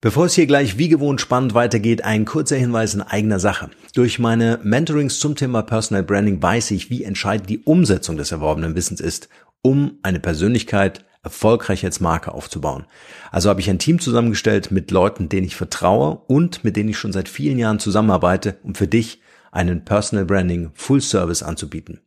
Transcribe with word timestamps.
Bevor 0.00 0.26
es 0.26 0.34
hier 0.34 0.46
gleich 0.46 0.78
wie 0.78 0.88
gewohnt 0.88 1.20
spannend 1.20 1.54
weitergeht, 1.54 2.04
ein 2.04 2.24
kurzer 2.24 2.54
Hinweis 2.54 2.94
in 2.94 3.02
eigener 3.02 3.40
Sache. 3.40 3.68
Durch 3.94 4.20
meine 4.20 4.60
Mentorings 4.62 5.18
zum 5.18 5.34
Thema 5.34 5.62
Personal 5.62 6.04
Branding 6.04 6.40
weiß 6.40 6.70
ich, 6.70 6.88
wie 6.88 7.02
entscheidend 7.02 7.50
die 7.50 7.58
Umsetzung 7.64 8.16
des 8.16 8.30
erworbenen 8.30 8.76
Wissens 8.76 9.00
ist, 9.00 9.28
um 9.60 9.98
eine 10.02 10.20
Persönlichkeit 10.20 11.04
erfolgreich 11.24 11.84
als 11.84 11.98
Marke 11.98 12.32
aufzubauen. 12.32 12.86
Also 13.32 13.50
habe 13.50 13.60
ich 13.60 13.68
ein 13.68 13.80
Team 13.80 13.98
zusammengestellt 13.98 14.70
mit 14.70 14.92
Leuten, 14.92 15.28
denen 15.28 15.48
ich 15.48 15.56
vertraue 15.56 16.22
und 16.28 16.62
mit 16.62 16.76
denen 16.76 16.90
ich 16.90 16.98
schon 16.98 17.12
seit 17.12 17.28
vielen 17.28 17.58
Jahren 17.58 17.80
zusammenarbeite, 17.80 18.58
um 18.62 18.76
für 18.76 18.86
dich 18.86 19.20
einen 19.50 19.84
Personal 19.84 20.26
Branding 20.26 20.70
Full 20.74 21.00
Service 21.00 21.42
anzubieten. 21.42 21.98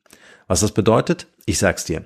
Was 0.48 0.62
das 0.62 0.72
bedeutet? 0.72 1.28
Ich 1.46 1.60
sag's 1.60 1.84
dir. 1.84 2.06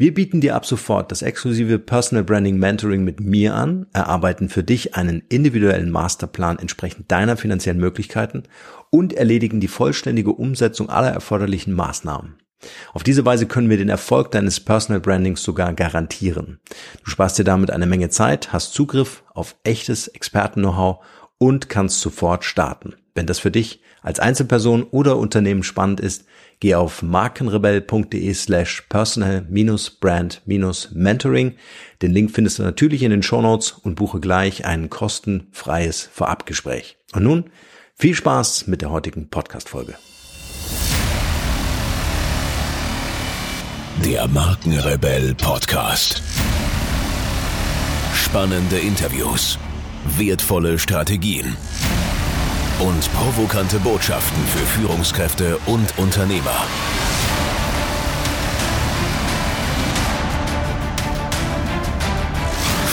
Wir 0.00 0.14
bieten 0.14 0.40
dir 0.40 0.54
ab 0.54 0.64
sofort 0.64 1.10
das 1.10 1.22
exklusive 1.22 1.80
Personal 1.80 2.22
Branding 2.22 2.56
Mentoring 2.56 3.02
mit 3.02 3.18
mir 3.18 3.56
an, 3.56 3.86
erarbeiten 3.92 4.48
für 4.48 4.62
dich 4.62 4.94
einen 4.94 5.24
individuellen 5.28 5.90
Masterplan 5.90 6.60
entsprechend 6.60 7.10
deiner 7.10 7.36
finanziellen 7.36 7.80
Möglichkeiten 7.80 8.44
und 8.90 9.12
erledigen 9.12 9.58
die 9.58 9.66
vollständige 9.66 10.30
Umsetzung 10.30 10.88
aller 10.88 11.10
erforderlichen 11.10 11.72
Maßnahmen. 11.72 12.36
Auf 12.92 13.02
diese 13.02 13.24
Weise 13.24 13.46
können 13.46 13.70
wir 13.70 13.76
den 13.76 13.88
Erfolg 13.88 14.30
deines 14.30 14.60
Personal 14.60 15.00
Brandings 15.00 15.42
sogar 15.42 15.72
garantieren. 15.72 16.60
Du 17.02 17.10
sparst 17.10 17.36
dir 17.36 17.44
damit 17.44 17.72
eine 17.72 17.86
Menge 17.86 18.08
Zeit, 18.08 18.52
hast 18.52 18.74
Zugriff 18.74 19.24
auf 19.34 19.56
echtes 19.64 20.06
Experten-Know-how 20.06 21.04
und 21.38 21.68
kannst 21.68 22.00
sofort 22.00 22.44
starten. 22.44 22.94
Wenn 23.16 23.26
das 23.26 23.40
für 23.40 23.50
dich 23.50 23.80
als 24.08 24.18
Einzelperson 24.20 24.84
oder 24.84 25.18
Unternehmen 25.18 25.62
spannend 25.62 26.00
ist, 26.00 26.24
geh 26.60 26.74
auf 26.74 27.02
markenrebell.de 27.02 28.32
slash 28.32 28.86
personal-brand-mentoring. 28.88 31.56
Den 32.00 32.12
Link 32.12 32.30
findest 32.30 32.58
du 32.58 32.62
natürlich 32.62 33.02
in 33.02 33.10
den 33.10 33.22
Shownotes 33.22 33.72
und 33.72 33.96
buche 33.96 34.18
gleich 34.18 34.64
ein 34.64 34.88
kostenfreies 34.88 36.08
Vorabgespräch. 36.10 36.96
Und 37.12 37.24
nun 37.24 37.50
viel 37.96 38.14
Spaß 38.14 38.66
mit 38.66 38.80
der 38.80 38.90
heutigen 38.90 39.28
Podcast-Folge. 39.28 39.94
Der 44.06 44.26
Markenrebell 44.28 45.34
Podcast. 45.34 46.22
Spannende 48.14 48.78
Interviews, 48.78 49.58
wertvolle 50.16 50.78
Strategien 50.78 51.58
und 52.80 53.12
provokante 53.12 53.78
Botschaften 53.80 54.42
für 54.46 54.66
Führungskräfte 54.66 55.58
und 55.66 55.98
Unternehmer. 55.98 56.66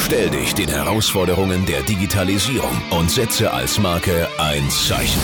Stell 0.06 0.30
dich 0.30 0.54
den 0.54 0.70
Herausforderungen 0.70 1.66
der 1.66 1.82
Digitalisierung 1.82 2.82
und 2.92 3.10
setze 3.10 3.52
als 3.52 3.80
Marke 3.80 4.28
ein 4.38 4.70
Zeichen. 4.70 5.22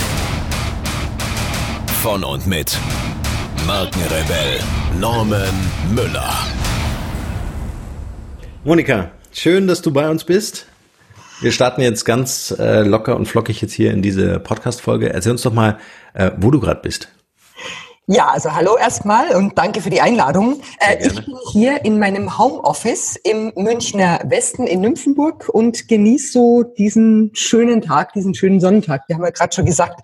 Von 2.01 2.23
und 2.23 2.47
mit 2.47 2.77
Markenrebell 3.67 4.59
Norman 4.99 5.53
Müller. 5.93 6.33
Monika, 8.63 9.11
schön, 9.31 9.67
dass 9.67 9.81
du 9.81 9.91
bei 9.91 10.09
uns 10.09 10.23
bist. 10.23 10.70
Wir 11.41 11.51
starten 11.51 11.81
jetzt 11.81 12.05
ganz 12.05 12.55
äh, 12.59 12.83
locker 12.83 13.15
und 13.15 13.25
flockig 13.25 13.61
jetzt 13.63 13.73
hier 13.73 13.91
in 13.91 14.03
diese 14.03 14.39
Podcast-Folge. 14.39 15.11
Erzähl 15.11 15.31
uns 15.31 15.41
doch 15.41 15.53
mal, 15.53 15.79
äh, 16.13 16.29
wo 16.37 16.51
du 16.51 16.59
gerade 16.59 16.81
bist. 16.81 17.07
Ja, 18.05 18.27
also 18.27 18.53
hallo 18.53 18.77
erstmal 18.79 19.35
und 19.35 19.57
danke 19.57 19.81
für 19.81 19.89
die 19.89 20.01
Einladung. 20.01 20.61
Äh, 20.79 21.07
ich 21.07 21.15
bin 21.15 21.35
hier 21.51 21.83
in 21.83 21.97
meinem 21.97 22.37
Homeoffice 22.37 23.15
im 23.23 23.53
Münchner 23.55 24.19
Westen 24.25 24.67
in 24.67 24.81
Nymphenburg 24.81 25.49
und 25.49 25.87
genieße 25.87 26.31
so 26.31 26.63
diesen 26.63 27.31
schönen 27.33 27.81
Tag, 27.81 28.13
diesen 28.13 28.35
schönen 28.35 28.59
Sonnentag. 28.59 29.01
Wir 29.07 29.15
haben 29.15 29.23
ja 29.23 29.31
gerade 29.31 29.55
schon 29.55 29.65
gesagt, 29.65 30.01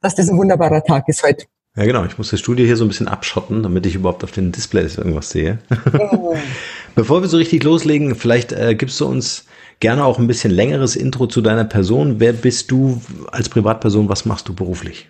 dass 0.00 0.14
das 0.14 0.28
ein 0.28 0.38
wunderbarer 0.38 0.84
Tag 0.84 1.08
ist 1.08 1.24
heute. 1.24 1.46
Ja, 1.74 1.84
genau. 1.84 2.04
Ich 2.04 2.16
muss 2.16 2.30
das 2.30 2.38
Studio 2.38 2.64
hier 2.64 2.76
so 2.76 2.84
ein 2.84 2.88
bisschen 2.88 3.08
abschotten, 3.08 3.64
damit 3.64 3.86
ich 3.86 3.96
überhaupt 3.96 4.22
auf 4.22 4.30
den 4.30 4.52
Displays 4.52 4.98
irgendwas 4.98 5.30
sehe. 5.30 5.58
Oh. 5.98 6.36
Bevor 6.94 7.22
wir 7.22 7.28
so 7.28 7.38
richtig 7.38 7.64
loslegen, 7.64 8.14
vielleicht 8.14 8.52
äh, 8.52 8.76
gibst 8.76 9.00
du 9.00 9.06
uns 9.06 9.46
Gerne 9.80 10.04
auch 10.04 10.18
ein 10.18 10.26
bisschen 10.26 10.50
längeres 10.50 10.94
Intro 10.94 11.26
zu 11.26 11.40
deiner 11.40 11.64
Person. 11.64 12.20
Wer 12.20 12.34
bist 12.34 12.70
du 12.70 13.00
als 13.32 13.48
Privatperson? 13.48 14.08
Was 14.10 14.26
machst 14.26 14.46
du 14.48 14.54
beruflich? 14.54 15.08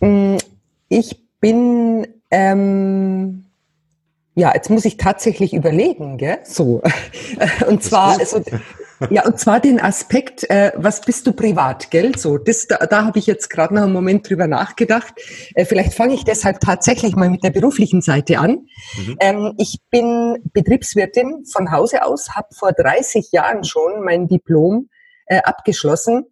Mm, 0.00 0.36
ich 0.88 1.20
bin, 1.40 2.06
ähm, 2.30 3.44
ja, 4.34 4.54
jetzt 4.54 4.70
muss 4.70 4.86
ich 4.86 4.96
tatsächlich 4.96 5.52
überlegen, 5.52 6.16
gell? 6.16 6.38
So. 6.44 6.82
Und 7.68 7.82
zwar, 7.82 8.18
also, 8.18 8.42
ja, 9.08 9.24
und 9.24 9.38
zwar 9.38 9.60
den 9.60 9.80
Aspekt, 9.80 10.48
äh, 10.50 10.72
was 10.76 11.00
bist 11.00 11.26
du 11.26 11.32
privat, 11.32 11.90
gell? 11.90 12.16
So, 12.16 12.36
das, 12.36 12.66
da, 12.66 12.76
da 12.86 13.04
habe 13.04 13.18
ich 13.18 13.26
jetzt 13.26 13.48
gerade 13.48 13.74
noch 13.74 13.82
einen 13.82 13.92
Moment 13.92 14.28
drüber 14.28 14.46
nachgedacht. 14.46 15.14
Äh, 15.54 15.64
vielleicht 15.64 15.94
fange 15.94 16.14
ich 16.14 16.24
deshalb 16.24 16.60
tatsächlich 16.60 17.16
mal 17.16 17.30
mit 17.30 17.42
der 17.42 17.50
beruflichen 17.50 18.02
Seite 18.02 18.38
an. 18.38 18.66
Mhm. 18.96 19.16
Ähm, 19.20 19.54
ich 19.58 19.78
bin 19.90 20.36
Betriebswirtin 20.52 21.44
von 21.50 21.70
Hause 21.70 22.04
aus, 22.04 22.30
habe 22.34 22.48
vor 22.54 22.72
30 22.72 23.30
Jahren 23.32 23.64
schon 23.64 24.02
mein 24.04 24.28
Diplom 24.28 24.88
äh, 25.26 25.40
abgeschlossen 25.42 26.24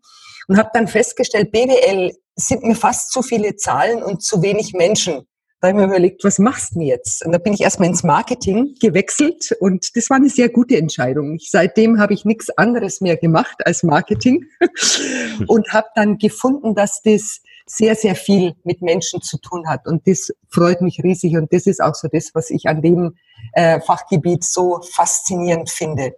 und 0.49 0.59
habe 0.59 0.71
dann 0.75 0.89
festgestellt, 0.89 1.53
BWL 1.53 2.13
sind 2.35 2.65
mir 2.65 2.77
fast 2.77 3.13
zu 3.13 3.23
viele 3.23 3.57
Zahlen 3.57 4.03
und 4.03 4.23
zu 4.23 4.43
wenig 4.43 4.73
Menschen. 4.73 5.28
Da 5.61 5.69
habe 5.69 5.79
ich 5.79 5.87
mir 5.87 5.91
überlegt, 5.91 6.23
was 6.23 6.39
machst 6.39 6.77
du 6.77 6.83
jetzt? 6.83 7.27
Und 7.27 7.33
da 7.33 7.39
bin 7.39 7.53
ich 7.53 7.63
erstmal 7.63 7.89
ins 7.89 8.05
Marketing 8.05 8.77
gewechselt 8.81 9.57
und 9.59 9.97
das 9.97 10.09
war 10.09 10.19
eine 10.19 10.29
sehr 10.29 10.49
gute 10.51 10.77
Entscheidung. 10.77 11.35
Ich, 11.35 11.51
seitdem 11.51 11.99
habe 11.99 12.15
ich 12.15 12.25
nichts 12.25 12.49
anderes 12.51 13.01
mehr 13.01 13.17
gemacht 13.17 13.57
als 13.67 13.83
Marketing 13.83 14.45
und 15.49 15.73
habe 15.73 15.89
dann 15.97 16.19
gefunden, 16.19 16.77
dass 16.77 17.03
das 17.03 17.41
sehr, 17.67 17.97
sehr 17.97 18.15
viel 18.15 18.55
mit 18.63 18.83
Menschen 18.83 19.21
zu 19.21 19.37
tun 19.39 19.69
hat. 19.69 19.87
Und 19.89 20.07
das 20.07 20.31
freut 20.49 20.81
mich 20.81 21.01
riesig 21.03 21.37
und 21.37 21.53
das 21.53 21.67
ist 21.67 21.83
auch 21.83 21.95
so 21.95 22.07
das, 22.07 22.31
was 22.35 22.51
ich 22.51 22.67
an 22.67 22.81
dem 22.81 23.17
äh, 23.53 23.81
Fachgebiet 23.81 24.45
so 24.45 24.81
faszinierend 24.93 25.71
finde. 25.71 26.13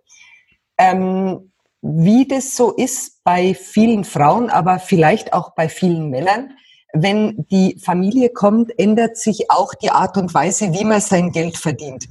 Ähm, 0.77 1.51
wie 1.81 2.29
das 2.29 2.57
so 2.57 2.73
ist 2.73 3.25
bei 3.25 3.55
vielen 3.55 4.05
Frauen, 4.05 4.51
aber 4.51 4.79
vielleicht 4.79 5.33
auch 5.33 5.55
bei 5.55 5.71
vielen 5.71 6.11
Männern, 6.11 6.53
wenn 6.93 7.47
die 7.51 7.79
Familie 7.83 8.31
kommt, 8.31 8.77
ändert 8.79 9.17
sich 9.17 9.51
auch 9.51 9.75
die 9.75 9.91
Art 9.91 10.17
und 10.17 10.35
Weise, 10.35 10.73
wie 10.73 10.85
man 10.85 11.01
sein 11.01 11.33
Geld 11.33 11.57
verdient. 11.57 12.09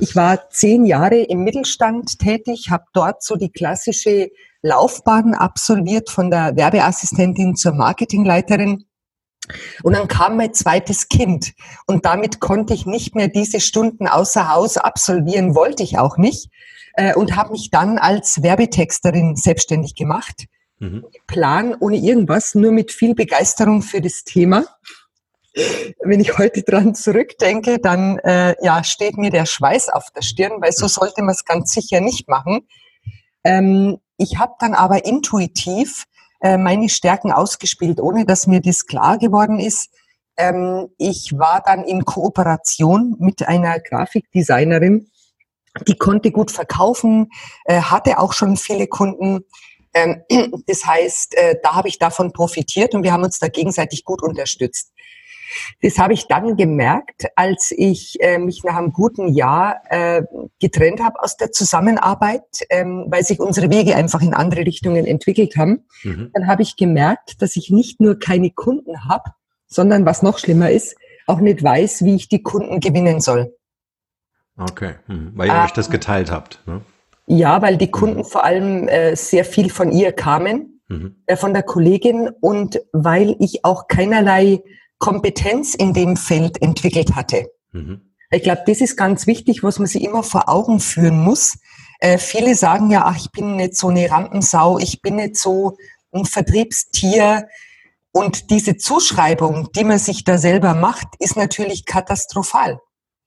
Ich 0.00 0.16
war 0.16 0.48
zehn 0.50 0.84
Jahre 0.84 1.18
im 1.18 1.44
Mittelstand 1.44 2.18
tätig, 2.18 2.68
habe 2.70 2.84
dort 2.92 3.22
so 3.22 3.36
die 3.36 3.50
klassische 3.50 4.30
Laufbahn 4.62 5.34
absolviert 5.34 6.10
von 6.10 6.30
der 6.30 6.56
Werbeassistentin 6.56 7.56
zur 7.56 7.72
Marketingleiterin. 7.72 8.84
Und 9.82 9.94
dann 9.94 10.08
kam 10.08 10.36
mein 10.36 10.54
zweites 10.54 11.08
Kind 11.08 11.52
und 11.86 12.06
damit 12.06 12.38
konnte 12.38 12.74
ich 12.74 12.86
nicht 12.86 13.16
mehr 13.16 13.28
diese 13.28 13.60
Stunden 13.60 14.06
außer 14.06 14.52
Haus 14.52 14.76
absolvieren, 14.76 15.54
wollte 15.56 15.82
ich 15.82 15.98
auch 15.98 16.16
nicht 16.16 16.48
äh, 16.94 17.14
und 17.14 17.36
habe 17.36 17.50
mich 17.50 17.70
dann 17.70 17.98
als 17.98 18.42
Werbetexterin 18.42 19.34
selbstständig 19.34 19.96
gemacht 19.96 20.46
Mhm. 20.82 21.06
Plan 21.28 21.76
ohne 21.78 21.96
irgendwas, 21.96 22.56
nur 22.56 22.72
mit 22.72 22.90
viel 22.90 23.14
Begeisterung 23.14 23.82
für 23.82 24.00
das 24.00 24.24
Thema. 24.24 24.64
Wenn 26.02 26.18
ich 26.18 26.36
heute 26.38 26.62
dran 26.62 26.96
zurückdenke, 26.96 27.78
dann 27.78 28.18
äh, 28.18 28.56
ja, 28.64 28.82
steht 28.82 29.16
mir 29.16 29.30
der 29.30 29.46
Schweiß 29.46 29.90
auf 29.90 30.10
der 30.10 30.22
Stirn, 30.22 30.60
weil 30.60 30.72
so 30.72 30.88
sollte 30.88 31.22
man 31.22 31.36
es 31.36 31.44
ganz 31.44 31.72
sicher 31.72 32.00
nicht 32.00 32.28
machen. 32.28 32.66
Ähm, 33.44 33.98
ich 34.16 34.38
habe 34.38 34.54
dann 34.58 34.74
aber 34.74 35.04
intuitiv 35.04 36.06
äh, 36.40 36.56
meine 36.56 36.88
Stärken 36.88 37.30
ausgespielt, 37.30 38.00
ohne 38.00 38.26
dass 38.26 38.48
mir 38.48 38.60
das 38.60 38.86
klar 38.86 39.18
geworden 39.18 39.60
ist. 39.60 39.88
Ähm, 40.36 40.88
ich 40.98 41.38
war 41.38 41.62
dann 41.64 41.84
in 41.84 42.04
Kooperation 42.04 43.14
mit 43.20 43.46
einer 43.46 43.78
Grafikdesignerin, 43.78 45.12
die 45.86 45.96
konnte 45.96 46.32
gut 46.32 46.50
verkaufen, 46.50 47.30
äh, 47.66 47.82
hatte 47.82 48.18
auch 48.18 48.32
schon 48.32 48.56
viele 48.56 48.88
Kunden 48.88 49.44
das 50.66 50.86
heißt, 50.86 51.36
äh, 51.36 51.56
da 51.62 51.74
habe 51.74 51.88
ich 51.88 51.98
davon 51.98 52.32
profitiert 52.32 52.94
und 52.94 53.02
wir 53.02 53.12
haben 53.12 53.24
uns 53.24 53.38
da 53.38 53.48
gegenseitig 53.48 54.04
gut 54.04 54.22
unterstützt. 54.22 54.92
Das 55.82 55.98
habe 55.98 56.14
ich 56.14 56.28
dann 56.28 56.56
gemerkt, 56.56 57.26
als 57.36 57.72
ich 57.76 58.16
äh, 58.20 58.38
mich 58.38 58.64
nach 58.64 58.76
einem 58.76 58.92
guten 58.92 59.28
Jahr 59.34 59.82
äh, 59.90 60.22
getrennt 60.60 61.00
habe 61.00 61.20
aus 61.22 61.36
der 61.36 61.52
Zusammenarbeit, 61.52 62.44
ähm, 62.70 63.06
weil 63.08 63.22
sich 63.24 63.40
unsere 63.40 63.70
Wege 63.70 63.94
einfach 63.94 64.22
in 64.22 64.34
andere 64.34 64.64
Richtungen 64.64 65.06
entwickelt 65.06 65.56
haben. 65.56 65.86
Mhm. 66.04 66.30
Dann 66.32 66.46
habe 66.46 66.62
ich 66.62 66.76
gemerkt, 66.76 67.42
dass 67.42 67.56
ich 67.56 67.70
nicht 67.70 68.00
nur 68.00 68.18
keine 68.18 68.50
Kunden 68.50 69.08
habe, 69.08 69.30
sondern 69.66 70.06
was 70.06 70.22
noch 70.22 70.38
schlimmer 70.38 70.70
ist, 70.70 70.96
auch 71.26 71.40
nicht 71.40 71.62
weiß, 71.62 72.04
wie 72.04 72.14
ich 72.14 72.28
die 72.28 72.42
Kunden 72.42 72.80
gewinnen 72.80 73.20
soll. 73.20 73.54
Okay, 74.56 74.94
mhm. 75.06 75.32
weil 75.34 75.48
ihr 75.48 75.54
ähm, 75.54 75.64
euch 75.64 75.72
das 75.72 75.90
geteilt 75.90 76.30
habt. 76.30 76.60
Ne? 76.66 76.82
Ja, 77.26 77.62
weil 77.62 77.76
die 77.76 77.90
Kunden 77.90 78.24
vor 78.24 78.44
allem 78.44 78.88
äh, 78.88 79.14
sehr 79.14 79.44
viel 79.44 79.70
von 79.70 79.92
ihr 79.92 80.12
kamen, 80.12 80.80
mhm. 80.88 81.16
äh, 81.26 81.36
von 81.36 81.52
der 81.52 81.62
Kollegin 81.62 82.30
und 82.40 82.80
weil 82.92 83.36
ich 83.38 83.64
auch 83.64 83.86
keinerlei 83.86 84.62
Kompetenz 84.98 85.74
in 85.74 85.92
dem 85.92 86.16
Feld 86.16 86.60
entwickelt 86.62 87.14
hatte. 87.14 87.46
Mhm. 87.72 88.12
Ich 88.30 88.42
glaube, 88.42 88.62
das 88.66 88.80
ist 88.80 88.96
ganz 88.96 89.26
wichtig, 89.26 89.62
was 89.62 89.78
man 89.78 89.86
sich 89.86 90.02
immer 90.02 90.22
vor 90.22 90.48
Augen 90.48 90.80
führen 90.80 91.18
muss. 91.18 91.58
Äh, 92.00 92.18
viele 92.18 92.54
sagen 92.54 92.90
ja, 92.90 93.04
ach, 93.04 93.16
ich 93.16 93.30
bin 93.30 93.56
nicht 93.56 93.76
so 93.76 93.88
eine 93.88 94.10
Rampensau, 94.10 94.78
ich 94.78 95.02
bin 95.02 95.16
nicht 95.16 95.36
so 95.36 95.76
ein 96.12 96.24
Vertriebstier. 96.24 97.46
Und 98.10 98.50
diese 98.50 98.76
Zuschreibung, 98.76 99.70
die 99.72 99.84
man 99.84 99.98
sich 99.98 100.24
da 100.24 100.38
selber 100.38 100.74
macht, 100.74 101.08
ist 101.18 101.36
natürlich 101.36 101.86
katastrophal. 101.86 102.80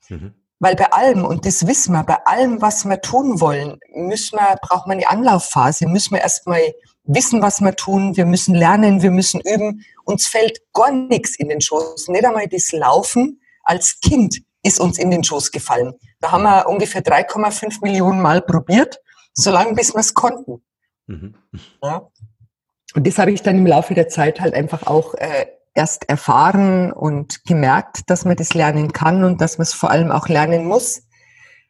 Mhm. 0.09 0.33
Weil 0.60 0.75
bei 0.75 0.92
allem, 0.92 1.25
und 1.25 1.46
das 1.46 1.68
wissen 1.68 1.94
wir, 1.94 2.04
bei 2.04 2.25
allem, 2.25 2.62
was 2.62 2.86
wir 2.86 3.02
tun 3.02 3.42
wollen, 3.42 3.78
müssen 3.94 4.38
wir, 4.38 4.57
braucht 4.62 4.88
man 4.88 4.98
eine 4.98 5.10
Anlaufphase, 5.10 5.88
müssen 5.88 6.13
wir 6.13 6.22
erstmal 6.22 6.62
wissen, 7.04 7.42
was 7.42 7.62
wir 7.62 7.75
tun, 7.75 8.16
wir 8.16 8.25
müssen 8.25 8.56
lernen, 8.56 9.02
wir 9.02 9.12
müssen 9.12 9.42
üben. 9.42 9.86
Uns 10.06 10.28
fällt 10.28 10.60
gar 10.74 10.92
nichts 10.92 11.36
in 11.36 11.50
den 11.50 11.62
Schoß. 11.62 12.07
Nicht 12.07 12.25
einmal 12.25 12.48
das 12.48 12.72
Laufen 12.72 13.42
als 13.63 14.00
Kind 14.00 14.42
ist 14.63 14.80
uns 14.80 14.98
in 14.98 15.12
den 15.12 15.24
Schoß 15.24 15.52
gefallen. 15.52 15.94
Da 16.19 16.31
haben 16.31 16.44
wir 16.44 16.68
ungefähr 16.68 17.04
3,5 17.04 17.81
Millionen 17.81 18.22
Mal 18.22 18.42
probiert, 18.42 19.00
solange 19.34 19.74
bis 19.74 19.94
wir 19.94 20.00
es 20.00 20.13
konnten. 20.13 20.63
Mhm. 21.07 21.36
Ja. 21.84 22.10
Und 22.96 23.06
das 23.06 23.18
habe 23.19 23.31
ich 23.31 23.44
dann 23.44 23.57
im 23.57 23.68
Laufe 23.68 23.94
der 23.94 24.07
Zeit 24.07 24.40
halt 24.40 24.54
einfach 24.54 24.88
auch 24.88 25.13
äh, 25.16 25.46
erst 25.75 26.10
erfahren 26.10 26.92
und 26.92 27.45
gemerkt, 27.45 28.10
dass 28.10 28.25
man 28.25 28.38
das 28.38 28.54
lernen 28.54 28.94
kann 28.94 29.24
und 29.24 29.42
dass 29.42 29.57
man 29.57 29.63
es 29.63 29.74
vor 29.74 29.92
allem 29.92 30.12
auch 30.12 30.27
lernen 30.27 30.66
muss. 30.66 31.04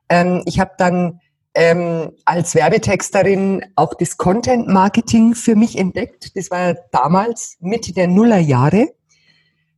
Ähm, 0.08 0.44
ich 0.46 0.60
habe 0.60 0.72
dann 0.78 1.20
ähm, 1.56 2.12
als 2.26 2.54
Werbetexterin 2.54 3.66
auch 3.76 3.94
das 3.96 4.18
Content 4.18 4.68
Marketing 4.68 5.34
für 5.34 5.56
mich 5.56 5.78
entdeckt. 5.78 6.36
Das 6.36 6.52
war 6.52 6.76
damals 6.92 7.58
Mitte 7.60 7.94
der 7.94 8.08
Nullerjahre 8.08 8.90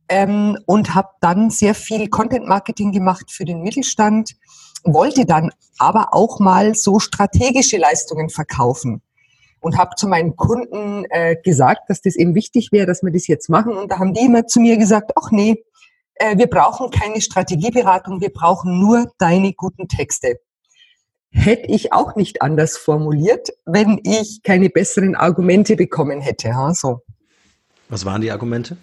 ähm, 0.08 0.58
und 0.66 0.94
habe 0.94 1.08
dann 1.20 1.50
sehr 1.50 1.74
viel 1.74 2.08
Content 2.08 2.46
Marketing 2.46 2.92
gemacht 2.92 3.30
für 3.30 3.44
den 3.44 3.62
Mittelstand, 3.62 4.36
wollte 4.84 5.24
dann 5.24 5.50
aber 5.78 6.08
auch 6.12 6.38
mal 6.38 6.74
so 6.74 6.98
strategische 6.98 7.78
Leistungen 7.78 8.28
verkaufen 8.28 9.02
und 9.60 9.76
habe 9.76 9.94
zu 9.96 10.08
meinen 10.08 10.36
Kunden 10.36 11.04
äh, 11.10 11.36
gesagt, 11.42 11.88
dass 11.88 12.00
das 12.00 12.16
eben 12.16 12.34
wichtig 12.34 12.72
wäre, 12.72 12.86
dass 12.86 13.02
wir 13.02 13.12
das 13.12 13.26
jetzt 13.26 13.48
machen. 13.48 13.72
Und 13.72 13.90
da 13.90 13.98
haben 13.98 14.14
die 14.14 14.24
immer 14.24 14.46
zu 14.46 14.60
mir 14.60 14.76
gesagt, 14.76 15.12
ach 15.16 15.30
nee, 15.30 15.64
äh, 16.14 16.36
wir 16.36 16.46
brauchen 16.46 16.90
keine 16.90 17.20
Strategieberatung, 17.20 18.20
wir 18.20 18.32
brauchen 18.32 18.78
nur 18.80 19.10
deine 19.18 19.52
guten 19.52 19.88
Texte. 19.88 20.40
Hätte 21.30 21.66
ich 21.66 21.92
auch 21.92 22.16
nicht 22.16 22.42
anders 22.42 22.76
formuliert, 22.76 23.48
wenn 23.66 24.00
ich 24.02 24.42
keine 24.42 24.70
besseren 24.70 25.14
Argumente 25.14 25.76
bekommen 25.76 26.20
hätte. 26.20 26.48
Ja, 26.48 26.72
so. 26.72 27.02
Was 27.88 28.04
waren 28.04 28.20
die 28.20 28.30
Argumente? 28.30 28.76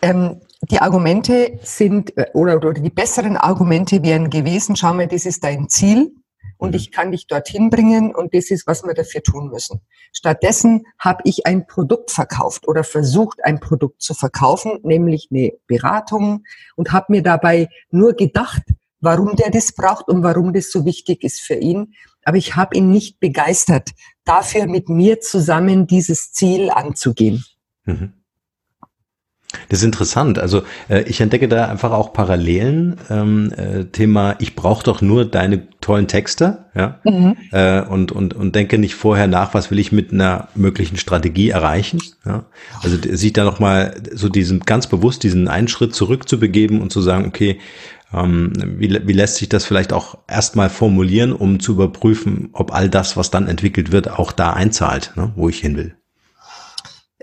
Ähm, 0.00 0.40
die 0.62 0.78
Argumente 0.78 1.58
sind, 1.62 2.16
äh, 2.16 2.26
oder, 2.32 2.56
oder 2.56 2.72
die 2.72 2.90
besseren 2.90 3.36
Argumente 3.36 4.02
wären 4.02 4.30
gewesen, 4.30 4.76
schau 4.76 4.94
mal, 4.94 5.06
das 5.06 5.26
ist 5.26 5.44
dein 5.44 5.68
Ziel, 5.68 6.12
und 6.58 6.70
mhm. 6.70 6.76
ich 6.76 6.92
kann 6.92 7.12
dich 7.12 7.26
dorthin 7.26 7.70
bringen 7.70 8.14
und 8.14 8.34
das 8.34 8.50
ist, 8.50 8.66
was 8.66 8.84
wir 8.84 8.94
dafür 8.94 9.22
tun 9.22 9.48
müssen. 9.48 9.80
Stattdessen 10.12 10.84
habe 10.98 11.22
ich 11.24 11.46
ein 11.46 11.66
Produkt 11.66 12.10
verkauft 12.10 12.68
oder 12.68 12.84
versucht, 12.84 13.44
ein 13.44 13.60
Produkt 13.60 14.02
zu 14.02 14.14
verkaufen, 14.14 14.78
nämlich 14.82 15.28
eine 15.30 15.52
Beratung 15.66 16.44
und 16.76 16.92
habe 16.92 17.06
mir 17.10 17.22
dabei 17.22 17.68
nur 17.90 18.14
gedacht, 18.14 18.62
warum 19.00 19.36
der 19.36 19.50
das 19.50 19.72
braucht 19.72 20.08
und 20.08 20.22
warum 20.22 20.52
das 20.52 20.70
so 20.70 20.84
wichtig 20.84 21.22
ist 21.24 21.40
für 21.40 21.54
ihn. 21.54 21.94
Aber 22.24 22.36
ich 22.36 22.56
habe 22.56 22.76
ihn 22.76 22.90
nicht 22.90 23.20
begeistert, 23.20 23.90
dafür 24.24 24.66
mit 24.66 24.88
mir 24.88 25.20
zusammen 25.20 25.86
dieses 25.86 26.32
Ziel 26.32 26.70
anzugehen. 26.70 27.44
Mhm. 27.84 28.17
Das 29.70 29.78
ist 29.78 29.84
interessant. 29.84 30.38
Also 30.38 30.62
äh, 30.88 31.02
ich 31.04 31.20
entdecke 31.22 31.48
da 31.48 31.68
einfach 31.68 31.90
auch 31.90 32.12
Parallelen. 32.12 32.96
Ähm, 33.08 33.52
äh, 33.56 33.84
Thema, 33.84 34.36
ich 34.40 34.54
brauche 34.54 34.84
doch 34.84 35.00
nur 35.00 35.24
deine 35.24 35.68
tollen 35.80 36.06
Texte, 36.06 36.66
ja, 36.74 36.98
mhm. 37.04 37.36
äh, 37.52 37.80
und 37.80 38.12
und 38.12 38.34
und 38.34 38.54
denke 38.54 38.76
nicht 38.76 38.94
vorher 38.94 39.26
nach, 39.26 39.54
was 39.54 39.70
will 39.70 39.78
ich 39.78 39.90
mit 39.90 40.12
einer 40.12 40.48
möglichen 40.54 40.98
Strategie 40.98 41.48
erreichen. 41.48 41.98
Ja? 42.26 42.44
Also 42.82 42.98
sich 43.00 43.32
da 43.32 43.44
noch 43.44 43.58
mal 43.58 43.94
so 44.12 44.28
diesen 44.28 44.60
ganz 44.60 44.86
bewusst 44.86 45.22
diesen 45.22 45.48
einen 45.48 45.68
Schritt 45.68 45.94
zurück 45.94 46.28
zu 46.28 46.38
begeben 46.38 46.82
und 46.82 46.92
zu 46.92 47.00
sagen, 47.00 47.24
okay, 47.26 47.58
ähm, 48.12 48.52
wie, 48.78 49.00
wie 49.06 49.12
lässt 49.12 49.36
sich 49.36 49.48
das 49.48 49.64
vielleicht 49.64 49.92
auch 49.92 50.18
erstmal 50.28 50.68
formulieren, 50.68 51.32
um 51.32 51.60
zu 51.60 51.72
überprüfen, 51.72 52.50
ob 52.52 52.74
all 52.74 52.88
das, 52.90 53.16
was 53.16 53.30
dann 53.30 53.48
entwickelt 53.48 53.92
wird, 53.92 54.10
auch 54.10 54.32
da 54.32 54.52
einzahlt, 54.52 55.12
ne, 55.16 55.32
wo 55.36 55.48
ich 55.48 55.60
hin 55.60 55.76
will. 55.76 55.94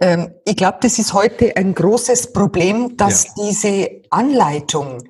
Ähm, 0.02 0.34
ich 0.46 0.56
glaube, 0.56 0.80
das 0.82 1.00
ist 1.00 1.14
heute 1.14 1.56
ein 1.56 1.74
großes 1.74 2.34
Problem, 2.34 2.98
dass 2.98 3.26
ja. 3.26 3.32
diese 3.44 4.02
Anleitung, 4.10 5.04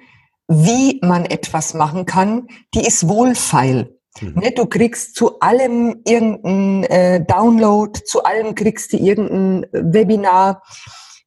wie 0.47 0.99
man 1.01 1.25
etwas 1.25 1.73
machen 1.73 2.05
kann, 2.05 2.47
die 2.73 2.85
ist 2.85 3.07
wohlfeil. 3.07 3.97
Mhm. 4.21 4.33
Ne, 4.35 4.51
du 4.51 4.65
kriegst 4.67 5.15
zu 5.15 5.39
allem 5.39 6.01
irgendein 6.05 6.83
äh, 6.85 7.25
Download, 7.25 7.99
zu 8.05 8.23
allem 8.23 8.55
kriegst 8.55 8.93
du 8.93 8.97
irgendein 8.97 9.65
Webinar. 9.71 10.61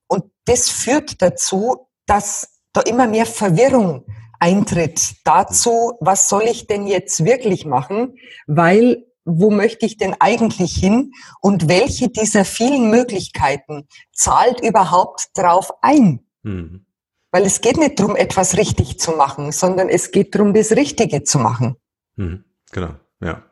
Und 0.06 0.24
das 0.46 0.68
führt 0.68 1.20
dazu, 1.20 1.88
dass 2.06 2.60
da 2.72 2.80
immer 2.82 3.06
mehr 3.06 3.26
Verwirrung 3.26 4.06
eintritt 4.40 5.16
dazu, 5.24 5.94
was 6.00 6.28
soll 6.28 6.44
ich 6.44 6.66
denn 6.66 6.86
jetzt 6.86 7.24
wirklich 7.24 7.66
machen, 7.66 8.14
weil 8.46 9.04
wo 9.28 9.50
möchte 9.50 9.86
ich 9.86 9.96
denn 9.96 10.14
eigentlich 10.18 10.74
hin 10.74 11.12
und 11.40 11.68
welche 11.68 12.08
dieser 12.08 12.44
vielen 12.44 12.90
Möglichkeiten 12.90 13.86
zahlt 14.12 14.60
überhaupt 14.60 15.28
drauf 15.34 15.70
ein? 15.82 16.20
Mhm. 16.42 16.86
Weil 17.30 17.44
es 17.44 17.60
geht 17.60 17.76
nicht 17.76 18.00
darum, 18.00 18.16
etwas 18.16 18.56
richtig 18.56 18.98
zu 18.98 19.12
machen, 19.12 19.52
sondern 19.52 19.88
es 19.88 20.10
geht 20.10 20.34
darum, 20.34 20.54
das 20.54 20.72
Richtige 20.72 21.22
zu 21.24 21.38
machen. 21.38 21.76
Mhm. 22.16 22.44
Genau, 22.72 22.94
ja. 23.20 23.42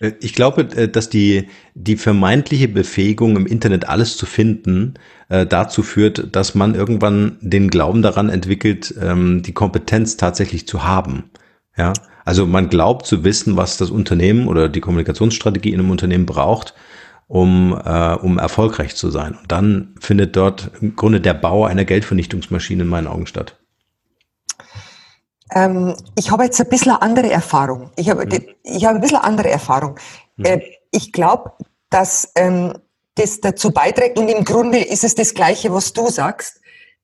Äh, 0.00 0.12
ich 0.20 0.34
glaube, 0.34 0.62
äh, 0.76 0.88
dass 0.88 1.08
die, 1.08 1.48
die 1.74 1.96
vermeintliche 1.96 2.68
Befähigung 2.68 3.36
im 3.36 3.46
Internet 3.46 3.88
alles 3.88 4.16
zu 4.16 4.26
finden 4.26 4.94
äh, 5.28 5.46
dazu 5.46 5.82
führt, 5.82 6.34
dass 6.36 6.54
man 6.54 6.74
irgendwann 6.74 7.38
den 7.40 7.70
Glauben 7.70 8.02
daran 8.02 8.28
entwickelt, 8.28 8.94
ähm, 9.00 9.42
die 9.42 9.52
Kompetenz 9.52 10.16
tatsächlich 10.16 10.66
zu 10.66 10.84
haben. 10.84 11.30
Ja, 11.76 11.92
also 12.24 12.46
man 12.46 12.68
glaubt 12.68 13.06
zu 13.06 13.24
wissen, 13.24 13.56
was 13.56 13.76
das 13.76 13.90
Unternehmen 13.90 14.48
oder 14.48 14.68
die 14.68 14.80
Kommunikationsstrategie 14.80 15.72
in 15.72 15.80
einem 15.80 15.90
Unternehmen 15.90 16.26
braucht, 16.26 16.74
um, 17.26 17.78
äh, 17.84 18.14
um 18.14 18.38
erfolgreich 18.38 18.96
zu 18.96 19.10
sein. 19.10 19.36
Und 19.40 19.50
dann 19.50 19.94
findet 20.00 20.36
dort 20.36 20.70
im 20.80 20.96
Grunde 20.96 21.20
der 21.20 21.34
Bau 21.34 21.64
einer 21.64 21.84
Geldvernichtungsmaschine 21.84 22.82
in 22.82 22.88
meinen 22.88 23.06
Augen 23.06 23.26
statt. 23.26 23.56
Ähm, 25.54 25.94
ich 26.16 26.30
habe 26.30 26.44
jetzt 26.44 26.60
ein 26.60 26.68
bisschen 26.68 26.92
andere 26.92 27.30
Erfahrung. 27.30 27.90
Ich 27.96 28.08
habe, 28.10 28.24
mhm. 28.26 28.44
ich 28.62 28.84
habe 28.84 28.96
ein 28.96 29.00
bisschen 29.00 29.18
andere 29.18 29.50
Erfahrung. 29.50 29.98
Mhm. 30.36 30.44
Äh, 30.44 30.60
ich 30.90 31.12
glaube, 31.12 31.52
dass 31.90 32.32
ähm, 32.34 32.74
das 33.14 33.40
dazu 33.40 33.70
beiträgt 33.70 34.18
und 34.18 34.28
im 34.28 34.44
Grunde 34.44 34.78
ist 34.78 35.04
es 35.04 35.14
das 35.14 35.34
Gleiche, 35.34 35.72
was 35.72 35.92
du 35.92 36.08
sagst. 36.08 36.60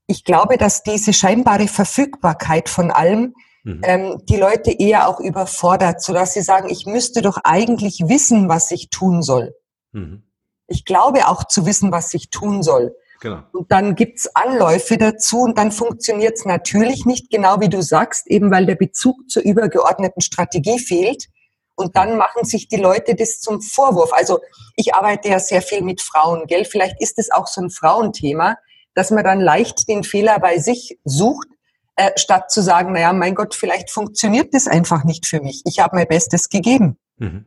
Ich 0.06 0.24
glaube, 0.24 0.56
dass 0.56 0.82
diese 0.82 1.12
scheinbare 1.12 1.68
Verfügbarkeit 1.68 2.68
von 2.68 2.90
allem 2.90 3.34
mhm. 3.64 3.80
ähm, 3.84 4.22
die 4.28 4.36
Leute 4.36 4.70
eher 4.72 5.08
auch 5.08 5.20
überfordert, 5.20 6.02
sodass 6.02 6.34
sie 6.34 6.42
sagen, 6.42 6.68
ich 6.68 6.86
müsste 6.86 7.22
doch 7.22 7.38
eigentlich 7.44 8.04
wissen, 8.06 8.48
was 8.48 8.70
ich 8.70 8.90
tun 8.90 9.22
soll. 9.22 9.54
Mhm. 9.92 10.22
Ich 10.66 10.84
glaube 10.84 11.26
auch 11.28 11.44
zu 11.44 11.66
wissen, 11.66 11.92
was 11.92 12.14
ich 12.14 12.30
tun 12.30 12.62
soll. 12.62 12.94
Genau. 13.20 13.42
Und 13.52 13.70
dann 13.70 13.96
gibt's 13.96 14.34
Anläufe 14.34 14.96
dazu 14.96 15.40
und 15.40 15.58
dann 15.58 15.72
funktioniert's 15.72 16.46
natürlich 16.46 17.04
nicht, 17.04 17.30
genau 17.30 17.60
wie 17.60 17.68
du 17.68 17.82
sagst, 17.82 18.26
eben 18.26 18.50
weil 18.50 18.64
der 18.64 18.76
Bezug 18.76 19.28
zur 19.28 19.42
übergeordneten 19.42 20.22
Strategie 20.22 20.78
fehlt. 20.78 21.26
Und 21.74 21.96
dann 21.96 22.16
machen 22.16 22.44
sich 22.44 22.68
die 22.68 22.76
Leute 22.76 23.14
das 23.14 23.40
zum 23.40 23.60
Vorwurf. 23.60 24.12
Also 24.12 24.40
ich 24.76 24.94
arbeite 24.94 25.28
ja 25.28 25.38
sehr 25.38 25.62
viel 25.62 25.82
mit 25.82 26.00
Frauen, 26.00 26.46
gell? 26.46 26.64
Vielleicht 26.64 27.00
ist 27.00 27.18
es 27.18 27.30
auch 27.30 27.46
so 27.46 27.60
ein 27.60 27.70
Frauenthema, 27.70 28.56
dass 28.94 29.10
man 29.10 29.24
dann 29.24 29.40
leicht 29.40 29.88
den 29.88 30.02
Fehler 30.02 30.38
bei 30.40 30.58
sich 30.58 30.98
sucht, 31.04 31.48
äh, 31.96 32.10
statt 32.16 32.50
zu 32.50 32.62
sagen, 32.62 32.92
naja, 32.92 33.12
mein 33.12 33.34
Gott, 33.34 33.54
vielleicht 33.54 33.90
funktioniert 33.90 34.54
das 34.54 34.66
einfach 34.66 35.04
nicht 35.04 35.26
für 35.26 35.40
mich. 35.40 35.62
Ich 35.64 35.80
habe 35.80 35.96
mein 35.96 36.08
Bestes 36.08 36.48
gegeben. 36.48 36.98
Mhm. 37.18 37.46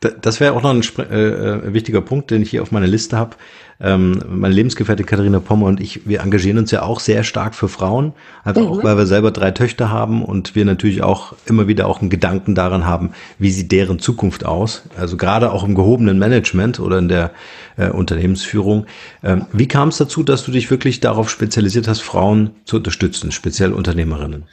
Das 0.00 0.40
wäre 0.40 0.54
auch 0.54 0.62
noch 0.62 0.70
ein 0.70 0.82
äh, 1.10 1.28
äh, 1.28 1.74
wichtiger 1.74 2.00
Punkt, 2.00 2.30
den 2.30 2.40
ich 2.40 2.50
hier 2.50 2.62
auf 2.62 2.72
meiner 2.72 2.86
Liste 2.86 3.18
habe. 3.18 3.36
Ähm, 3.82 4.22
meine 4.28 4.54
Lebensgefährtin 4.54 5.06
Katharina 5.06 5.40
Pommer 5.40 5.66
und 5.66 5.80
ich, 5.80 6.06
wir 6.06 6.20
engagieren 6.20 6.58
uns 6.58 6.70
ja 6.70 6.82
auch 6.82 7.00
sehr 7.00 7.24
stark 7.24 7.54
für 7.54 7.68
Frauen, 7.68 8.12
einfach 8.44 8.62
mhm. 8.62 8.68
auch, 8.68 8.84
weil 8.84 8.96
wir 8.98 9.06
selber 9.06 9.30
drei 9.30 9.50
Töchter 9.52 9.90
haben 9.90 10.22
und 10.22 10.54
wir 10.54 10.66
natürlich 10.66 11.02
auch 11.02 11.34
immer 11.46 11.66
wieder 11.66 11.86
auch 11.86 12.00
einen 12.00 12.10
Gedanken 12.10 12.54
daran 12.54 12.84
haben, 12.84 13.12
wie 13.38 13.50
sieht 13.50 13.72
deren 13.72 13.98
Zukunft 13.98 14.44
aus. 14.44 14.82
Also 14.98 15.16
gerade 15.16 15.52
auch 15.52 15.64
im 15.64 15.74
gehobenen 15.74 16.18
Management 16.18 16.78
oder 16.78 16.98
in 16.98 17.08
der 17.08 17.30
äh, 17.76 17.88
Unternehmensführung. 17.88 18.86
Ähm, 19.22 19.46
wie 19.52 19.68
kam 19.68 19.88
es 19.88 19.96
dazu, 19.96 20.22
dass 20.22 20.44
du 20.44 20.52
dich 20.52 20.70
wirklich 20.70 21.00
darauf 21.00 21.30
spezialisiert 21.30 21.88
hast, 21.88 22.00
Frauen 22.00 22.50
zu 22.64 22.76
unterstützen, 22.76 23.32
speziell 23.32 23.72
Unternehmerinnen? 23.72 24.44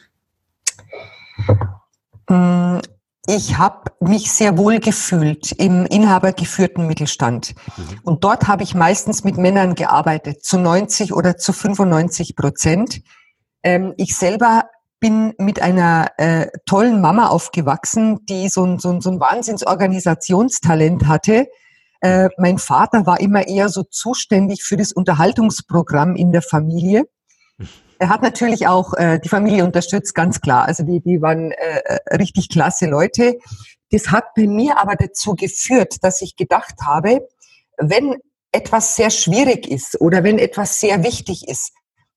Mm, 2.30 2.80
ich 3.28 3.58
habe 3.58 3.92
mich 4.00 4.32
sehr 4.32 4.58
wohl 4.58 4.80
gefühlt 4.80 5.52
im 5.52 5.86
inhabergeführten 5.86 6.88
Mittelstand. 6.88 7.56
Mhm. 7.76 8.00
Und 8.04 8.24
dort 8.24 8.48
habe 8.48 8.64
ich 8.64 8.74
meistens 8.74 9.26
mit 9.26 9.38
Männern 9.38 9.76
gearbeitet, 9.76 10.46
zu 10.46 10.58
90 10.58 11.14
oder 11.14 11.38
zu 11.38 11.52
95 11.52 12.38
Prozent. 12.38 13.02
Ähm, 13.64 13.94
ich 13.98 14.16
selber 14.16 14.64
bin 15.00 15.34
mit 15.38 15.62
einer 15.62 16.08
äh, 16.18 16.48
tollen 16.66 17.02
Mama 17.02 17.28
aufgewachsen, 17.28 18.26
die 18.26 18.48
so 18.48 18.64
ein, 18.64 18.80
so 18.80 18.90
ein, 18.90 19.02
so 19.02 19.12
ein 19.12 19.20
Wahnsinnsorganisationstalent 19.20 21.06
hatte. 21.06 21.48
Äh, 22.00 22.30
mein 22.38 22.58
Vater 22.58 23.06
war 23.06 23.20
immer 23.20 23.48
eher 23.48 23.68
so 23.68 23.84
zuständig 23.84 24.64
für 24.64 24.78
das 24.78 24.94
Unterhaltungsprogramm 24.94 26.16
in 26.16 26.32
der 26.32 26.42
Familie. 26.42 27.04
Er 28.00 28.10
hat 28.10 28.22
natürlich 28.22 28.68
auch 28.68 28.94
äh, 28.94 29.20
die 29.20 29.30
Familie 29.30 29.66
unterstützt, 29.66 30.14
ganz 30.14 30.42
klar. 30.42 30.66
Also 30.66 30.84
die, 30.84 31.00
die 31.00 31.22
waren 31.22 31.52
äh, 31.52 31.80
äh 31.86 32.16
richtig 32.16 32.50
klasse 32.50 32.88
Leute. 32.88 33.38
Das 33.92 34.12
hat 34.12 34.34
bei 34.36 34.48
mir 34.48 34.80
aber 34.80 34.96
dazu 34.96 35.36
geführt, 35.36 36.04
dass 36.04 36.22
ich 36.22 36.36
gedacht 36.36 36.76
habe, 36.86 37.28
wenn 37.78 38.16
etwas 38.52 38.96
sehr 38.96 39.10
schwierig 39.10 39.70
ist 39.70 40.02
oder 40.02 40.24
wenn 40.24 40.40
etwas 40.40 40.80
sehr 40.80 41.04
wichtig 41.04 41.48
ist, 41.48 41.74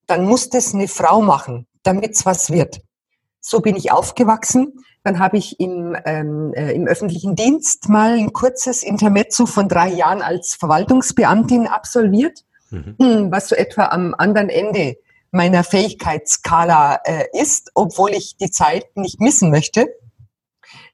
dann 0.06 0.24
muss 0.24 0.48
das 0.48 0.74
eine 0.74 0.88
Frau 0.88 1.20
machen, 1.22 1.66
damit 1.82 2.12
es 2.12 2.26
was 2.26 2.50
wird. 2.50 2.80
So 3.40 3.60
bin 3.60 3.76
ich 3.76 3.92
aufgewachsen. 3.92 4.72
Dann 5.02 5.18
habe 5.18 5.38
ich 5.38 5.58
im, 5.60 5.96
ähm, 6.04 6.52
äh, 6.54 6.72
im 6.72 6.86
öffentlichen 6.86 7.34
Dienst 7.34 7.88
mal 7.88 8.18
ein 8.18 8.32
kurzes 8.32 8.82
Intermezzo 8.82 9.46
von 9.46 9.68
drei 9.68 9.88
Jahren 9.88 10.20
als 10.20 10.54
Verwaltungsbeamtin 10.54 11.66
absolviert, 11.66 12.44
mhm. 12.70 12.96
Hm, 13.00 13.32
was 13.32 13.48
so 13.48 13.54
etwa 13.54 13.86
am 13.86 14.14
anderen 14.18 14.50
Ende 14.50 14.96
meiner 15.30 15.64
Fähigkeitsskala 15.64 17.00
äh, 17.04 17.24
ist, 17.32 17.70
obwohl 17.74 18.10
ich 18.10 18.36
die 18.36 18.50
Zeit 18.50 18.96
nicht 18.96 19.20
missen 19.20 19.50
möchte. 19.50 19.86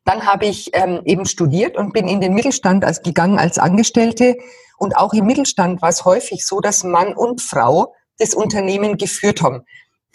Dann 0.04 0.26
habe 0.26 0.46
ich 0.46 0.70
ähm, 0.74 1.00
eben 1.04 1.26
studiert 1.26 1.76
und 1.76 1.92
bin 1.92 2.06
in 2.06 2.20
den 2.20 2.34
Mittelstand 2.34 2.84
als 2.84 3.02
gegangen 3.02 3.38
als 3.38 3.58
Angestellte. 3.58 4.36
Und 4.78 4.96
auch 4.96 5.12
im 5.12 5.26
Mittelstand 5.26 5.82
war 5.82 5.88
es 5.88 6.04
häufig 6.04 6.46
so, 6.46 6.60
dass 6.60 6.84
Mann 6.84 7.14
und 7.14 7.40
Frau 7.40 7.94
das 8.18 8.34
Unternehmen 8.34 8.96
geführt 8.96 9.42
haben. 9.42 9.64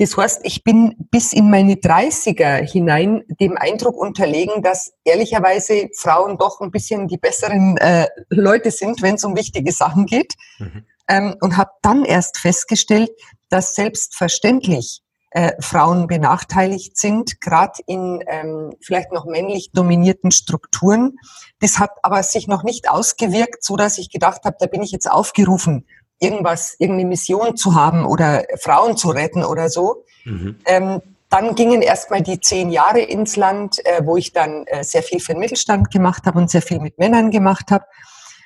Das 0.02 0.18
heißt, 0.18 0.40
ich 0.46 0.64
bin 0.64 0.96
bis 1.12 1.32
in 1.32 1.52
meine 1.52 1.76
30er 1.76 2.68
hinein 2.68 3.22
dem 3.40 3.56
Eindruck 3.56 3.96
unterlegen, 3.96 4.64
dass 4.64 4.94
ehrlicherweise 5.04 5.90
Frauen 5.96 6.40
doch 6.40 6.60
ein 6.60 6.72
bisschen 6.72 7.08
die 7.08 7.20
besseren 7.20 7.78
äh, 7.78 8.08
Leute 8.32 8.72
sind, 8.72 9.04
wenn 9.04 9.14
es 9.14 9.24
um 9.24 9.36
wichtige 9.36 9.72
Sachen 9.72 10.08
geht. 10.08 10.34
Mhm. 10.58 10.86
Ähm, 11.08 11.36
und 11.42 11.56
habe 11.56 11.70
dann 11.84 12.04
erst 12.04 12.40
festgestellt, 12.40 13.12
dass 13.50 13.76
selbstverständlich 13.76 15.04
äh, 15.30 15.52
Frauen 15.60 16.08
benachteiligt 16.08 16.98
sind, 16.98 17.40
gerade 17.40 17.80
in 17.86 18.24
ähm, 18.26 18.74
vielleicht 18.82 19.12
noch 19.12 19.26
männlich 19.26 19.70
dominierten 19.72 20.32
Strukturen. 20.32 21.18
Das 21.60 21.78
hat 21.78 21.92
aber 22.02 22.24
sich 22.24 22.48
noch 22.48 22.64
nicht 22.64 22.90
ausgewirkt, 22.90 23.64
so 23.64 23.76
dass 23.76 24.00
ich 24.00 24.10
gedacht 24.10 24.46
habe, 24.46 24.58
da 24.60 24.66
bin 24.66 24.82
ich 24.82 24.92
jetzt 24.92 25.10
aufgerufen, 25.10 25.86
irgendwas, 26.22 26.76
irgendeine 26.80 27.10
Mission 27.10 27.58
zu 27.58 27.76
haben 27.76 28.06
oder 28.06 28.46
Frauen 28.60 28.96
zu 28.96 29.10
retten 29.10 29.44
oder 29.44 29.70
so. 29.70 30.06
Mhm. 30.24 30.56
Ähm, 30.66 31.02
dann 31.30 31.56
gingen 31.56 31.82
erstmal 31.82 32.22
die 32.22 32.40
zehn 32.40 32.70
Jahre 32.70 33.00
ins 33.00 33.36
Land, 33.38 33.84
äh, 33.86 34.06
wo 34.06 34.18
ich 34.18 34.34
dann 34.34 34.66
äh, 34.68 34.84
sehr 34.84 35.02
viel 35.02 35.20
für 35.20 35.34
den 35.34 35.40
Mittelstand 35.40 35.90
gemacht 35.90 36.26
habe 36.26 36.38
und 36.38 36.50
sehr 36.50 36.62
viel 36.62 36.80
mit 36.80 37.00
Männern 37.00 37.32
gemacht 37.32 37.72
habe. 37.72 37.86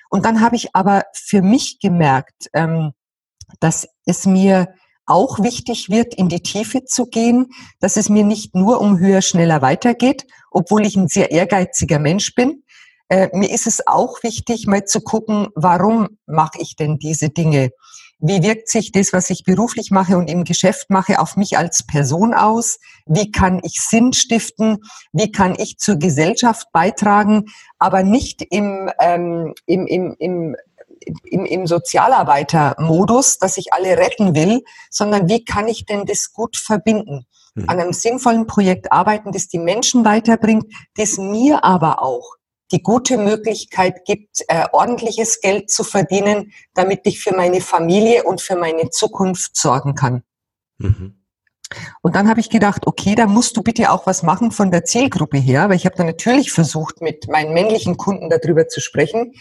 Und 0.10 0.24
dann 0.24 0.39
habe 0.39 0.55
ich 0.55 0.75
aber 0.75 1.03
für 1.13 1.41
mich 1.41 1.79
gemerkt, 1.79 2.50
ähm, 2.53 2.94
dass 3.60 3.88
es 4.05 4.25
mir 4.25 4.74
auch 5.08 5.39
wichtig 5.39 5.89
wird, 5.89 6.15
in 6.15 6.29
die 6.29 6.41
Tiefe 6.41 6.86
zu 6.86 7.08
gehen, 7.08 7.48
dass 7.79 7.98
es 7.98 8.10
mir 8.10 8.24
nicht 8.24 8.55
nur 8.55 8.82
um 8.82 9.00
höher, 9.00 9.22
schneller 9.22 9.62
weitergeht, 9.62 10.25
obwohl 10.51 10.86
ich 10.86 10.96
ein 10.96 11.08
sehr 11.08 11.32
ehrgeiziger 11.32 12.00
Mensch 12.00 12.34
bin. 12.36 12.63
Äh, 13.09 13.29
mir 13.33 13.51
ist 13.51 13.67
es 13.67 13.85
auch 13.85 14.24
wichtig, 14.24 14.65
mal 14.67 14.85
zu 14.85 15.01
gucken, 15.01 15.47
warum 15.55 16.17
mache 16.25 16.59
ich 16.59 16.75
denn 16.75 16.97
diese 16.97 17.29
Dinge? 17.29 17.71
Wie 18.19 18.41
wirkt 18.41 18.69
sich 18.69 18.91
das, 18.91 19.13
was 19.13 19.29
ich 19.29 19.43
beruflich 19.43 19.91
mache 19.91 20.17
und 20.17 20.29
im 20.29 20.45
Geschäft 20.45 20.89
mache, 20.89 21.19
auf 21.19 21.35
mich 21.35 21.57
als 21.57 21.85
Person 21.85 22.33
aus? 22.33 22.79
Wie 23.05 23.31
kann 23.31 23.59
ich 23.63 23.81
Sinn 23.81 24.13
stiften? 24.13 24.77
Wie 25.12 25.31
kann 25.31 25.55
ich 25.57 25.77
zur 25.77 25.97
Gesellschaft 25.97 26.67
beitragen? 26.71 27.45
Aber 27.77 28.03
nicht 28.03 28.41
im, 28.41 28.89
ähm, 29.00 29.53
im, 29.65 29.85
im, 29.85 30.15
im 30.17 30.55
im, 31.25 31.45
im 31.45 31.67
Sozialarbeitermodus, 31.67 33.38
dass 33.38 33.57
ich 33.57 33.74
alle 33.74 33.97
retten 33.97 34.33
will, 34.33 34.63
sondern 34.89 35.27
wie 35.29 35.43
kann 35.43 35.67
ich 35.67 35.85
denn 35.85 36.05
das 36.05 36.31
gut 36.33 36.57
verbinden? 36.57 37.25
Mhm. 37.53 37.69
An 37.69 37.79
einem 37.79 37.93
sinnvollen 37.93 38.47
Projekt 38.47 38.91
arbeiten, 38.91 39.31
das 39.31 39.47
die 39.47 39.59
Menschen 39.59 40.03
weiterbringt, 40.03 40.65
das 40.95 41.17
mir 41.17 41.63
aber 41.63 42.01
auch 42.01 42.38
die 42.72 42.81
gute 42.81 43.17
Möglichkeit 43.17 44.05
gibt, 44.05 44.43
äh, 44.48 44.65
ordentliches 44.72 45.39
Geld 45.41 45.69
zu 45.69 45.84
verdienen, 45.84 46.51
damit 46.74 47.01
ich 47.03 47.22
für 47.22 47.36
meine 47.36 47.62
Familie 47.62 48.24
und 48.24 48.41
für 48.41 48.55
meine 48.55 48.89
Zukunft 48.89 49.55
sorgen 49.55 49.95
kann. 49.95 50.24
Mhm. 50.77 51.22
Und 52.01 52.15
dann 52.15 52.29
habe 52.29 52.39
ich 52.39 52.50
gedacht, 52.50 52.86
okay, 52.86 53.15
da 53.15 53.25
musst 53.25 53.57
du 53.57 53.63
bitte 53.63 53.91
auch 53.91 54.05
was 54.05 54.22
machen 54.22 54.51
von 54.51 54.69
der 54.69 54.86
Zielgruppe 54.86 55.38
her, 55.38 55.69
weil 55.69 55.75
ich 55.75 55.86
habe 55.86 55.95
dann 55.95 56.05
natürlich 56.05 56.51
versucht, 56.51 57.01
mit 57.01 57.27
meinen 57.27 57.53
männlichen 57.53 57.98
Kunden 57.98 58.29
darüber 58.29 58.67
zu 58.67 58.81
sprechen. 58.81 59.34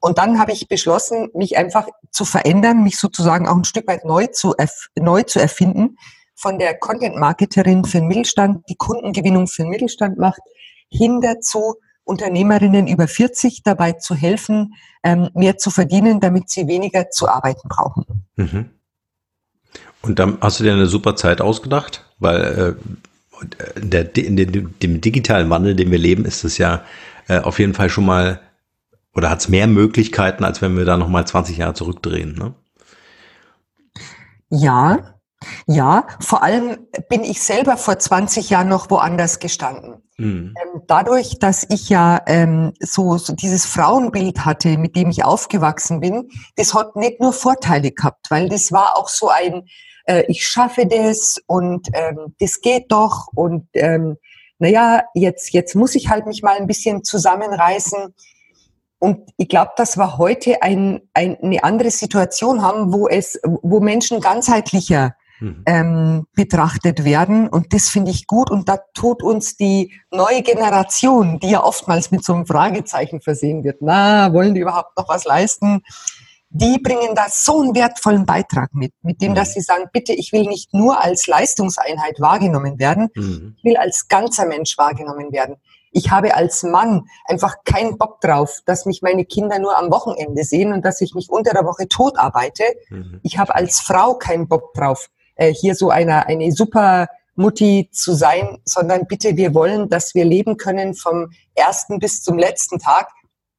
Und 0.00 0.18
dann 0.18 0.38
habe 0.38 0.52
ich 0.52 0.68
beschlossen, 0.68 1.30
mich 1.34 1.56
einfach 1.56 1.88
zu 2.10 2.24
verändern, 2.24 2.84
mich 2.84 2.98
sozusagen 2.98 3.48
auch 3.48 3.56
ein 3.56 3.64
Stück 3.64 3.88
weit 3.88 4.04
neu 4.04 4.28
zu, 4.28 4.54
neu 4.96 5.24
zu 5.24 5.40
erfinden, 5.40 5.96
von 6.36 6.58
der 6.58 6.78
Content-Marketerin 6.78 7.84
für 7.84 7.98
den 7.98 8.08
Mittelstand, 8.08 8.68
die 8.68 8.76
Kundengewinnung 8.76 9.48
für 9.48 9.62
den 9.62 9.70
Mittelstand 9.70 10.18
macht, 10.18 10.40
hin 10.88 11.20
dazu, 11.20 11.76
Unternehmerinnen 12.04 12.86
über 12.86 13.06
40 13.06 13.62
dabei 13.62 13.92
zu 13.92 14.14
helfen, 14.14 14.74
ähm, 15.02 15.30
mehr 15.34 15.58
zu 15.58 15.70
verdienen, 15.70 16.20
damit 16.20 16.50
sie 16.50 16.66
weniger 16.66 17.10
zu 17.10 17.28
arbeiten 17.28 17.68
brauchen. 17.68 18.04
Mhm. 18.36 18.70
Und 20.02 20.18
dann 20.18 20.38
hast 20.40 20.58
du 20.58 20.64
dir 20.64 20.72
eine 20.72 20.86
super 20.86 21.14
Zeit 21.16 21.40
ausgedacht, 21.40 22.04
weil 22.18 22.76
äh, 22.76 23.80
der, 23.80 24.16
in 24.16 24.36
dem, 24.36 24.78
dem 24.78 25.00
digitalen 25.00 25.48
Wandel, 25.50 25.76
den 25.76 25.90
wir 25.90 25.98
leben, 25.98 26.24
ist 26.24 26.44
es 26.44 26.58
ja 26.58 26.82
äh, 27.28 27.38
auf 27.38 27.58
jeden 27.58 27.74
Fall 27.74 27.88
schon 27.88 28.04
mal 28.04 28.40
oder 29.14 29.30
hat 29.30 29.40
es 29.40 29.48
mehr 29.48 29.66
Möglichkeiten, 29.66 30.44
als 30.44 30.62
wenn 30.62 30.76
wir 30.76 30.84
da 30.84 30.96
nochmal 30.96 31.26
20 31.26 31.58
Jahre 31.58 31.74
zurückdrehen. 31.74 32.34
Ne? 32.34 32.54
Ja, 34.48 35.14
ja, 35.66 36.06
vor 36.20 36.42
allem 36.42 36.88
bin 37.08 37.24
ich 37.24 37.42
selber 37.42 37.76
vor 37.76 37.98
20 37.98 38.50
Jahren 38.50 38.68
noch 38.68 38.90
woanders 38.90 39.38
gestanden. 39.38 40.02
Mhm. 40.18 40.54
Dadurch, 40.86 41.38
dass 41.38 41.66
ich 41.68 41.88
ja 41.88 42.20
ähm, 42.26 42.72
so, 42.80 43.16
so 43.18 43.34
dieses 43.34 43.66
Frauenbild 43.66 44.44
hatte, 44.44 44.78
mit 44.78 44.94
dem 44.96 45.10
ich 45.10 45.24
aufgewachsen 45.24 46.00
bin, 46.00 46.30
das 46.56 46.74
hat 46.74 46.96
nicht 46.96 47.20
nur 47.20 47.32
Vorteile 47.32 47.92
gehabt, 47.92 48.30
weil 48.30 48.48
das 48.48 48.72
war 48.72 48.96
auch 48.96 49.08
so 49.08 49.28
ein, 49.28 49.64
äh, 50.04 50.24
ich 50.28 50.46
schaffe 50.46 50.86
das 50.86 51.40
und 51.46 51.88
ähm, 51.94 52.34
das 52.38 52.60
geht 52.60 52.92
doch 52.92 53.28
und 53.34 53.68
ähm, 53.74 54.16
naja, 54.62 55.02
jetzt, 55.14 55.52
jetzt 55.52 55.74
muss 55.74 55.96
ich 55.96 56.08
halt 56.08 56.26
mich 56.26 56.42
mal 56.42 56.56
ein 56.56 56.68
bisschen 56.68 57.02
zusammenreißen. 57.02 58.14
Und 59.00 59.28
ich 59.36 59.48
glaube, 59.48 59.72
dass 59.76 59.96
wir 59.96 60.18
heute 60.18 60.62
ein, 60.62 61.00
ein, 61.14 61.36
eine 61.42 61.64
andere 61.64 61.90
Situation 61.90 62.62
haben, 62.62 62.92
wo 62.92 63.08
es, 63.08 63.40
wo 63.42 63.80
Menschen 63.80 64.20
ganzheitlicher 64.20 65.16
mhm. 65.42 65.62
ähm, 65.66 66.26
betrachtet 66.34 67.04
werden. 67.04 67.48
Und 67.48 67.72
das 67.72 67.88
finde 67.88 68.10
ich 68.10 68.26
gut. 68.26 68.50
Und 68.50 68.68
da 68.68 68.78
tut 68.94 69.22
uns 69.22 69.56
die 69.56 69.92
neue 70.10 70.42
Generation, 70.42 71.38
die 71.40 71.50
ja 71.50 71.62
oftmals 71.62 72.10
mit 72.10 72.24
so 72.24 72.34
einem 72.34 72.46
Fragezeichen 72.46 73.20
versehen 73.20 73.64
wird, 73.64 73.82
na, 73.82 74.32
wollen 74.32 74.54
die 74.54 74.60
überhaupt 74.60 74.96
noch 74.96 75.08
was 75.08 75.24
leisten? 75.24 75.82
die 76.54 76.78
bringen 76.78 77.14
da 77.14 77.26
so 77.30 77.62
einen 77.62 77.74
wertvollen 77.74 78.26
Beitrag 78.26 78.74
mit, 78.74 78.92
mit 79.02 79.22
dem, 79.22 79.34
dass 79.34 79.50
mhm. 79.50 79.52
sie 79.52 79.60
sagen, 79.62 79.84
bitte, 79.90 80.12
ich 80.12 80.32
will 80.32 80.42
nicht 80.42 80.74
nur 80.74 81.02
als 81.02 81.26
Leistungseinheit 81.26 82.20
wahrgenommen 82.20 82.78
werden, 82.78 83.08
mhm. 83.14 83.54
ich 83.56 83.64
will 83.64 83.76
als 83.78 84.06
ganzer 84.08 84.46
Mensch 84.46 84.76
wahrgenommen 84.76 85.32
werden. 85.32 85.56
Ich 85.92 86.10
habe 86.10 86.34
als 86.34 86.62
Mann 86.62 87.06
einfach 87.26 87.56
keinen 87.64 87.98
Bock 87.98 88.20
drauf, 88.20 88.60
dass 88.64 88.86
mich 88.86 89.02
meine 89.02 89.24
Kinder 89.24 89.58
nur 89.58 89.78
am 89.78 89.90
Wochenende 89.90 90.44
sehen 90.44 90.72
und 90.72 90.84
dass 90.84 91.00
ich 91.00 91.14
mich 91.14 91.28
unter 91.30 91.52
der 91.52 91.64
Woche 91.64 91.88
tot 91.88 92.18
arbeite. 92.18 92.64
Mhm. 92.90 93.20
Ich 93.22 93.38
habe 93.38 93.54
als 93.54 93.80
Frau 93.80 94.14
keinen 94.14 94.48
Bock 94.48 94.74
drauf, 94.74 95.08
äh, 95.36 95.52
hier 95.52 95.74
so 95.74 95.90
eine, 95.90 96.26
eine 96.26 96.52
super 96.52 97.08
Mutti 97.34 97.88
zu 97.92 98.14
sein, 98.14 98.58
sondern 98.64 99.06
bitte, 99.06 99.36
wir 99.36 99.54
wollen, 99.54 99.88
dass 99.88 100.14
wir 100.14 100.24
leben 100.24 100.56
können 100.56 100.94
vom 100.94 101.30
ersten 101.54 101.98
bis 101.98 102.22
zum 102.22 102.38
letzten 102.38 102.78
Tag 102.78 103.08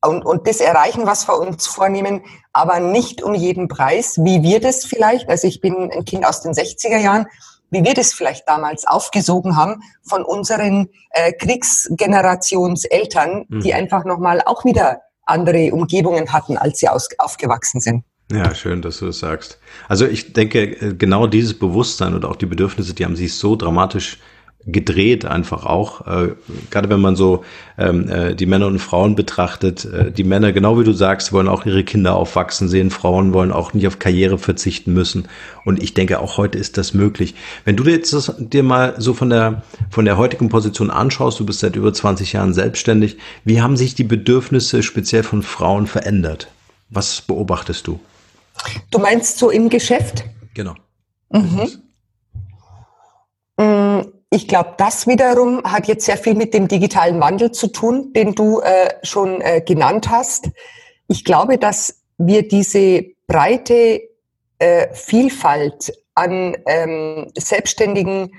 und, 0.06 0.26
und 0.26 0.48
das 0.48 0.60
erreichen, 0.60 1.06
was 1.06 1.28
wir 1.28 1.40
uns 1.40 1.68
vornehmen, 1.68 2.24
aber 2.52 2.80
nicht 2.80 3.22
um 3.24 3.34
jeden 3.34 3.68
Preis, 3.68 4.18
wie 4.24 4.44
wir 4.44 4.60
das 4.60 4.86
vielleicht, 4.86 5.30
also 5.30 5.48
ich 5.48 5.62
bin 5.62 5.92
ein 5.92 6.06
Kind 6.06 6.26
aus 6.26 6.42
den 6.42 6.54
60er 6.54 6.98
Jahren, 6.98 7.26
wie 7.72 7.84
wir 7.84 7.96
das 7.96 8.14
vielleicht 8.14 8.48
damals 8.48 8.86
aufgesogen 8.86 9.58
haben 9.58 9.82
von 10.04 10.24
unseren 10.24 10.90
äh, 11.10 11.34
Kriegsgenerationseltern, 11.34 13.46
mhm. 13.48 13.62
die 13.62 13.74
einfach 13.74 14.06
nochmal 14.06 14.44
auch 14.46 14.64
wieder 14.64 15.02
andere 15.26 15.74
Umgebungen 15.74 16.32
hatten, 16.32 16.58
als 16.58 16.78
sie 16.80 16.90
aus, 16.90 17.10
aufgewachsen 17.18 17.80
sind. 17.80 18.04
Ja, 18.34 18.56
schön, 18.56 18.82
dass 18.82 19.00
du 19.00 19.08
das 19.08 19.20
sagst. 19.20 19.60
Also 19.88 20.06
ich 20.06 20.34
denke, 20.34 20.64
äh, 20.64 20.94
genau 20.94 21.28
dieses 21.28 21.54
Bewusstsein 21.54 22.14
und 22.14 22.26
auch 22.26 22.36
die 22.36 22.46
Bedürfnisse, 22.46 22.94
die 22.94 23.06
haben 23.06 23.16
sich 23.16 23.34
so 23.36 23.56
dramatisch 23.56 24.18
gedreht 24.66 25.26
einfach 25.26 25.66
auch. 25.66 26.08
Äh, 26.08 26.36
gerade 26.72 26.90
wenn 26.90 27.02
man 27.02 27.16
so 27.16 27.44
ähm, 27.78 28.08
äh, 28.08 28.34
die 28.36 28.46
Männer 28.46 28.68
und 28.68 28.80
Frauen 28.80 29.16
betrachtet. 29.16 29.86
Äh, 29.86 30.12
die 30.12 30.24
Männer, 30.24 30.54
genau 30.54 30.80
wie 30.80 30.84
du 30.84 30.94
sagst, 30.94 31.34
wollen 31.34 31.48
auch 31.48 31.66
ihre 31.66 31.84
Kinder 31.84 32.16
aufwachsen 32.16 32.70
sehen. 32.70 32.90
Frauen 32.90 33.34
wollen 33.34 33.52
auch 33.52 33.74
nicht 33.74 33.88
auf 33.88 34.00
Karriere 34.00 34.38
verzichten 34.38 34.94
müssen. 34.94 35.28
Und 35.66 35.84
ich 35.84 35.94
denke, 35.94 36.20
auch 36.20 36.38
heute 36.38 36.58
ist 36.58 36.78
das 36.78 36.94
möglich. 36.94 37.36
Wenn 37.66 37.76
du 37.76 37.84
jetzt 37.84 38.14
das, 38.14 38.34
dir 38.38 38.64
mal 38.64 38.96
so 38.98 39.14
von 39.14 39.30
der, 39.30 39.64
von 39.90 40.06
der 40.06 40.18
heutigen 40.18 40.50
Position 40.50 40.90
anschaust, 40.90 41.40
du 41.40 41.46
bist 41.46 41.60
seit 41.60 41.76
über 41.76 41.94
20 41.94 42.34
Jahren 42.34 42.54
selbstständig, 42.54 43.18
wie 43.44 43.62
haben 43.62 43.76
sich 43.76 43.96
die 43.96 44.04
Bedürfnisse 44.06 44.82
speziell 44.82 45.24
von 45.24 45.44
Frauen 45.44 45.88
verändert? 45.88 46.48
Was 46.90 47.22
beobachtest 47.22 47.88
du? 47.88 48.00
Du 48.92 49.00
meinst 49.00 49.38
so 49.38 49.50
im 49.50 49.70
Geschäft? 49.70 50.24
Genau. 50.54 50.76
Mhm. 51.30 51.84
Mm, 53.58 54.02
ich 54.30 54.48
glaube, 54.48 54.74
das 54.78 55.08
wiederum 55.08 55.64
hat 55.64 55.88
jetzt 55.88 56.06
sehr 56.06 56.18
viel 56.18 56.36
mit 56.36 56.54
dem 56.54 56.68
digitalen 56.68 57.20
Wandel 57.20 57.52
zu 57.52 57.68
tun, 57.68 58.14
den 58.14 58.34
du 58.34 58.62
äh, 58.62 58.90
schon 59.04 59.42
äh, 59.42 59.62
genannt 59.62 60.10
hast. 60.10 60.50
Ich 61.08 61.24
glaube, 61.24 61.58
dass 61.58 62.02
wir 62.18 62.48
diese 62.48 63.06
breite 63.28 64.02
äh, 64.60 64.94
Vielfalt 64.94 65.94
an 66.16 66.56
ähm, 66.68 67.32
Selbstständigen, 67.38 68.34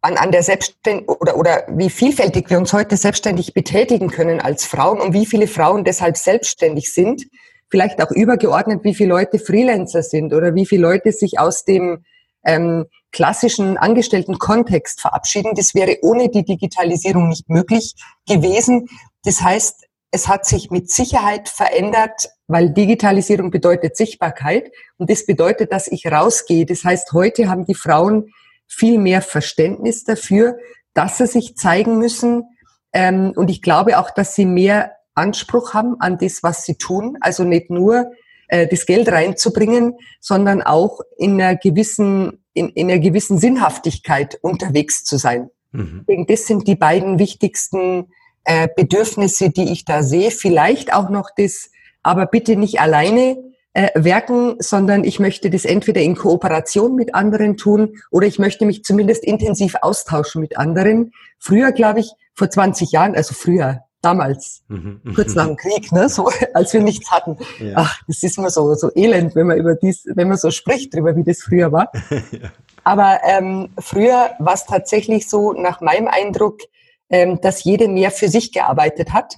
an, 0.00 0.16
an 0.16 0.32
der 0.32 0.42
Selbstständigkeit 0.42 1.20
oder, 1.20 1.36
oder 1.36 1.64
wie 1.68 1.90
vielfältig 1.90 2.50
wir 2.50 2.58
uns 2.58 2.72
heute 2.72 2.96
selbstständig 2.96 3.54
betätigen 3.54 4.10
können 4.10 4.40
als 4.40 4.64
Frauen 4.64 5.00
und 5.00 5.12
wie 5.12 5.26
viele 5.26 5.48
Frauen 5.48 5.84
deshalb 5.84 6.16
selbstständig 6.16 6.92
sind, 6.92 7.26
vielleicht 7.70 8.02
auch 8.02 8.10
übergeordnet, 8.10 8.84
wie 8.84 8.94
viele 8.94 9.10
Leute 9.10 9.38
Freelancer 9.38 10.02
sind 10.02 10.32
oder 10.32 10.54
wie 10.54 10.66
viele 10.66 10.82
Leute 10.82 11.12
sich 11.12 11.38
aus 11.38 11.64
dem 11.64 12.04
ähm, 12.44 12.86
klassischen 13.12 13.76
Angestellten-Kontext 13.76 15.00
verabschieden. 15.00 15.52
Das 15.54 15.74
wäre 15.74 15.98
ohne 16.02 16.28
die 16.28 16.44
Digitalisierung 16.44 17.28
nicht 17.28 17.48
möglich 17.48 17.94
gewesen. 18.28 18.88
Das 19.24 19.40
heißt, 19.40 19.86
es 20.10 20.28
hat 20.28 20.46
sich 20.46 20.70
mit 20.70 20.90
Sicherheit 20.90 21.48
verändert, 21.48 22.28
weil 22.46 22.70
Digitalisierung 22.70 23.50
bedeutet 23.50 23.96
Sichtbarkeit 23.96 24.70
und 24.96 25.10
das 25.10 25.26
bedeutet, 25.26 25.72
dass 25.72 25.88
ich 25.88 26.06
rausgehe. 26.06 26.66
Das 26.66 26.84
heißt, 26.84 27.12
heute 27.12 27.48
haben 27.48 27.64
die 27.64 27.74
Frauen 27.74 28.30
viel 28.66 28.98
mehr 28.98 29.22
Verständnis 29.22 30.04
dafür, 30.04 30.58
dass 30.92 31.18
sie 31.18 31.26
sich 31.26 31.56
zeigen 31.56 31.98
müssen. 31.98 32.44
Ähm, 32.92 33.32
und 33.34 33.50
ich 33.50 33.60
glaube 33.60 33.98
auch, 33.98 34.10
dass 34.10 34.34
sie 34.34 34.46
mehr 34.46 34.93
Anspruch 35.14 35.74
haben 35.74 35.96
an 36.00 36.18
das, 36.18 36.42
was 36.42 36.64
sie 36.64 36.76
tun. 36.76 37.16
Also 37.20 37.44
nicht 37.44 37.70
nur 37.70 38.12
äh, 38.48 38.66
das 38.66 38.86
Geld 38.86 39.08
reinzubringen, 39.10 39.94
sondern 40.20 40.62
auch 40.62 41.00
in 41.16 41.40
einer 41.40 41.56
gewissen, 41.56 42.44
in, 42.52 42.68
in 42.70 42.90
einer 42.90 43.00
gewissen 43.00 43.38
Sinnhaftigkeit 43.38 44.38
unterwegs 44.42 45.04
zu 45.04 45.16
sein. 45.16 45.50
Mhm. 45.72 46.04
Das 46.28 46.46
sind 46.46 46.68
die 46.68 46.76
beiden 46.76 47.18
wichtigsten 47.18 48.08
äh, 48.44 48.68
Bedürfnisse, 48.74 49.50
die 49.50 49.72
ich 49.72 49.84
da 49.84 50.02
sehe. 50.02 50.30
Vielleicht 50.30 50.92
auch 50.92 51.08
noch 51.10 51.30
das, 51.36 51.70
aber 52.02 52.26
bitte 52.26 52.56
nicht 52.56 52.80
alleine 52.80 53.38
äh, 53.72 53.88
werken, 53.94 54.56
sondern 54.60 55.04
ich 55.04 55.18
möchte 55.18 55.50
das 55.50 55.64
entweder 55.64 56.00
in 56.00 56.14
Kooperation 56.14 56.94
mit 56.94 57.14
anderen 57.14 57.56
tun 57.56 57.96
oder 58.10 58.26
ich 58.26 58.38
möchte 58.38 58.66
mich 58.66 58.84
zumindest 58.84 59.24
intensiv 59.24 59.74
austauschen 59.80 60.40
mit 60.40 60.56
anderen. 60.56 61.12
Früher, 61.38 61.72
glaube 61.72 62.00
ich, 62.00 62.12
vor 62.34 62.48
20 62.48 62.92
Jahren, 62.92 63.16
also 63.16 63.34
früher, 63.34 63.83
damals, 64.04 64.62
mhm. 64.68 65.00
kurz 65.14 65.34
nach 65.34 65.46
dem 65.46 65.56
Krieg, 65.56 65.90
ne, 65.92 66.08
so, 66.08 66.30
als 66.54 66.72
wir 66.72 66.82
nichts 66.82 67.10
hatten. 67.10 67.38
Ja. 67.58 67.72
Ach, 67.76 68.00
das 68.06 68.22
ist 68.22 68.38
immer 68.38 68.50
so, 68.50 68.74
so 68.74 68.90
elend, 68.94 69.34
wenn 69.34 69.46
man 69.46 69.58
über 69.58 69.74
dies, 69.74 70.04
wenn 70.14 70.28
man 70.28 70.36
so 70.36 70.50
spricht 70.50 70.94
drüber, 70.94 71.16
wie 71.16 71.24
das 71.24 71.42
früher 71.42 71.72
war. 71.72 71.90
ja. 72.10 72.50
Aber 72.84 73.20
ähm, 73.24 73.70
früher 73.78 74.32
war 74.38 74.54
es 74.54 74.66
tatsächlich 74.66 75.28
so, 75.28 75.52
nach 75.52 75.80
meinem 75.80 76.06
Eindruck, 76.06 76.60
ähm, 77.08 77.40
dass 77.40 77.64
jede 77.64 77.88
mehr 77.88 78.10
für 78.10 78.28
sich 78.28 78.52
gearbeitet 78.52 79.12
hat. 79.12 79.36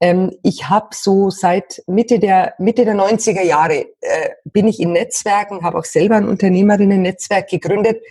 Ähm, 0.00 0.32
ich 0.42 0.68
habe 0.68 0.88
so 0.92 1.30
seit 1.30 1.82
Mitte 1.86 2.18
der 2.18 2.54
Mitte 2.58 2.84
der 2.84 2.94
90er 2.94 3.42
Jahre 3.42 3.86
äh, 4.00 4.30
bin 4.44 4.68
ich 4.68 4.78
in 4.78 4.92
Netzwerken, 4.92 5.62
habe 5.62 5.78
auch 5.78 5.86
selber 5.86 6.16
ein 6.16 6.28
Unternehmerinnen-Netzwerk 6.28 7.48
gegründet 7.48 8.02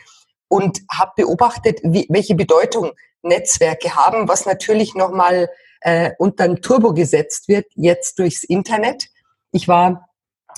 und 0.47 0.81
habe 0.91 1.11
beobachtet, 1.15 1.79
wie, 1.83 2.07
welche 2.09 2.33
Bedeutung 2.33 2.91
Netzwerke 3.21 3.95
haben, 3.95 4.27
was 4.27 4.45
natürlich 4.45 4.95
nochmal 4.95 5.49
äh, 5.85 6.13
unter 6.17 6.45
ein 6.45 6.61
Turbo 6.61 6.93
gesetzt 6.93 7.47
wird, 7.47 7.67
jetzt 7.75 8.17
durchs 8.17 8.43
Internet. 8.43 9.05
Ich 9.51 9.67
war, 9.67 10.09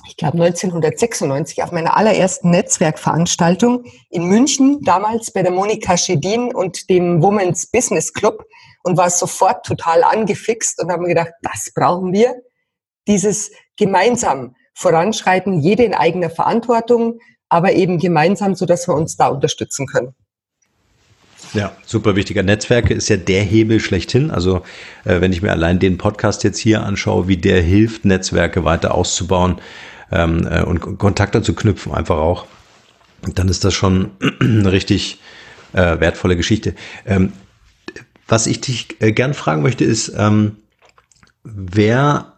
ich 0.08 0.16
glaube, 0.16 0.42
1996 0.42 1.63
auf 1.63 1.74
meiner 1.74 1.98
allerersten 1.98 2.50
Netzwerkveranstaltung 2.50 3.84
in 4.10 4.24
München, 4.24 4.80
damals 4.84 5.32
bei 5.32 5.44
der 5.44 5.52
Monika 5.52 5.98
Schedin 5.98 6.56
und 6.56 6.90
dem 6.90 7.22
Women's 7.22 7.70
Business 7.70 8.13
Club 8.13 8.46
und 8.84 8.96
war 8.96 9.10
sofort 9.10 9.66
total 9.66 10.06
angefixt 10.06 10.82
und 10.82 10.90
habe 10.90 11.02
mir 11.02 11.10
gedacht, 11.10 11.34
das 11.42 11.74
brauchen 11.76 12.13
wir, 12.13 12.34
dieses 13.06 13.52
gemeinsam 13.76 14.56
voranschreiten, 14.76 15.60
jede 15.60 15.84
in 15.84 15.94
eigener 15.94 16.30
Verantwortung, 16.30 17.20
aber 17.50 17.74
eben 17.74 18.00
gemeinsam, 18.00 18.56
so 18.56 18.66
dass 18.66 18.88
wir 18.88 18.96
uns 18.96 19.18
da 19.18 19.28
unterstützen 19.28 19.88
können. 19.88 20.16
Ja, 21.54 21.72
super 21.86 22.16
wichtiger. 22.16 22.44
Netzwerke 22.44 22.94
ist 22.94 23.10
ja 23.10 23.18
der 23.18 23.44
Hebel 23.44 23.80
schlechthin. 23.80 24.32
Also 24.32 24.64
äh, 25.06 25.22
wenn 25.22 25.32
ich 25.32 25.42
mir 25.42 25.52
allein 25.52 25.80
den 25.80 25.98
Podcast 25.98 26.44
jetzt 26.44 26.60
hier 26.60 26.84
anschaue, 26.84 27.28
wie 27.28 27.38
der 27.38 27.62
hilft, 27.62 28.06
Netzwerke 28.06 28.66
weiter 28.66 28.94
auszubauen 28.94 29.62
ähm, 30.12 30.48
äh, 30.50 30.64
und 30.64 30.98
Kontakte 30.98 31.42
zu 31.42 31.54
knüpfen, 31.54 31.94
einfach 31.94 32.18
auch, 32.18 32.46
dann 33.34 33.48
ist 33.48 33.64
das 33.64 33.74
schon 33.74 34.12
eine 34.40 34.72
richtig 34.72 35.20
äh, 35.74 36.00
wertvolle 36.00 36.36
Geschichte. 36.36 36.76
Ähm, 37.06 37.34
was 38.28 38.48
ich 38.48 38.62
dich 38.62 38.88
äh, 39.00 39.12
gern 39.12 39.34
fragen 39.34 39.62
möchte, 39.62 39.86
ist, 39.86 40.14
ähm, 40.18 40.58
wer 41.44 42.34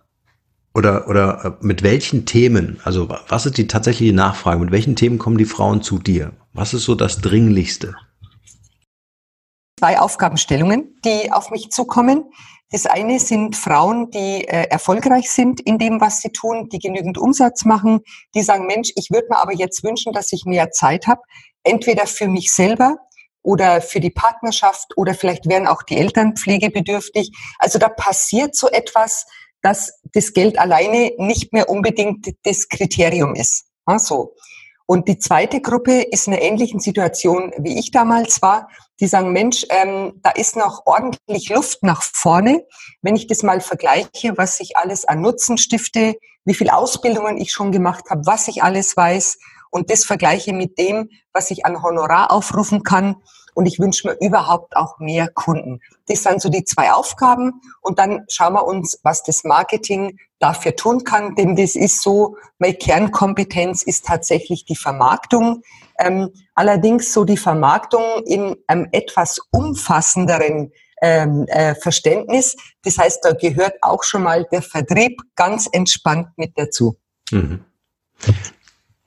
oder, 0.74 1.08
oder 1.08 1.58
äh, 1.62 1.66
mit 1.66 1.84
welchen 1.84 2.26
Themen, 2.26 2.80
also 2.84 3.10
was 3.28 3.46
ist 3.46 3.58
die 3.58 3.68
tatsächliche 3.68 4.14
Nachfrage, 4.14 4.60
mit 4.62 4.72
welchen 4.72 4.96
Themen 4.96 5.18
kommen 5.18 5.38
die 5.38 5.46
Frauen 5.46 5.82
zu 5.82 5.98
dir? 5.98 6.32
Was 6.54 6.74
ist 6.74 6.84
so 6.84 6.96
das 6.96 7.22
Dringlichste? 7.22 7.96
Zwei 9.80 10.00
Aufgabenstellungen, 10.00 11.00
die 11.06 11.32
auf 11.32 11.52
mich 11.52 11.72
zukommen. 11.72 12.26
Das 12.70 12.86
eine 12.86 13.20
sind 13.20 13.56
Frauen, 13.56 14.12
die 14.12 14.46
äh, 14.46 14.68
erfolgreich 14.70 15.32
sind 15.32 15.62
in 15.62 15.78
dem, 15.78 16.02
was 16.02 16.22
sie 16.22 16.32
tun, 16.32 16.68
die 16.70 16.80
genügend 16.80 17.18
Umsatz 17.18 17.64
machen, 17.64 18.02
die 18.36 18.42
sagen, 18.42 18.68
Mensch, 18.68 18.92
ich 18.96 19.10
würde 19.10 19.28
mir 19.30 19.38
aber 19.38 19.54
jetzt 19.54 19.84
wünschen, 19.84 20.12
dass 20.12 20.34
ich 20.34 20.44
mehr 20.46 20.72
Zeit 20.72 21.08
habe, 21.08 21.22
entweder 21.64 22.06
für 22.08 22.28
mich 22.28 22.52
selber 22.52 22.98
oder 23.42 23.82
für 23.82 24.02
die 24.02 24.12
Partnerschaft 24.12 24.98
oder 24.98 25.14
vielleicht 25.14 25.48
wären 25.48 25.66
auch 25.66 25.82
die 25.82 25.98
Eltern 25.98 26.36
pflegebedürftig. 26.36 27.32
Also 27.58 27.80
da 27.80 27.88
passiert 27.88 28.56
so 28.56 28.68
etwas, 28.68 29.26
dass 29.62 30.02
das 30.14 30.34
Geld 30.34 30.60
alleine 30.60 31.14
nicht 31.18 31.54
mehr 31.54 31.70
unbedingt 31.70 32.28
das 32.44 32.68
Kriterium 32.68 33.34
ist. 33.34 33.66
Also, 33.86 34.36
und 34.90 35.08
die 35.08 35.20
zweite 35.20 35.62
Gruppe 35.62 36.02
ist 36.02 36.26
in 36.26 36.34
einer 36.34 36.42
ähnlichen 36.42 36.80
Situation, 36.80 37.54
wie 37.60 37.78
ich 37.78 37.92
damals 37.92 38.42
war. 38.42 38.70
Die 39.00 39.06
sagen, 39.06 39.34
Mensch, 39.34 39.64
ähm, 39.70 40.14
da 40.24 40.32
ist 40.32 40.56
noch 40.56 40.88
ordentlich 40.88 41.50
Luft 41.50 41.84
nach 41.84 42.02
vorne. 42.02 42.66
Wenn 43.04 43.16
ich 43.16 43.28
das 43.28 43.44
mal 43.44 43.62
vergleiche, 43.62 44.36
was 44.36 44.60
ich 44.60 44.78
alles 44.78 45.06
an 45.06 45.22
Nutzen 45.22 45.60
stifte, 45.60 46.16
wie 46.44 46.56
viel 46.56 46.72
Ausbildungen 46.72 47.38
ich 47.38 47.52
schon 47.52 47.72
gemacht 47.72 48.06
habe, 48.10 48.26
was 48.26 48.48
ich 48.48 48.64
alles 48.64 48.98
weiß 48.98 49.38
und 49.70 49.92
das 49.92 50.06
vergleiche 50.06 50.54
mit 50.54 50.80
dem, 50.80 51.10
was 51.34 51.52
ich 51.52 51.68
an 51.68 51.84
Honorar 51.84 52.32
aufrufen 52.32 52.82
kann, 52.82 53.18
und 53.60 53.66
ich 53.66 53.78
wünsche 53.78 54.08
mir 54.08 54.16
überhaupt 54.26 54.78
auch 54.78 55.00
mehr 55.00 55.28
Kunden. 55.28 55.82
Das 56.08 56.24
sind 56.24 56.42
so 56.42 56.48
die 56.48 56.64
zwei 56.64 56.94
Aufgaben 56.94 57.60
und 57.82 58.00
dann 58.00 58.24
schauen 58.30 58.54
wir 58.54 58.66
uns, 58.66 59.02
was 59.04 59.22
das 59.22 59.44
Marketing 59.44 60.18
dafür 60.40 60.78
tun 60.78 61.04
kann, 61.04 61.36
denn 61.36 61.58
das 61.58 61.76
ist 61.76 62.02
so, 62.02 62.38
meine 62.58 62.76
Kernkompetenz 62.76 63.84
ist 63.84 64.06
tatsächlich 64.06 64.64
die 64.64 64.78
Vermarktung. 64.78 65.62
Ähm, 66.00 66.30
allerdings 66.56 67.12
so 67.12 67.26
die 67.26 67.36
Vermarktung 67.36 68.24
in 68.26 68.56
einem 68.68 68.88
etwas 68.94 69.42
umfassenderen 69.52 70.72
ähm, 71.02 71.46
äh, 71.50 71.76
Verständnis. 71.76 72.56
Das 72.86 72.98
heißt, 72.98 73.26
da 73.26 73.34
gehört 73.34 73.74
auch 73.82 74.04
schon 74.04 74.24
mal 74.24 74.46
der 74.54 74.62
Vertrieb 74.62 75.20
ganz 75.36 75.68
entspannt 75.70 76.30
mit 76.38 76.54
dazu. 76.56 76.96
Mhm. 77.30 77.66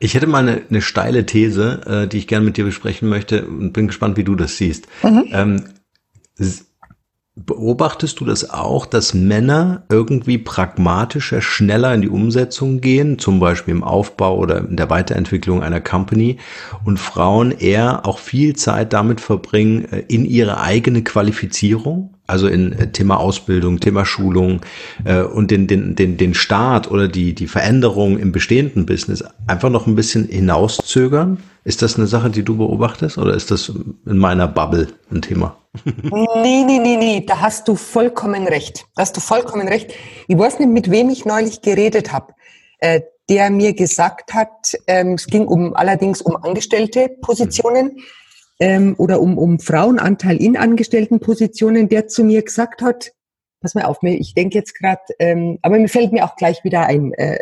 Ich 0.03 0.15
hätte 0.15 0.27
mal 0.27 0.41
eine, 0.41 0.63
eine 0.69 0.83
steile 0.83 1.27
These, 1.27 1.81
äh, 1.87 2.09
die 2.09 2.19
ich 2.19 2.27
gerne 2.27 2.45
mit 2.45 2.57
dir 2.57 2.65
besprechen 2.65 3.09
möchte 3.09 3.47
und 3.47 3.73
bin 3.73 3.87
gespannt, 3.87 4.17
wie 4.17 4.25
du 4.25 4.35
das 4.35 4.57
siehst. 4.57 4.89
Mhm. 5.05 5.29
Ähm, 5.31 5.65
beobachtest 7.37 8.19
du 8.19 8.25
das 8.25 8.51
auch, 8.51 8.85
dass 8.85 9.15
Männer 9.15 9.85
irgendwie 9.91 10.39
pragmatischer, 10.39 11.41
schneller 11.41 11.95
in 11.95 12.03
die 12.03 12.09
Umsetzung 12.09 12.81
gehen, 12.81 13.21
zum 13.21 13.39
Beispiel 13.39 13.75
im 13.75 13.85
Aufbau 13.85 14.39
oder 14.39 14.59
in 14.59 14.77
der 14.77 14.91
Weiterentwicklung 14.91 15.63
einer 15.63 15.81
Company 15.81 16.39
und 16.85 16.99
Frauen 16.99 17.53
eher 17.53 18.05
auch 18.05 18.19
viel 18.19 18.57
Zeit 18.57 18.93
damit 18.93 19.21
verbringen, 19.21 19.85
äh, 19.85 20.05
in 20.09 20.25
ihre 20.25 20.61
eigene 20.61 21.05
Qualifizierung? 21.05 22.17
Also 22.33 22.49
in 22.49 22.73
äh, 22.73 22.91
Thema 22.91 23.19
Ausbildung, 23.19 23.79
Thema 23.79 24.07
Schulung 24.07 24.63
äh, 25.05 25.21
und 25.21 25.51
den, 25.51 25.67
den, 25.67 25.95
den, 25.95 26.17
den 26.17 26.33
Start 26.33 26.91
oder 26.91 27.07
die, 27.07 27.35
die 27.35 27.47
Veränderung 27.47 28.19
im 28.19 28.33
bestehenden 28.33 28.87
Business 28.87 29.23
einfach 29.47 29.69
noch 29.69 29.87
ein 29.87 29.95
bisschen 29.95 30.29
hinauszögern? 30.29 31.39
Ist 31.65 31.83
das 31.83 31.97
eine 31.97 32.07
Sache, 32.07 32.31
die 32.31 32.43
du 32.43 32.57
beobachtest 32.57 33.19
oder 33.19 33.35
ist 33.35 33.51
das 33.51 33.69
in 33.69 34.19
meiner 34.19 34.49
Bubble 34.49 34.89
ein 35.13 35.21
Thema? 35.21 35.59
nee, 35.85 36.65
nee, 36.65 36.79
nee, 36.79 36.97
nee, 36.97 37.25
da 37.27 37.41
hast 37.41 37.69
du 37.69 37.77
vollkommen 37.77 38.49
recht. 38.49 38.87
Da 38.95 39.03
hast 39.03 39.17
du 39.17 39.21
vollkommen 39.21 39.69
recht. 39.69 39.93
Ich 40.27 40.39
weiß 40.39 40.59
nicht, 40.59 40.71
mit 40.71 40.91
wem 40.91 41.11
ich 41.11 41.27
neulich 41.27 41.61
geredet 41.61 42.13
habe, 42.13 42.33
äh, 42.79 43.03
der 43.29 43.51
mir 43.51 43.75
gesagt 43.75 44.33
hat, 44.33 44.75
ähm, 44.87 45.15
es 45.15 45.27
ging 45.27 45.47
um 45.47 45.75
allerdings 45.75 46.23
um 46.23 46.37
angestellte 46.37 47.11
Positionen 47.21 47.99
ähm, 48.63 48.95
oder 48.97 49.21
um, 49.21 49.39
um 49.39 49.59
Frauenanteil 49.59 50.37
in 50.37 50.57
angestellten 50.57 51.19
Positionen, 51.19 51.89
der 51.89 52.07
zu 52.07 52.23
mir 52.23 52.43
gesagt 52.43 52.81
hat, 52.81 53.11
pass 53.61 53.75
mal 53.75 53.87
auf, 53.87 53.99
ich 54.03 54.35
denke 54.35 54.57
jetzt 54.57 54.79
gerade, 54.79 55.01
ähm, 55.19 55.59
aber 55.63 55.81
mir 55.81 55.89
fällt 55.89 56.13
mir 56.13 56.25
auch 56.25 56.37
gleich 56.37 56.63
wieder 56.63 56.87
ein, 56.87 57.13
äh, 57.15 57.39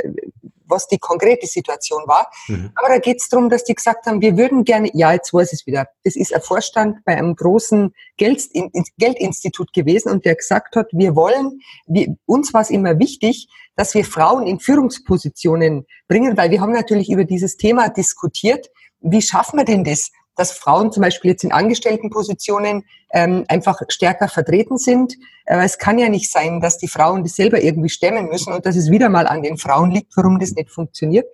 was 0.65 0.89
die 0.89 0.97
konkrete 0.97 1.47
Situation 1.47 2.05
war. 2.07 2.31
Mhm. 2.49 2.71
Aber 2.75 2.89
da 2.89 2.99
geht 2.99 3.21
es 3.21 3.29
darum, 3.29 3.51
dass 3.51 3.65
die 3.65 3.75
gesagt 3.75 4.07
haben, 4.07 4.23
wir 4.23 4.39
würden 4.39 4.65
gerne, 4.65 4.89
ja, 4.95 5.13
jetzt 5.13 5.35
weiß 5.35 5.53
es 5.53 5.67
wieder, 5.67 5.89
das 6.05 6.17
ist 6.17 6.35
ein 6.35 6.41
Vorstand 6.41 7.05
bei 7.05 7.19
einem 7.19 7.37
großen 7.37 7.93
Geld, 8.17 8.49
Geldinstitut 8.97 9.75
gewesen 9.75 10.11
und 10.11 10.25
der 10.25 10.37
gesagt 10.37 10.75
hat, 10.75 10.89
wir 10.93 11.17
wollen, 11.17 11.61
wir, 11.87 12.17
uns 12.25 12.55
war 12.55 12.63
es 12.63 12.71
immer 12.71 12.99
wichtig, 12.99 13.49
dass 13.77 13.95
wir 13.95 14.07
Frauen 14.07 14.47
in 14.47 14.59
Führungspositionen 14.59 15.87
bringen, 16.09 16.39
weil 16.39 16.51
wir 16.51 16.63
haben 16.63 16.73
natürlich 16.73 17.11
über 17.11 17.25
dieses 17.25 17.59
Thema 17.59 17.91
diskutiert, 17.91 18.71
wie 19.01 19.23
schaffen 19.23 19.59
wir 19.59 19.65
denn 19.65 19.85
das? 19.85 20.11
Dass 20.41 20.53
Frauen 20.53 20.91
zum 20.91 21.03
Beispiel 21.03 21.33
jetzt 21.33 21.45
in 21.45 21.53
Angestelltenpositionen 21.53 22.85
ähm, 23.13 23.45
einfach 23.49 23.79
stärker 23.89 24.27
vertreten 24.27 24.79
sind. 24.79 25.19
Aber 25.45 25.65
es 25.65 25.77
kann 25.77 25.99
ja 25.99 26.09
nicht 26.09 26.33
sein, 26.33 26.61
dass 26.61 26.79
die 26.79 26.89
Frauen 26.89 27.23
das 27.23 27.37
selber 27.37 27.63
irgendwie 27.63 27.91
stemmen 27.91 28.29
müssen 28.29 28.55
und 28.55 28.65
dass 28.65 28.75
es 28.75 28.91
wieder 28.91 29.11
mal 29.11 29.27
an 29.27 29.43
den 29.43 29.59
Frauen 29.59 29.91
liegt, 29.91 30.17
warum 30.17 30.39
das 30.39 30.53
nicht 30.53 30.71
funktioniert. 30.71 31.27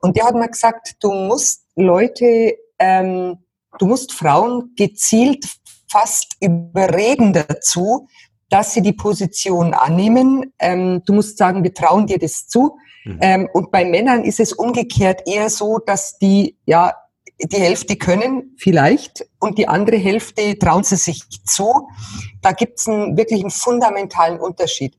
Und 0.00 0.16
der 0.16 0.26
hat 0.26 0.36
mir 0.36 0.48
gesagt, 0.48 0.94
du 1.00 1.10
musst 1.12 1.64
Leute, 1.74 2.54
ähm, 2.78 3.38
du 3.80 3.86
musst 3.86 4.12
Frauen 4.12 4.72
gezielt 4.76 5.46
fast 5.90 6.36
überreden 6.40 7.32
dazu, 7.32 8.06
dass 8.50 8.72
sie 8.72 8.82
die 8.82 8.92
Position 8.92 9.74
annehmen. 9.74 10.52
Ähm, 10.60 11.02
du 11.06 11.12
musst 11.12 11.38
sagen, 11.38 11.64
wir 11.64 11.74
trauen 11.74 12.06
dir 12.06 12.20
das 12.20 12.46
zu. 12.46 12.76
Mhm. 13.04 13.18
Ähm, 13.20 13.48
und 13.52 13.72
bei 13.72 13.84
Männern 13.84 14.22
ist 14.22 14.38
es 14.38 14.52
umgekehrt 14.52 15.22
eher 15.26 15.50
so, 15.50 15.78
dass 15.78 16.18
die 16.18 16.56
ja 16.66 16.92
die 17.40 17.56
Hälfte 17.56 17.96
können 17.96 18.54
vielleicht 18.56 19.26
und 19.40 19.58
die 19.58 19.68
andere 19.68 19.96
Hälfte 19.96 20.58
trauen 20.58 20.84
sie 20.84 20.96
sich 20.96 21.22
zu. 21.44 21.88
Da 22.42 22.52
gibt 22.52 22.78
es 22.78 22.88
einen 22.88 23.16
wirklich 23.16 23.40
einen 23.40 23.50
fundamentalen 23.50 24.38
Unterschied. 24.38 24.96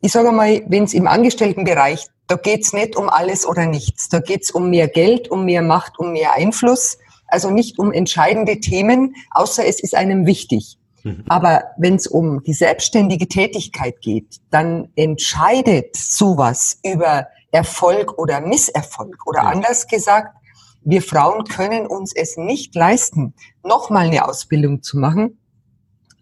Ich 0.00 0.12
sage 0.12 0.32
mal, 0.32 0.62
wenn 0.68 0.84
es 0.84 0.94
im 0.94 1.06
Angestelltenbereich, 1.06 2.06
da 2.26 2.36
geht 2.36 2.64
es 2.64 2.72
nicht 2.72 2.96
um 2.96 3.08
alles 3.08 3.46
oder 3.46 3.66
nichts. 3.66 4.08
Da 4.08 4.20
geht 4.20 4.44
es 4.44 4.50
um 4.50 4.70
mehr 4.70 4.88
Geld, 4.88 5.30
um 5.30 5.44
mehr 5.44 5.62
Macht, 5.62 5.98
um 5.98 6.12
mehr 6.12 6.34
Einfluss. 6.34 6.98
Also 7.26 7.50
nicht 7.50 7.78
um 7.78 7.92
entscheidende 7.92 8.60
Themen, 8.60 9.14
außer 9.30 9.66
es 9.66 9.80
ist 9.80 9.94
einem 9.94 10.24
wichtig. 10.26 10.78
Mhm. 11.04 11.24
Aber 11.28 11.64
wenn 11.76 11.96
es 11.96 12.06
um 12.06 12.42
die 12.42 12.54
selbstständige 12.54 13.28
Tätigkeit 13.28 14.00
geht, 14.00 14.40
dann 14.50 14.88
entscheidet 14.96 15.96
sowas 15.96 16.78
über 16.84 17.28
Erfolg 17.50 18.18
oder 18.18 18.40
Misserfolg. 18.40 19.26
Oder 19.26 19.42
ja. 19.42 19.48
anders 19.48 19.86
gesagt, 19.86 20.37
wir 20.82 21.02
Frauen 21.02 21.44
können 21.44 21.86
uns 21.86 22.14
es 22.14 22.36
nicht 22.36 22.74
leisten, 22.74 23.34
nochmal 23.62 24.06
eine 24.06 24.26
Ausbildung 24.28 24.82
zu 24.82 24.98
machen. 24.98 25.38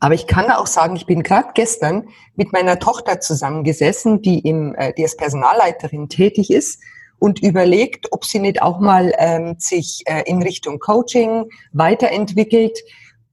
Aber 0.00 0.14
ich 0.14 0.26
kann 0.26 0.50
auch 0.50 0.66
sagen, 0.66 0.96
ich 0.96 1.06
bin 1.06 1.22
gerade 1.22 1.50
gestern 1.54 2.08
mit 2.34 2.52
meiner 2.52 2.78
Tochter 2.78 3.20
zusammengesessen, 3.20 4.20
die, 4.22 4.40
im, 4.40 4.74
äh, 4.74 4.92
die 4.92 5.02
als 5.02 5.16
Personalleiterin 5.16 6.08
tätig 6.08 6.50
ist 6.50 6.80
und 7.18 7.42
überlegt, 7.42 8.12
ob 8.12 8.24
sie 8.24 8.38
nicht 8.38 8.60
auch 8.60 8.78
mal 8.78 9.12
ähm, 9.18 9.56
sich 9.58 10.02
äh, 10.06 10.22
in 10.26 10.42
Richtung 10.42 10.78
Coaching 10.78 11.46
weiterentwickelt 11.72 12.78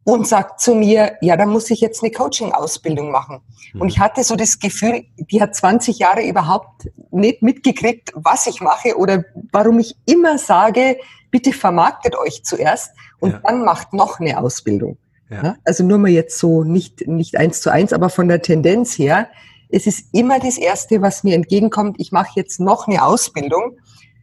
und 0.06 0.28
sagt 0.28 0.60
zu 0.60 0.76
mir, 0.76 1.18
ja, 1.22 1.38
da 1.38 1.46
muss 1.46 1.70
ich 1.70 1.80
jetzt 1.80 2.04
eine 2.04 2.12
Coaching-Ausbildung 2.12 3.12
machen. 3.12 3.40
Mhm. 3.74 3.82
Und 3.82 3.88
ich 3.88 4.00
hatte 4.00 4.24
so 4.24 4.36
das 4.36 4.60
Gefühl, 4.60 5.06
die 5.18 5.42
hat 5.42 5.56
20 5.56 6.00
Jahre 6.00 6.28
überhaupt 6.28 6.90
nicht 7.12 7.42
mitgekriegt, 7.42 8.12
was 8.16 8.48
ich 8.48 8.62
mache 8.62 8.98
oder 8.98 9.24
warum 9.52 9.80
ich 9.80 9.96
immer 10.06 10.38
sage, 10.38 10.98
bitte 11.32 11.54
vermarktet 11.54 12.16
euch 12.18 12.44
zuerst 12.44 12.92
und 13.20 13.32
ja. 13.32 13.42
dann 13.44 13.64
macht 13.64 13.94
noch 13.94 14.20
eine 14.20 14.38
Ausbildung. 14.38 14.98
Ja. 15.30 15.56
Also 15.64 15.84
nur 15.84 15.98
mal 15.98 16.12
jetzt 16.12 16.38
so 16.38 16.64
nicht, 16.64 17.08
nicht 17.08 17.38
eins 17.38 17.62
zu 17.62 17.72
eins, 17.72 17.94
aber 17.94 18.10
von 18.10 18.28
der 18.28 18.42
Tendenz 18.42 18.98
her, 18.98 19.30
es 19.70 19.88
ist 19.88 20.10
immer 20.12 20.40
das 20.40 20.58
Erste, 20.60 21.02
was 21.02 21.24
mir 21.24 21.34
entgegenkommt, 21.34 21.96
ich 22.00 22.12
mache 22.12 22.34
jetzt 22.36 22.60
noch 22.60 22.88
eine 22.88 23.04
Ausbildung 23.04 23.78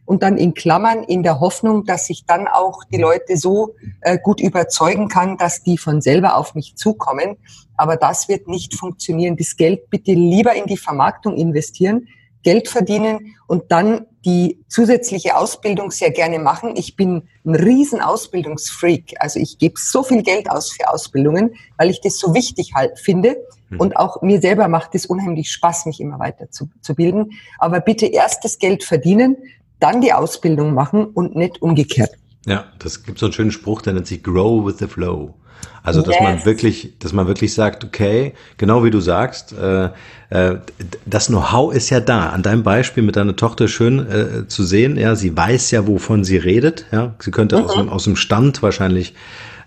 und 0.05 0.23
dann 0.23 0.37
in 0.37 0.53
Klammern 0.53 1.03
in 1.03 1.23
der 1.23 1.39
Hoffnung, 1.39 1.85
dass 1.85 2.09
ich 2.09 2.25
dann 2.25 2.47
auch 2.47 2.83
die 2.85 2.97
Leute 2.97 3.37
so 3.37 3.75
äh, 4.01 4.17
gut 4.17 4.41
überzeugen 4.41 5.07
kann, 5.07 5.37
dass 5.37 5.63
die 5.63 5.77
von 5.77 6.01
selber 6.01 6.35
auf 6.35 6.55
mich 6.55 6.75
zukommen. 6.75 7.37
Aber 7.77 7.95
das 7.95 8.27
wird 8.27 8.47
nicht 8.47 8.75
funktionieren. 8.75 9.37
Das 9.37 9.55
Geld 9.55 9.89
bitte 9.89 10.11
lieber 10.11 10.53
in 10.53 10.65
die 10.65 10.77
Vermarktung 10.77 11.35
investieren, 11.35 12.07
Geld 12.43 12.67
verdienen 12.67 13.35
und 13.47 13.71
dann 13.71 14.07
die 14.25 14.63
zusätzliche 14.67 15.35
Ausbildung 15.35 15.91
sehr 15.91 16.11
gerne 16.11 16.39
machen. 16.39 16.73
Ich 16.75 16.95
bin 16.95 17.23
ein 17.45 17.55
riesen 17.55 18.01
Ausbildungsfreak. 18.01 19.15
Also 19.19 19.39
ich 19.39 19.57
gebe 19.57 19.75
so 19.77 20.03
viel 20.03 20.21
Geld 20.21 20.49
aus 20.49 20.71
für 20.71 20.89
Ausbildungen, 20.89 21.55
weil 21.77 21.89
ich 21.89 22.01
das 22.01 22.19
so 22.19 22.33
wichtig 22.33 22.73
halt 22.75 22.99
finde. 22.99 23.37
Mhm. 23.69 23.79
Und 23.79 23.97
auch 23.97 24.21
mir 24.21 24.41
selber 24.41 24.67
macht 24.67 24.93
es 24.93 25.05
unheimlich 25.05 25.51
Spaß, 25.51 25.87
mich 25.87 25.99
immer 25.99 26.19
weiter 26.19 26.51
zu, 26.51 26.69
zu 26.81 26.93
bilden. 26.93 27.31
Aber 27.57 27.79
bitte 27.79 28.05
erst 28.05 28.43
das 28.43 28.59
Geld 28.59 28.83
verdienen, 28.83 29.37
dann 29.81 30.01
die 30.01 30.13
Ausbildung 30.13 30.73
machen 30.73 31.05
und 31.05 31.35
nicht 31.35 31.61
umgekehrt. 31.61 32.11
Ja, 32.45 32.65
das 32.79 33.03
gibt 33.03 33.19
so 33.19 33.27
einen 33.27 33.33
schönen 33.33 33.51
Spruch, 33.51 33.81
der 33.81 33.93
nennt 33.93 34.07
sich 34.07 34.23
Grow 34.23 34.65
with 34.65 34.77
the 34.79 34.87
Flow. 34.87 35.35
Also 35.83 36.01
dass 36.01 36.15
yes. 36.15 36.23
man 36.23 36.45
wirklich, 36.45 36.93
dass 36.99 37.11
man 37.11 37.27
wirklich 37.27 37.53
sagt, 37.53 37.83
okay, 37.83 38.33
genau 38.57 38.83
wie 38.83 38.91
du 38.91 38.99
sagst, 38.99 39.53
äh, 39.53 39.89
äh, 40.29 40.59
das 41.05 41.27
Know-how 41.27 41.73
ist 41.73 41.89
ja 41.89 41.99
da. 41.99 42.29
An 42.29 42.43
deinem 42.43 42.61
Beispiel 42.61 43.01
mit 43.01 43.15
deiner 43.15 43.35
Tochter 43.35 43.67
schön 43.67 43.99
äh, 43.99 44.47
zu 44.47 44.63
sehen. 44.63 44.97
Ja, 44.97 45.15
sie 45.15 45.35
weiß 45.35 45.71
ja, 45.71 45.87
wovon 45.87 46.23
sie 46.23 46.37
redet. 46.37 46.85
Ja, 46.91 47.15
sie 47.19 47.31
könnte 47.31 47.57
mhm. 47.57 47.63
aus, 47.63 47.77
aus 47.77 48.03
dem 48.03 48.15
Stand 48.15 48.61
wahrscheinlich 48.61 49.15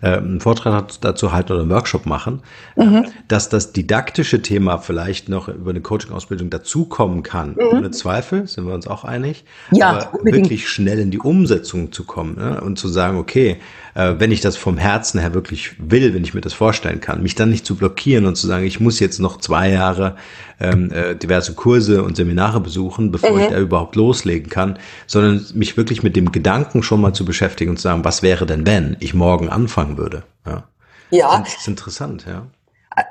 einen 0.00 0.40
Vortrag 0.40 0.88
dazu 1.00 1.32
halten 1.32 1.52
oder 1.52 1.62
einen 1.62 1.70
Workshop 1.70 2.06
machen, 2.06 2.42
mhm. 2.76 3.06
dass 3.28 3.48
das 3.48 3.72
didaktische 3.72 4.42
Thema 4.42 4.78
vielleicht 4.78 5.28
noch 5.28 5.48
über 5.48 5.70
eine 5.70 5.80
Coaching-Ausbildung 5.80 6.50
dazukommen 6.50 7.22
kann. 7.22 7.50
Mhm. 7.50 7.78
Ohne 7.78 7.90
Zweifel, 7.90 8.46
sind 8.46 8.66
wir 8.66 8.74
uns 8.74 8.86
auch 8.86 9.04
einig. 9.04 9.44
Ja, 9.70 9.90
Aber 9.90 10.18
unbedingt. 10.18 10.46
wirklich 10.46 10.68
schnell 10.68 10.98
in 10.98 11.10
die 11.10 11.18
Umsetzung 11.18 11.92
zu 11.92 12.04
kommen 12.04 12.36
ne? 12.36 12.60
und 12.60 12.78
zu 12.78 12.88
sagen, 12.88 13.18
okay, 13.18 13.58
äh, 13.94 14.14
wenn 14.18 14.32
ich 14.32 14.40
das 14.40 14.56
vom 14.56 14.76
Herzen 14.76 15.20
her 15.20 15.34
wirklich 15.34 15.72
will, 15.78 16.14
wenn 16.14 16.24
ich 16.24 16.34
mir 16.34 16.40
das 16.40 16.52
vorstellen 16.52 17.00
kann, 17.00 17.22
mich 17.22 17.34
dann 17.34 17.50
nicht 17.50 17.66
zu 17.66 17.76
blockieren 17.76 18.26
und 18.26 18.36
zu 18.36 18.46
sagen, 18.46 18.64
ich 18.64 18.80
muss 18.80 19.00
jetzt 19.00 19.20
noch 19.20 19.38
zwei 19.38 19.70
Jahre 19.70 20.16
ähm, 20.60 20.90
äh, 20.92 21.14
diverse 21.14 21.54
Kurse 21.54 22.02
und 22.02 22.16
Seminare 22.16 22.60
besuchen, 22.60 23.10
bevor 23.10 23.32
mhm. 23.32 23.40
ich 23.40 23.46
da 23.48 23.58
überhaupt 23.58 23.96
loslegen 23.96 24.50
kann, 24.50 24.78
sondern 25.06 25.44
mich 25.54 25.76
wirklich 25.76 26.02
mit 26.02 26.16
dem 26.16 26.32
Gedanken 26.32 26.82
schon 26.82 27.00
mal 27.00 27.12
zu 27.12 27.24
beschäftigen 27.24 27.70
und 27.70 27.76
zu 27.76 27.84
sagen, 27.84 28.04
was 28.04 28.22
wäre 28.22 28.46
denn, 28.46 28.66
wenn 28.66 28.96
ich 29.00 29.14
morgen 29.14 29.48
anfangen 29.48 29.96
würde? 29.96 30.24
Ja. 30.46 30.64
Ja. 31.10 31.38
Das 31.38 31.54
ist 31.54 31.68
interessant, 31.68 32.24
ja. 32.26 32.46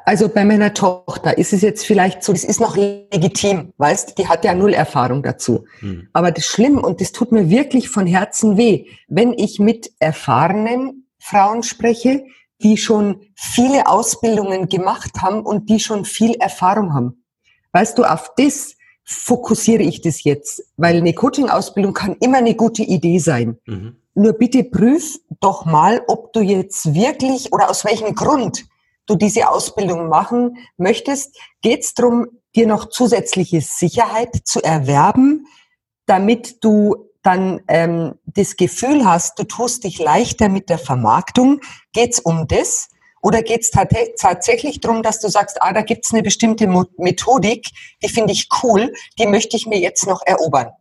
Also 0.06 0.30
bei 0.30 0.46
meiner 0.46 0.74
Tochter 0.74 1.38
ist 1.38 1.52
es 1.52 1.62
jetzt 1.62 1.86
vielleicht 1.86 2.24
so, 2.24 2.32
das 2.32 2.46
ist 2.46 2.62
noch 2.62 2.78
legitim, 2.78 3.74
weißt, 3.78 4.18
die 4.18 4.28
hat 4.28 4.46
ja 4.46 4.54
null 4.54 4.74
Erfahrung 4.74 5.24
dazu. 5.24 5.66
Hm. 5.80 6.08
Aber 6.14 6.32
das 6.32 6.46
Schlimm 6.46 6.78
und 6.78 7.02
das 7.02 7.12
tut 7.12 7.34
mir 7.34 7.50
wirklich 7.50 7.90
von 7.90 8.08
Herzen 8.08 8.58
weh, 8.58 8.86
wenn 9.08 9.34
ich 9.34 9.60
mit 9.60 9.92
erfahrenen 10.00 11.08
Frauen 11.20 11.64
spreche, 11.64 12.24
die 12.62 12.78
schon 12.78 13.22
viele 13.36 13.88
Ausbildungen 13.88 14.70
gemacht 14.70 15.22
haben 15.22 15.42
und 15.42 15.70
die 15.70 15.80
schon 15.80 16.06
viel 16.06 16.36
Erfahrung 16.36 16.94
haben. 16.94 17.26
Weißt 17.74 17.98
du, 17.98 18.06
auf 18.06 18.32
das 18.38 18.76
fokussiere 19.04 19.84
ich 19.84 20.02
das 20.02 20.24
jetzt, 20.24 20.64
weil 20.78 20.98
eine 20.98 21.14
Coaching-Ausbildung 21.14 21.94
kann 21.94 22.16
immer 22.22 22.38
eine 22.38 22.56
gute 22.56 22.84
Idee 22.84 23.20
sein. 23.20 23.58
Mhm. 23.66 23.98
Nur 24.16 24.34
bitte 24.34 24.64
prüf 24.64 25.20
doch 25.42 25.66
mal, 25.66 26.02
ob 26.08 26.32
du 26.34 26.40
jetzt 26.40 26.94
wirklich 26.94 27.52
oder 27.52 27.70
aus 27.70 27.84
welchem 27.84 28.16
Grund 28.16 28.66
du 29.06 29.16
diese 29.16 29.50
Ausbildung 29.50 30.08
machen 30.08 30.58
möchtest, 30.78 31.38
geht 31.62 31.82
es 31.82 31.94
darum, 31.94 32.28
dir 32.56 32.68
noch 32.68 32.90
zusätzliche 32.90 33.62
Sicherheit 33.62 34.42
zu 34.46 34.62
erwerben, 34.64 35.48
damit 36.06 36.64
du 36.64 37.10
dann 37.24 37.62
ähm, 37.68 38.16
das 38.26 38.58
Gefühl 38.58 39.06
hast, 39.06 39.40
du 39.40 39.46
tust 39.46 39.86
dich 39.86 39.98
leichter 40.00 40.50
mit 40.50 40.70
der 40.70 40.78
Vermarktung. 40.78 41.62
Geht 41.94 42.14
es 42.14 42.20
um 42.20 42.48
das? 42.48 42.90
Oder 43.22 43.42
geht 43.42 43.62
es 43.62 43.72
tatsächlich 43.72 44.82
darum, 44.82 45.02
dass 45.02 45.22
du 45.22 45.30
sagst, 45.30 45.62
ah, 45.62 45.72
da 45.72 45.82
gibt 45.82 46.06
es 46.06 46.12
eine 46.12 46.22
bestimmte 46.22 46.68
Methodik, 46.98 47.70
die 48.04 48.10
finde 48.10 48.34
ich 48.34 48.50
cool, 48.62 48.94
die 49.18 49.28
möchte 49.28 49.56
ich 49.56 49.66
mir 49.66 49.80
jetzt 49.80 50.06
noch 50.06 50.22
erobern? 50.26 50.72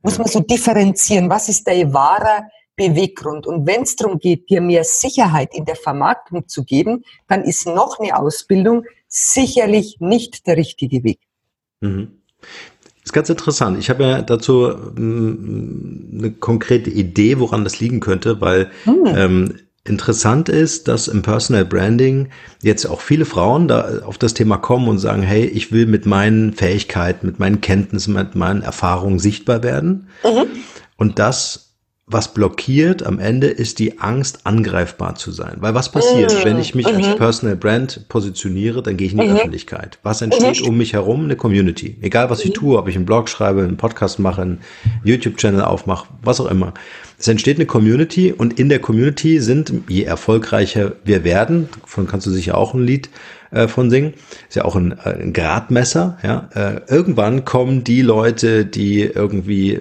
Muss 0.00 0.16
man 0.16 0.26
so 0.26 0.40
differenzieren, 0.40 1.28
was 1.28 1.50
ist 1.50 1.66
der 1.66 1.92
wahre 1.92 2.48
Beweggrund. 2.80 3.46
Und 3.46 3.66
wenn 3.66 3.82
es 3.82 3.96
darum 3.96 4.18
geht, 4.18 4.48
dir 4.48 4.62
mehr 4.62 4.84
Sicherheit 4.84 5.54
in 5.54 5.66
der 5.66 5.76
Vermarktung 5.76 6.48
zu 6.48 6.64
geben, 6.64 7.04
dann 7.28 7.42
ist 7.42 7.66
noch 7.66 7.98
eine 8.00 8.16
Ausbildung 8.16 8.84
sicherlich 9.06 9.98
nicht 10.00 10.46
der 10.46 10.56
richtige 10.56 11.04
Weg. 11.04 11.20
Mhm. 11.80 12.12
Das 12.40 13.06
ist 13.06 13.12
ganz 13.12 13.28
interessant. 13.28 13.78
Ich 13.78 13.90
habe 13.90 14.04
ja 14.04 14.22
dazu 14.22 14.68
ähm, 14.96 16.08
eine 16.18 16.30
konkrete 16.32 16.90
Idee, 16.90 17.38
woran 17.38 17.64
das 17.64 17.80
liegen 17.80 18.00
könnte, 18.00 18.40
weil 18.40 18.70
hm. 18.84 19.06
ähm, 19.06 19.54
interessant 19.84 20.48
ist, 20.48 20.86
dass 20.86 21.08
im 21.08 21.22
Personal 21.22 21.64
Branding 21.64 22.28
jetzt 22.62 22.84
auch 22.86 23.00
viele 23.00 23.24
Frauen 23.24 23.68
da 23.68 24.02
auf 24.04 24.18
das 24.18 24.34
Thema 24.34 24.58
kommen 24.58 24.88
und 24.88 24.98
sagen, 24.98 25.22
hey, 25.22 25.46
ich 25.46 25.72
will 25.72 25.86
mit 25.86 26.04
meinen 26.04 26.52
Fähigkeiten, 26.52 27.26
mit 27.26 27.38
meinen 27.38 27.60
Kenntnissen, 27.62 28.14
mit 28.14 28.34
meinen 28.34 28.62
Erfahrungen 28.62 29.18
sichtbar 29.18 29.62
werden. 29.62 30.08
Mhm. 30.22 30.46
Und 30.96 31.18
das 31.18 31.69
was 32.12 32.34
blockiert 32.34 33.04
am 33.04 33.20
Ende 33.20 33.46
ist 33.46 33.78
die 33.78 34.00
Angst, 34.00 34.40
angreifbar 34.44 35.14
zu 35.14 35.30
sein. 35.30 35.58
Weil 35.60 35.74
was 35.74 35.92
passiert, 35.92 36.32
mhm. 36.32 36.44
wenn 36.44 36.58
ich 36.58 36.74
mich 36.74 36.86
als 36.86 37.06
mhm. 37.06 37.16
Personal 37.16 37.56
Brand 37.56 38.08
positioniere, 38.08 38.82
dann 38.82 38.96
gehe 38.96 39.06
ich 39.06 39.12
in 39.12 39.20
die 39.20 39.28
mhm. 39.28 39.36
Öffentlichkeit. 39.36 39.98
Was 40.02 40.20
entsteht 40.20 40.62
um 40.62 40.76
mich 40.76 40.92
herum? 40.92 41.24
Eine 41.24 41.36
Community. 41.36 41.96
Egal 42.00 42.28
was 42.28 42.44
ich 42.44 42.52
tue, 42.52 42.76
ob 42.76 42.88
ich 42.88 42.96
einen 42.96 43.06
Blog 43.06 43.28
schreibe, 43.28 43.62
einen 43.62 43.76
Podcast 43.76 44.18
mache, 44.18 44.42
einen 44.42 44.58
YouTube-Channel 45.04 45.62
aufmache, 45.62 46.08
was 46.22 46.40
auch 46.40 46.50
immer. 46.50 46.74
Es 47.16 47.28
entsteht 47.28 47.58
eine 47.58 47.66
Community 47.66 48.32
und 48.32 48.58
in 48.58 48.68
der 48.68 48.80
Community 48.80 49.40
sind, 49.40 49.72
je 49.88 50.02
erfolgreicher 50.02 50.92
wir 51.04 51.22
werden, 51.22 51.68
davon 51.82 52.08
kannst 52.08 52.26
du 52.26 52.30
sicher 52.30 52.56
auch 52.56 52.74
ein 52.74 52.82
Lied 52.82 53.08
äh, 53.52 53.68
von 53.68 53.90
singen, 53.90 54.14
ist 54.48 54.56
ja 54.56 54.64
auch 54.64 54.74
ein, 54.74 54.92
äh, 54.92 55.20
ein 55.20 55.32
Gradmesser, 55.32 56.18
ja, 56.22 56.48
äh, 56.54 56.80
irgendwann 56.88 57.44
kommen 57.44 57.84
die 57.84 58.02
Leute, 58.02 58.64
die 58.64 59.02
irgendwie 59.02 59.80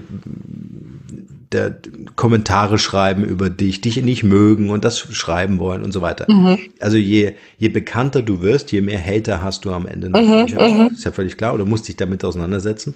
der 1.51 1.77
Kommentare 2.15 2.77
schreiben 2.77 3.23
über 3.23 3.49
dich, 3.49 3.81
dich 3.81 4.01
nicht 4.01 4.23
mögen 4.23 4.69
und 4.69 4.85
das 4.85 4.99
schreiben 4.99 5.59
wollen 5.59 5.83
und 5.83 5.91
so 5.91 6.01
weiter. 6.01 6.31
Mhm. 6.31 6.59
Also 6.79 6.97
je, 6.97 7.33
je 7.57 7.69
bekannter 7.69 8.21
du 8.21 8.41
wirst, 8.41 8.71
je 8.71 8.81
mehr 8.81 9.03
Hater 9.03 9.41
hast 9.41 9.65
du 9.65 9.71
am 9.71 9.87
Ende. 9.87 10.09
Mhm, 10.09 10.45
mhm. 10.53 10.89
ist 10.93 11.05
ja 11.05 11.11
völlig 11.11 11.37
klar, 11.37 11.53
oder 11.53 11.65
musst 11.65 11.87
dich 11.87 11.95
damit 11.95 12.23
auseinandersetzen. 12.23 12.93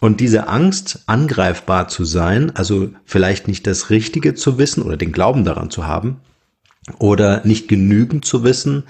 Und 0.00 0.20
diese 0.20 0.48
Angst, 0.48 1.00
angreifbar 1.06 1.88
zu 1.88 2.04
sein, 2.04 2.52
also 2.54 2.90
vielleicht 3.04 3.48
nicht 3.48 3.66
das 3.66 3.88
Richtige 3.88 4.34
zu 4.34 4.58
wissen 4.58 4.82
oder 4.82 4.96
den 4.96 5.12
Glauben 5.12 5.44
daran 5.44 5.70
zu 5.70 5.86
haben, 5.86 6.20
oder 6.98 7.42
nicht 7.44 7.68
genügend 7.68 8.24
zu 8.24 8.44
wissen, 8.44 8.84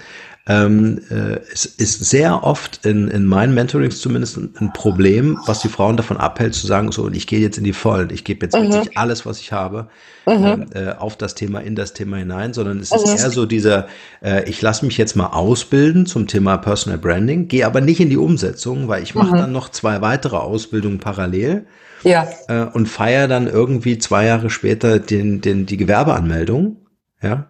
ähm, 0.49 1.01
äh, 1.09 1.39
es 1.51 1.65
ist 1.65 2.05
sehr 2.05 2.43
oft 2.43 2.85
in, 2.85 3.09
in 3.09 3.25
meinen 3.25 3.53
Mentorings 3.53 3.99
zumindest 3.99 4.37
ein, 4.37 4.53
ein, 4.59 4.71
Problem, 4.71 5.37
was 5.45 5.59
die 5.59 5.67
Frauen 5.67 5.97
davon 5.97 6.15
abhält, 6.15 6.53
zu 6.53 6.65
sagen, 6.67 6.93
so, 6.93 7.09
ich 7.09 7.27
gehe 7.27 7.39
jetzt 7.39 7.57
in 7.57 7.65
die 7.65 7.73
Vollen, 7.73 8.11
ich 8.11 8.23
gebe 8.23 8.45
jetzt 8.45 8.55
mhm. 8.55 8.71
wirklich 8.71 8.97
alles, 8.97 9.25
was 9.25 9.41
ich 9.41 9.51
habe, 9.51 9.89
mhm. 10.25 10.67
äh, 10.73 10.91
auf 10.91 11.17
das 11.17 11.35
Thema, 11.35 11.59
in 11.59 11.75
das 11.75 11.91
Thema 11.91 12.17
hinein, 12.17 12.53
sondern 12.53 12.79
es 12.79 12.91
mhm. 12.91 12.97
ist 12.97 13.21
eher 13.21 13.29
so 13.29 13.45
dieser, 13.45 13.87
äh, 14.23 14.49
ich 14.49 14.61
lasse 14.61 14.85
mich 14.85 14.97
jetzt 14.97 15.17
mal 15.17 15.27
ausbilden 15.27 16.05
zum 16.05 16.27
Thema 16.27 16.55
Personal 16.57 16.97
Branding, 16.97 17.49
gehe 17.49 17.65
aber 17.65 17.81
nicht 17.81 17.99
in 17.99 18.09
die 18.09 18.17
Umsetzung, 18.17 18.87
weil 18.87 19.03
ich 19.03 19.15
mache 19.15 19.35
mhm. 19.35 19.39
dann 19.39 19.51
noch 19.51 19.69
zwei 19.69 19.99
weitere 20.01 20.37
Ausbildungen 20.37 20.99
parallel. 20.99 21.65
Ja. 22.03 22.27
Äh, 22.47 22.61
und 22.61 22.85
feiere 22.85 23.27
dann 23.27 23.47
irgendwie 23.47 23.97
zwei 23.97 24.27
Jahre 24.27 24.49
später 24.49 24.99
den, 24.99 25.41
den, 25.41 25.65
die 25.65 25.77
Gewerbeanmeldung. 25.77 26.77
Ja 27.21 27.47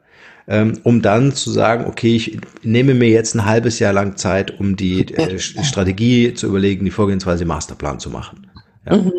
ähm, 0.48 0.80
um 0.84 1.02
dann 1.02 1.34
zu 1.34 1.52
sagen, 1.52 1.86
okay, 1.86 2.16
ich 2.16 2.40
nehme 2.64 2.94
mir 2.94 3.10
jetzt 3.10 3.36
ein 3.36 3.46
halbes 3.46 3.80
Jahr 3.80 3.94
lang 3.94 4.16
Zeit, 4.16 4.60
um 4.60 4.76
die 4.76 5.14
äh, 5.14 5.40
Strategie 5.40 6.34
zu 6.34 6.48
überlegen, 6.48 6.86
die 6.86 6.92
Vorgehensweise 6.92 7.46
Masterplan 7.46 8.00
zu 8.00 8.10
machen. 8.10 8.48
Ja. 8.86 8.98
Mhm. 8.98 9.14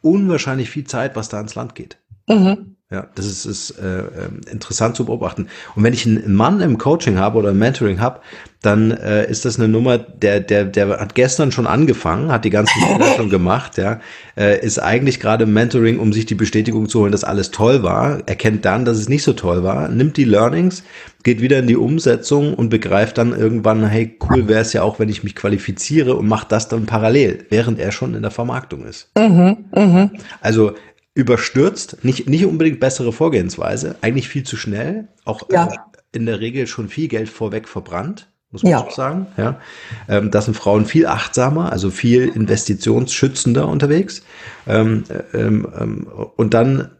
Unwahrscheinlich 0.00 0.70
viel 0.70 0.84
Zeit, 0.84 1.14
was 1.14 1.28
da 1.28 1.40
ins 1.40 1.54
Land 1.54 1.74
geht. 1.74 1.98
Mhm. 2.28 2.71
Ja, 2.92 3.06
das 3.14 3.24
ist, 3.24 3.46
ist 3.46 3.70
äh, 3.78 4.00
ähm, 4.00 4.42
interessant 4.50 4.96
zu 4.96 5.06
beobachten. 5.06 5.48
Und 5.74 5.82
wenn 5.82 5.94
ich 5.94 6.04
einen 6.04 6.34
Mann 6.34 6.60
im 6.60 6.76
Coaching 6.76 7.18
habe 7.18 7.38
oder 7.38 7.50
im 7.50 7.58
Mentoring 7.58 8.00
habe, 8.00 8.20
dann 8.60 8.90
äh, 8.90 9.28
ist 9.30 9.46
das 9.46 9.58
eine 9.58 9.66
Nummer, 9.66 9.96
der, 9.96 10.40
der, 10.40 10.66
der 10.66 11.00
hat 11.00 11.14
gestern 11.14 11.52
schon 11.52 11.66
angefangen, 11.66 12.30
hat 12.30 12.44
die 12.44 12.50
ganzen 12.50 12.80
Fehler 12.82 13.06
schon 13.16 13.30
gemacht, 13.30 13.78
ja, 13.78 14.00
äh, 14.36 14.64
ist 14.64 14.78
eigentlich 14.78 15.20
gerade 15.20 15.44
im 15.44 15.54
Mentoring, 15.54 15.98
um 15.98 16.12
sich 16.12 16.26
die 16.26 16.34
Bestätigung 16.34 16.86
zu 16.86 17.00
holen, 17.00 17.12
dass 17.12 17.24
alles 17.24 17.50
toll 17.50 17.82
war, 17.82 18.20
erkennt 18.26 18.66
dann, 18.66 18.84
dass 18.84 18.98
es 18.98 19.08
nicht 19.08 19.24
so 19.24 19.32
toll 19.32 19.64
war, 19.64 19.88
nimmt 19.88 20.18
die 20.18 20.24
Learnings, 20.24 20.84
geht 21.22 21.40
wieder 21.40 21.58
in 21.58 21.66
die 21.66 21.76
Umsetzung 21.76 22.52
und 22.52 22.68
begreift 22.68 23.16
dann 23.16 23.36
irgendwann, 23.36 23.84
hey, 23.86 24.16
cool 24.28 24.48
wäre 24.48 24.60
es 24.60 24.74
ja 24.74 24.82
auch, 24.82 24.98
wenn 24.98 25.08
ich 25.08 25.24
mich 25.24 25.34
qualifiziere 25.34 26.14
und 26.14 26.28
macht 26.28 26.52
das 26.52 26.68
dann 26.68 26.84
parallel, 26.84 27.46
während 27.48 27.78
er 27.80 27.90
schon 27.90 28.14
in 28.14 28.22
der 28.22 28.30
Vermarktung 28.30 28.84
ist. 28.84 29.08
Mhm, 29.16 29.56
mh. 29.74 30.10
Also 30.42 30.74
überstürzt, 31.14 32.04
nicht, 32.04 32.28
nicht 32.28 32.46
unbedingt 32.46 32.80
bessere 32.80 33.12
Vorgehensweise, 33.12 33.96
eigentlich 34.00 34.28
viel 34.28 34.44
zu 34.44 34.56
schnell, 34.56 35.08
auch 35.24 35.42
ja. 35.50 35.66
äh, 35.66 35.76
in 36.12 36.26
der 36.26 36.40
Regel 36.40 36.66
schon 36.66 36.88
viel 36.88 37.08
Geld 37.08 37.28
vorweg 37.28 37.68
verbrannt, 37.68 38.28
muss 38.50 38.62
man 38.62 38.72
ja. 38.72 38.78
auch 38.78 38.90
sagen. 38.90 39.26
Ja. 39.36 39.60
Ähm, 40.08 40.30
da 40.30 40.40
sind 40.40 40.54
Frauen 40.54 40.86
viel 40.86 41.06
achtsamer, 41.06 41.72
also 41.72 41.90
viel 41.90 42.28
investitionsschützender 42.28 43.66
unterwegs. 43.68 44.22
Ähm, 44.66 45.04
äh, 45.08 45.38
ähm, 45.38 45.68
ähm, 45.78 46.06
und 46.36 46.54
dann 46.54 46.90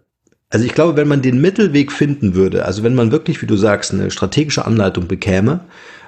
also 0.52 0.66
ich 0.66 0.74
glaube, 0.74 0.98
wenn 0.98 1.08
man 1.08 1.22
den 1.22 1.40
Mittelweg 1.40 1.90
finden 1.90 2.34
würde, 2.34 2.66
also 2.66 2.82
wenn 2.82 2.94
man 2.94 3.10
wirklich, 3.10 3.40
wie 3.40 3.46
du 3.46 3.56
sagst, 3.56 3.90
eine 3.90 4.10
strategische 4.10 4.66
Anleitung 4.66 5.08
bekäme, 5.08 5.60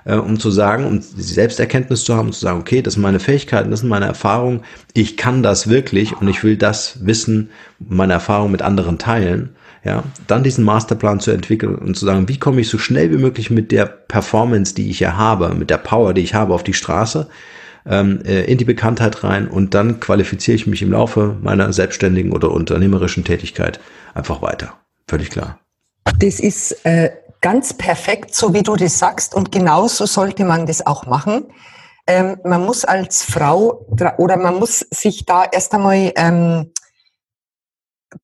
äh, 0.05 0.17
um 0.17 0.39
zu 0.39 0.51
sagen, 0.51 0.87
um 0.87 1.01
die 1.01 1.23
Selbsterkenntnis 1.23 2.05
zu 2.05 2.15
haben, 2.15 2.33
zu 2.33 2.41
sagen, 2.41 2.61
okay, 2.61 2.83
das 2.83 2.95
sind 2.95 3.03
meine 3.03 3.21
Fähigkeiten, 3.21 3.71
das 3.71 3.81
sind 3.81 3.89
meine 3.89 4.07
Erfahrungen, 4.07 4.63
ich 4.93 5.17
kann 5.17 5.43
das 5.43 5.69
wirklich 5.69 6.17
und 6.17 6.29
ich 6.29 6.43
will 6.45 6.57
das 6.57 7.05
Wissen, 7.07 7.51
meine 7.79 8.15
Erfahrungen 8.15 8.53
mit 8.53 8.63
anderen 8.63 8.99
teilen, 8.99 9.51
ja, 9.85 10.03
dann 10.27 10.43
diesen 10.43 10.65
Masterplan 10.65 11.21
zu 11.21 11.31
entwickeln 11.31 11.75
und 11.75 11.97
zu 11.97 12.07
sagen, 12.07 12.29
wie 12.29 12.39
komme 12.39 12.61
ich 12.61 12.69
so 12.69 12.79
schnell 12.79 13.11
wie 13.11 13.19
möglich 13.19 13.51
mit 13.51 13.71
der 13.71 13.85
Performance, 13.85 14.75
die 14.75 14.89
ich 14.89 15.01
ja 15.01 15.17
habe, 15.17 15.55
mit 15.55 15.71
der 15.71 15.79
Power, 15.79 16.15
die 16.15 16.23
ich 16.23 16.35
habe, 16.35 16.55
auf 16.55 16.63
die 16.63 16.73
Straße, 16.73 17.29
ähm, 17.87 18.21
äh, 18.25 18.45
in 18.45 18.57
die 18.57 18.65
Bekanntheit 18.65 19.25
rein 19.25 19.47
und 19.47 19.75
dann 19.75 20.01
qualifiziere 20.01 20.55
ich 20.55 20.67
mich 20.67 20.81
im 20.81 20.93
Laufe 20.93 21.37
meiner 21.43 21.73
selbstständigen 21.73 22.33
oder 22.33 22.51
unternehmerischen 22.51 23.25
Tätigkeit 23.25 23.79
einfach 24.15 24.41
weiter. 24.41 24.75
Völlig 25.07 25.29
klar. 25.29 25.59
Das 26.19 26.41
ist 26.41 26.85
äh, 26.85 27.11
ganz 27.45 27.75
perfekt, 27.75 28.35
so 28.35 28.55
wie 28.55 28.63
du 28.63 28.75
das 28.75 28.99
sagst. 28.99 29.35
Und 29.35 29.53
genauso 29.53 30.07
sollte 30.07 30.47
man 30.47 30.65
das 30.65 30.87
auch 30.87 31.05
machen. 31.05 31.53
Ähm, 32.07 32.39
man 32.43 32.65
muss 32.65 32.87
als 32.87 33.23
Frau 33.23 33.87
oder 34.17 34.39
man 34.39 34.59
muss 34.59 34.79
sich 34.79 35.27
da 35.27 35.45
erst 35.45 35.75
einmal 35.75 36.11
ähm, 36.17 36.73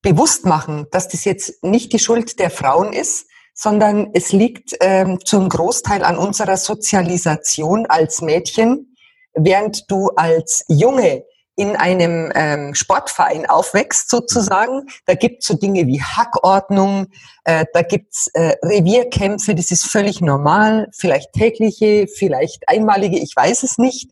bewusst 0.01 0.47
machen, 0.47 0.87
dass 0.89 1.07
das 1.07 1.23
jetzt 1.25 1.63
nicht 1.63 1.93
die 1.93 1.99
Schuld 1.99 2.39
der 2.39 2.49
Frauen 2.49 2.93
ist, 2.93 3.27
sondern 3.53 4.09
es 4.15 4.31
liegt 4.31 4.75
ähm, 4.79 5.19
zum 5.23 5.49
Großteil 5.49 6.03
an 6.03 6.17
unserer 6.17 6.57
Sozialisation 6.57 7.85
als 7.85 8.23
Mädchen, 8.23 8.95
während 9.35 9.91
du 9.91 10.09
als 10.15 10.65
Junge 10.67 11.25
in 11.61 11.75
einem 11.75 12.31
ähm, 12.33 12.73
Sportverein 12.73 13.45
aufwächst 13.45 14.09
sozusagen. 14.09 14.87
Da 15.05 15.13
gibt's 15.13 15.45
so 15.45 15.53
Dinge 15.53 15.85
wie 15.85 16.01
Hackordnung, 16.01 17.05
äh, 17.43 17.65
da 17.73 17.83
gibt's 17.83 18.31
äh, 18.33 18.55
Revierkämpfe, 18.63 19.53
das 19.53 19.69
ist 19.69 19.85
völlig 19.85 20.21
normal, 20.21 20.87
vielleicht 20.91 21.33
tägliche, 21.33 22.07
vielleicht 22.07 22.67
einmalige, 22.67 23.19
ich 23.19 23.35
weiß 23.35 23.61
es 23.61 23.77
nicht. 23.77 24.09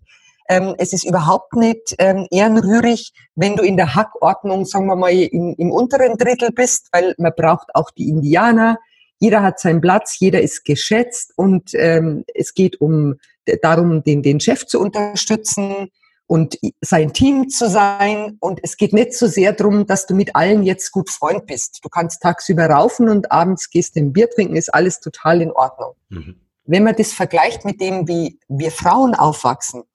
Ähm, 0.48 0.76
es 0.78 0.94
ist 0.94 1.06
überhaupt 1.06 1.56
nicht 1.56 1.96
ähm, 1.98 2.28
ehrenrührig, 2.30 3.14
wenn 3.34 3.56
du 3.56 3.64
in 3.64 3.78
der 3.78 3.96
Hackordnung, 3.96 4.66
sagen 4.66 4.86
wir 4.86 4.96
mal, 4.96 5.12
im, 5.12 5.56
im 5.58 5.72
unteren 5.72 6.18
Drittel 6.18 6.52
bist, 6.52 6.90
weil 6.92 7.16
man 7.18 7.34
braucht 7.36 7.74
auch 7.74 7.90
die 7.90 8.10
Indianer. 8.10 8.78
Jeder 9.18 9.42
hat 9.42 9.60
seinen 9.60 9.82
Platz, 9.82 10.20
jeder 10.20 10.40
ist 10.40 10.66
geschätzt 10.66 11.34
und 11.36 11.72
ähm, 11.74 12.26
es 12.36 12.54
geht 12.54 12.80
um 12.80 13.16
darum, 13.64 14.04
den, 14.04 14.22
den 14.22 14.40
Chef 14.40 14.68
zu 14.68 14.80
unterstützen 14.80 15.90
und 16.30 16.60
sein 16.80 17.12
Team 17.12 17.50
zu 17.50 17.68
sein. 17.68 18.38
Und 18.40 18.60
es 18.62 18.78
geht 18.78 18.94
nicht 18.94 19.14
so 19.14 19.26
sehr 19.26 19.52
darum, 19.52 19.88
dass 19.88 20.06
du 20.06 20.14
mit 20.14 20.36
allen 20.36 20.62
jetzt 20.62 20.92
gut 20.92 21.10
Freund 21.10 21.48
bist. 21.48 21.80
Du 21.84 21.90
kannst 21.90 22.22
tagsüber 22.22 22.68
raufen 22.68 23.10
und 23.10 23.32
abends 23.32 23.72
gehst 23.72 23.96
du 23.96 24.02
ein 24.02 24.14
Bier 24.14 24.30
trinken, 24.30 24.56
ist 24.56 24.72
alles 24.72 25.00
total 25.00 25.42
in 25.42 25.52
Ordnung. 25.52 25.96
Mhm. 26.10 26.40
Wenn 26.66 26.84
man 26.84 26.96
das 26.96 27.14
vergleicht 27.14 27.66
mit 27.66 27.82
dem, 27.82 28.08
wie 28.08 28.40
wir 28.48 28.70
Frauen 28.70 29.16
aufwachsen, 29.16 29.86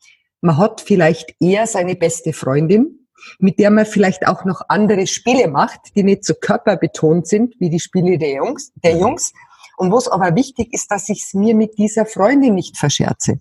man 0.40 0.59
hat 0.59 0.81
vielleicht 0.81 1.37
eher 1.38 1.68
seine 1.68 1.94
beste 1.94 2.33
Freundin, 2.33 3.07
mit 3.38 3.61
der 3.61 3.70
man 3.70 3.87
vielleicht 3.87 4.27
auch 4.27 4.44
noch 4.44 4.62
andere 4.68 5.07
Spiele 5.07 5.47
macht, 5.47 5.94
die 5.94 6.03
nicht 6.03 6.25
so 6.25 6.35
körperbetont 6.35 7.29
sind 7.29 7.55
wie 7.61 7.70
die 7.70 7.79
Spiele 7.79 8.18
der 8.18 8.33
Jungs, 8.33 8.73
der 8.83 8.97
mhm. 8.97 9.01
Jungs. 9.01 9.33
Und 9.77 9.92
wo 9.92 9.99
es 9.99 10.09
aber 10.09 10.35
wichtig 10.35 10.73
ist, 10.73 10.90
dass 10.90 11.09
ich 11.09 11.23
es 11.23 11.33
mir 11.33 11.55
mit 11.55 11.79
dieser 11.79 12.07
Freundin 12.07 12.57
nicht 12.57 12.77
verscherze. 12.77 13.38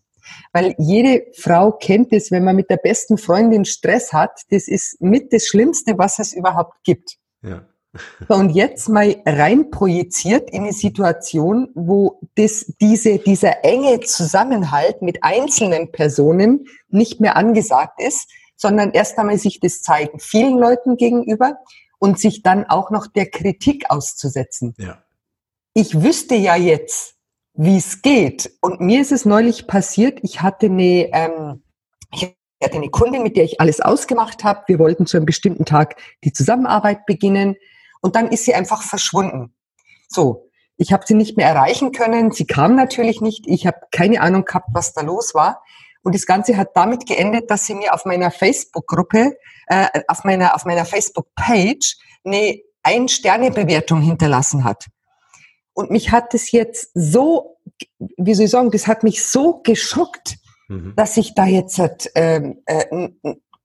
Weil 0.51 0.75
jede 0.77 1.25
Frau 1.37 1.71
kennt 1.71 2.13
es, 2.13 2.31
wenn 2.31 2.43
man 2.43 2.55
mit 2.55 2.69
der 2.69 2.77
besten 2.77 3.17
Freundin 3.17 3.65
Stress 3.65 4.13
hat, 4.13 4.41
das 4.49 4.67
ist 4.67 5.01
mit 5.01 5.33
das 5.33 5.47
Schlimmste, 5.47 5.97
was 5.97 6.19
es 6.19 6.33
überhaupt 6.33 6.83
gibt. 6.83 7.17
Ja. 7.41 7.65
Und 8.27 8.51
jetzt 8.51 8.89
mal 8.89 9.15
rein 9.25 9.69
projiziert 9.69 10.49
in 10.49 10.63
eine 10.63 10.73
Situation, 10.73 11.69
wo 11.75 12.19
das, 12.35 12.73
diese, 12.81 13.19
dieser 13.19 13.63
enge 13.63 13.99
Zusammenhalt 13.99 15.01
mit 15.03 15.23
einzelnen 15.23 15.91
Personen 15.91 16.65
nicht 16.89 17.21
mehr 17.21 17.35
angesagt 17.35 18.01
ist, 18.01 18.29
sondern 18.55 18.91
erst 18.91 19.17
einmal 19.19 19.37
sich 19.37 19.59
das 19.59 19.81
zeigen 19.81 20.19
vielen 20.19 20.57
Leuten 20.57 20.97
gegenüber 20.97 21.57
und 21.99 22.19
sich 22.19 22.41
dann 22.41 22.65
auch 22.65 22.89
noch 22.89 23.07
der 23.07 23.29
Kritik 23.29 23.85
auszusetzen. 23.89 24.73
Ja. 24.77 25.03
Ich 25.73 26.01
wüsste 26.01 26.35
ja 26.35 26.55
jetzt, 26.55 27.15
wie 27.53 27.77
es 27.77 28.01
geht. 28.01 28.51
Und 28.61 28.81
mir 28.81 29.01
ist 29.01 29.11
es 29.11 29.25
neulich 29.25 29.67
passiert, 29.67 30.19
ich 30.23 30.41
hatte 30.41 30.67
eine, 30.67 31.09
ähm, 31.13 31.63
ich 32.11 32.35
hatte 32.63 32.77
eine 32.77 32.89
Kundin, 32.89 33.23
mit 33.23 33.37
der 33.37 33.43
ich 33.43 33.59
alles 33.59 33.81
ausgemacht 33.81 34.43
habe. 34.43 34.63
Wir 34.67 34.79
wollten 34.79 35.05
zu 35.05 35.17
einem 35.17 35.25
bestimmten 35.25 35.65
Tag 35.65 35.95
die 36.23 36.33
Zusammenarbeit 36.33 37.05
beginnen. 37.05 37.55
Und 38.01 38.15
dann 38.15 38.29
ist 38.29 38.45
sie 38.45 38.55
einfach 38.55 38.81
verschwunden. 38.81 39.53
So, 40.07 40.49
ich 40.77 40.91
habe 40.91 41.03
sie 41.05 41.13
nicht 41.13 41.37
mehr 41.37 41.47
erreichen 41.47 41.91
können. 41.91 42.31
Sie 42.31 42.45
kam 42.45 42.75
natürlich 42.75 43.21
nicht. 43.21 43.45
Ich 43.47 43.67
habe 43.67 43.77
keine 43.91 44.21
Ahnung 44.21 44.45
gehabt, 44.45 44.69
was 44.73 44.93
da 44.93 45.01
los 45.01 45.33
war. 45.33 45.61
Und 46.03 46.15
das 46.15 46.25
Ganze 46.25 46.57
hat 46.57 46.69
damit 46.75 47.05
geendet, 47.05 47.49
dass 47.49 47.65
sie 47.65 47.75
mir 47.75 47.93
auf 47.93 48.05
meiner 48.05 48.31
Facebook-Gruppe, 48.31 49.37
äh, 49.67 49.87
auf 50.07 50.23
meiner, 50.23 50.55
auf 50.55 50.65
meiner 50.65 50.85
Facebook-Page 50.85 51.97
eine 52.25 52.59
Ein-Sterne-Bewertung 52.83 54.01
hinterlassen 54.01 54.63
hat. 54.63 54.87
Und 55.73 55.91
mich 55.91 56.11
hat 56.11 56.33
das 56.33 56.51
jetzt 56.51 56.91
so, 56.93 57.57
wie 58.17 58.33
soll 58.33 58.45
ich 58.45 58.51
sagen, 58.51 58.71
das 58.71 58.87
hat 58.87 59.03
mich 59.03 59.25
so 59.25 59.61
geschockt, 59.63 60.37
mhm. 60.67 60.93
dass 60.95 61.17
ich 61.17 61.33
da 61.33 61.45
jetzt 61.45 61.79
äh, 62.15 62.53
äh, 62.65 63.09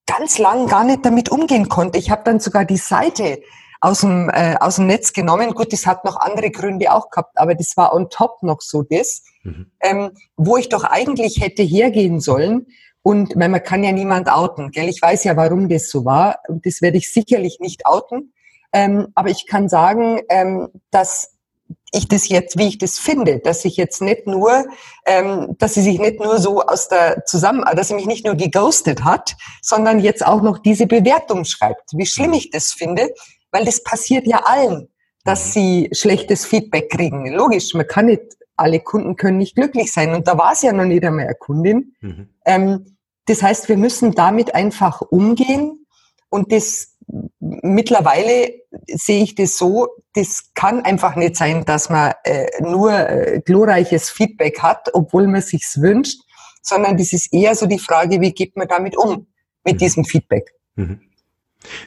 ganz 0.06 0.38
lang 0.38 0.66
gar 0.66 0.84
nicht 0.84 1.04
damit 1.04 1.30
umgehen 1.30 1.68
konnte. 1.68 1.98
Ich 1.98 2.10
habe 2.10 2.22
dann 2.24 2.40
sogar 2.40 2.64
die 2.64 2.78
Seite 2.78 3.40
aus 3.80 4.00
dem, 4.00 4.30
äh, 4.30 4.56
aus 4.58 4.76
dem 4.76 4.86
Netz 4.86 5.12
genommen. 5.12 5.54
Gut, 5.54 5.72
das 5.72 5.86
hat 5.86 6.04
noch 6.04 6.16
andere 6.16 6.50
Gründe 6.50 6.92
auch 6.92 7.10
gehabt, 7.10 7.38
aber 7.38 7.54
das 7.54 7.76
war 7.76 7.94
on 7.94 8.10
top 8.10 8.42
noch 8.42 8.60
so 8.60 8.82
das, 8.82 9.22
mhm. 9.42 9.70
ähm, 9.80 10.10
wo 10.36 10.56
ich 10.56 10.68
doch 10.68 10.84
eigentlich 10.84 11.40
hätte 11.40 11.62
hergehen 11.62 12.20
sollen. 12.20 12.66
Und 13.02 13.34
weil 13.36 13.48
man 13.48 13.62
kann 13.62 13.84
ja 13.84 13.92
niemand 13.92 14.30
outen, 14.30 14.70
gell? 14.70 14.88
Ich 14.88 15.00
weiß 15.00 15.24
ja, 15.24 15.36
warum 15.36 15.68
das 15.68 15.88
so 15.88 16.04
war. 16.04 16.40
Und 16.48 16.66
das 16.66 16.82
werde 16.82 16.98
ich 16.98 17.12
sicherlich 17.12 17.58
nicht 17.60 17.86
outen. 17.86 18.32
Ähm, 18.72 19.08
aber 19.14 19.30
ich 19.30 19.46
kann 19.46 19.68
sagen, 19.68 20.20
ähm, 20.28 20.68
dass 20.90 21.37
ich 21.92 22.08
das 22.08 22.28
jetzt, 22.28 22.58
wie 22.58 22.68
ich 22.68 22.78
das 22.78 22.98
finde, 22.98 23.38
dass 23.38 23.64
ich 23.64 23.76
jetzt 23.76 24.02
nicht 24.02 24.26
nur, 24.26 24.66
ähm, 25.06 25.56
dass 25.58 25.74
sie 25.74 25.82
sich 25.82 25.98
nicht 25.98 26.20
nur 26.20 26.38
so 26.38 26.62
aus 26.62 26.88
der 26.88 27.24
zusammen, 27.24 27.64
dass 27.74 27.88
sie 27.88 27.94
mich 27.94 28.06
nicht 28.06 28.26
nur 28.26 28.34
geghostet 28.34 29.04
hat, 29.04 29.36
sondern 29.62 30.00
jetzt 30.00 30.24
auch 30.24 30.42
noch 30.42 30.58
diese 30.58 30.86
Bewertung 30.86 31.44
schreibt. 31.44 31.90
Wie 31.92 32.06
schlimm 32.06 32.32
ich 32.34 32.50
das 32.50 32.72
finde, 32.72 33.08
weil 33.50 33.64
das 33.64 33.82
passiert 33.82 34.26
ja 34.26 34.42
allen, 34.44 34.88
dass 35.24 35.46
mhm. 35.46 35.50
sie 35.50 35.90
schlechtes 35.92 36.44
Feedback 36.44 36.90
kriegen. 36.90 37.26
Logisch, 37.32 37.74
man 37.74 37.86
kann 37.86 38.06
nicht, 38.06 38.22
alle 38.56 38.80
Kunden 38.80 39.16
können 39.16 39.38
nicht 39.38 39.54
glücklich 39.54 39.92
sein 39.92 40.14
und 40.14 40.26
da 40.28 40.36
war 40.36 40.52
es 40.52 40.62
ja 40.62 40.72
noch 40.72 40.84
nicht 40.84 41.04
einmal 41.04 41.26
eine 41.26 41.34
Kundin. 41.34 41.94
Mhm. 42.00 42.28
Ähm, 42.44 42.96
das 43.26 43.42
heißt, 43.42 43.68
wir 43.68 43.76
müssen 43.76 44.12
damit 44.12 44.54
einfach 44.54 45.00
umgehen 45.02 45.86
und 46.28 46.52
das 46.52 46.96
mittlerweile 47.40 48.52
sehe 48.86 49.22
ich 49.22 49.34
das 49.34 49.56
so, 49.56 49.88
das 50.14 50.50
kann 50.54 50.82
einfach 50.82 51.16
nicht 51.16 51.36
sein, 51.36 51.64
dass 51.64 51.90
man 51.90 52.12
äh, 52.24 52.46
nur 52.60 52.92
äh, 52.92 53.40
glorreiches 53.44 54.10
Feedback 54.10 54.60
hat, 54.60 54.88
obwohl 54.92 55.26
man 55.26 55.40
sich's 55.40 55.80
wünscht, 55.80 56.20
sondern 56.62 56.96
das 56.96 57.12
ist 57.12 57.32
eher 57.32 57.54
so 57.54 57.66
die 57.66 57.78
Frage, 57.78 58.20
wie 58.20 58.32
geht 58.32 58.56
man 58.56 58.68
damit 58.68 58.96
um, 58.96 59.26
mit 59.64 59.74
mhm. 59.74 59.78
diesem 59.78 60.04
Feedback. 60.04 60.52
Mhm. 60.76 61.00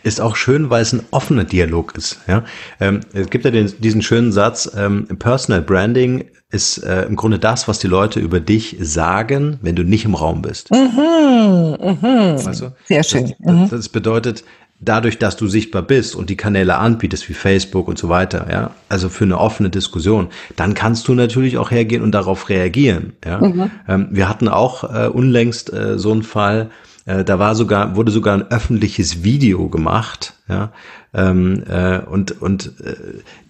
Ist 0.03 0.19
auch 0.19 0.35
schön, 0.35 0.69
weil 0.69 0.81
es 0.81 0.91
ein 0.91 1.05
offener 1.11 1.45
Dialog 1.45 1.95
ist. 1.95 2.19
Ja? 2.27 2.43
Ähm, 2.79 3.01
es 3.13 3.29
gibt 3.29 3.45
ja 3.45 3.51
den, 3.51 3.73
diesen 3.79 4.01
schönen 4.01 4.31
Satz, 4.31 4.69
ähm, 4.75 5.07
Personal 5.17 5.61
Branding 5.61 6.25
ist 6.51 6.79
äh, 6.79 7.03
im 7.03 7.15
Grunde 7.15 7.39
das, 7.39 7.69
was 7.69 7.79
die 7.79 7.87
Leute 7.87 8.19
über 8.19 8.41
dich 8.41 8.75
sagen, 8.81 9.57
wenn 9.61 9.75
du 9.75 9.83
nicht 9.83 10.03
im 10.03 10.15
Raum 10.15 10.41
bist. 10.41 10.69
Mhm, 10.71 11.77
mhm. 11.79 12.35
Du? 12.37 12.73
Sehr 12.85 13.03
schön. 13.03 13.33
Das, 13.39 13.59
das, 13.61 13.69
das 13.69 13.89
bedeutet, 13.89 14.43
dadurch, 14.81 15.19
dass 15.19 15.37
du 15.37 15.47
sichtbar 15.47 15.83
bist 15.83 16.15
und 16.15 16.29
die 16.29 16.35
Kanäle 16.35 16.77
anbietest 16.77 17.29
wie 17.29 17.33
Facebook 17.33 17.87
und 17.87 17.97
so 17.97 18.09
weiter, 18.09 18.47
ja, 18.51 18.71
also 18.89 19.09
für 19.09 19.23
eine 19.23 19.37
offene 19.37 19.69
Diskussion, 19.69 20.29
dann 20.55 20.73
kannst 20.73 21.07
du 21.07 21.13
natürlich 21.13 21.57
auch 21.57 21.71
hergehen 21.71 22.01
und 22.01 22.11
darauf 22.11 22.49
reagieren. 22.49 23.13
Ja, 23.23 23.39
mhm. 23.39 23.71
ähm, 23.87 24.07
wir 24.11 24.27
hatten 24.27 24.47
auch 24.47 24.83
äh, 24.83 25.07
unlängst 25.07 25.71
äh, 25.71 25.97
so 25.97 26.11
einen 26.11 26.23
Fall, 26.23 26.71
äh, 27.05 27.23
da 27.23 27.39
war 27.39 27.55
sogar 27.55 27.95
wurde 27.95 28.11
sogar 28.11 28.33
ein 28.33 28.51
öffentliches 28.51 29.23
Video 29.23 29.69
gemacht, 29.69 30.33
ja, 30.49 30.71
ähm, 31.13 31.63
äh, 31.67 31.99
und 31.99 32.41
und 32.41 32.73
äh, 32.83 32.95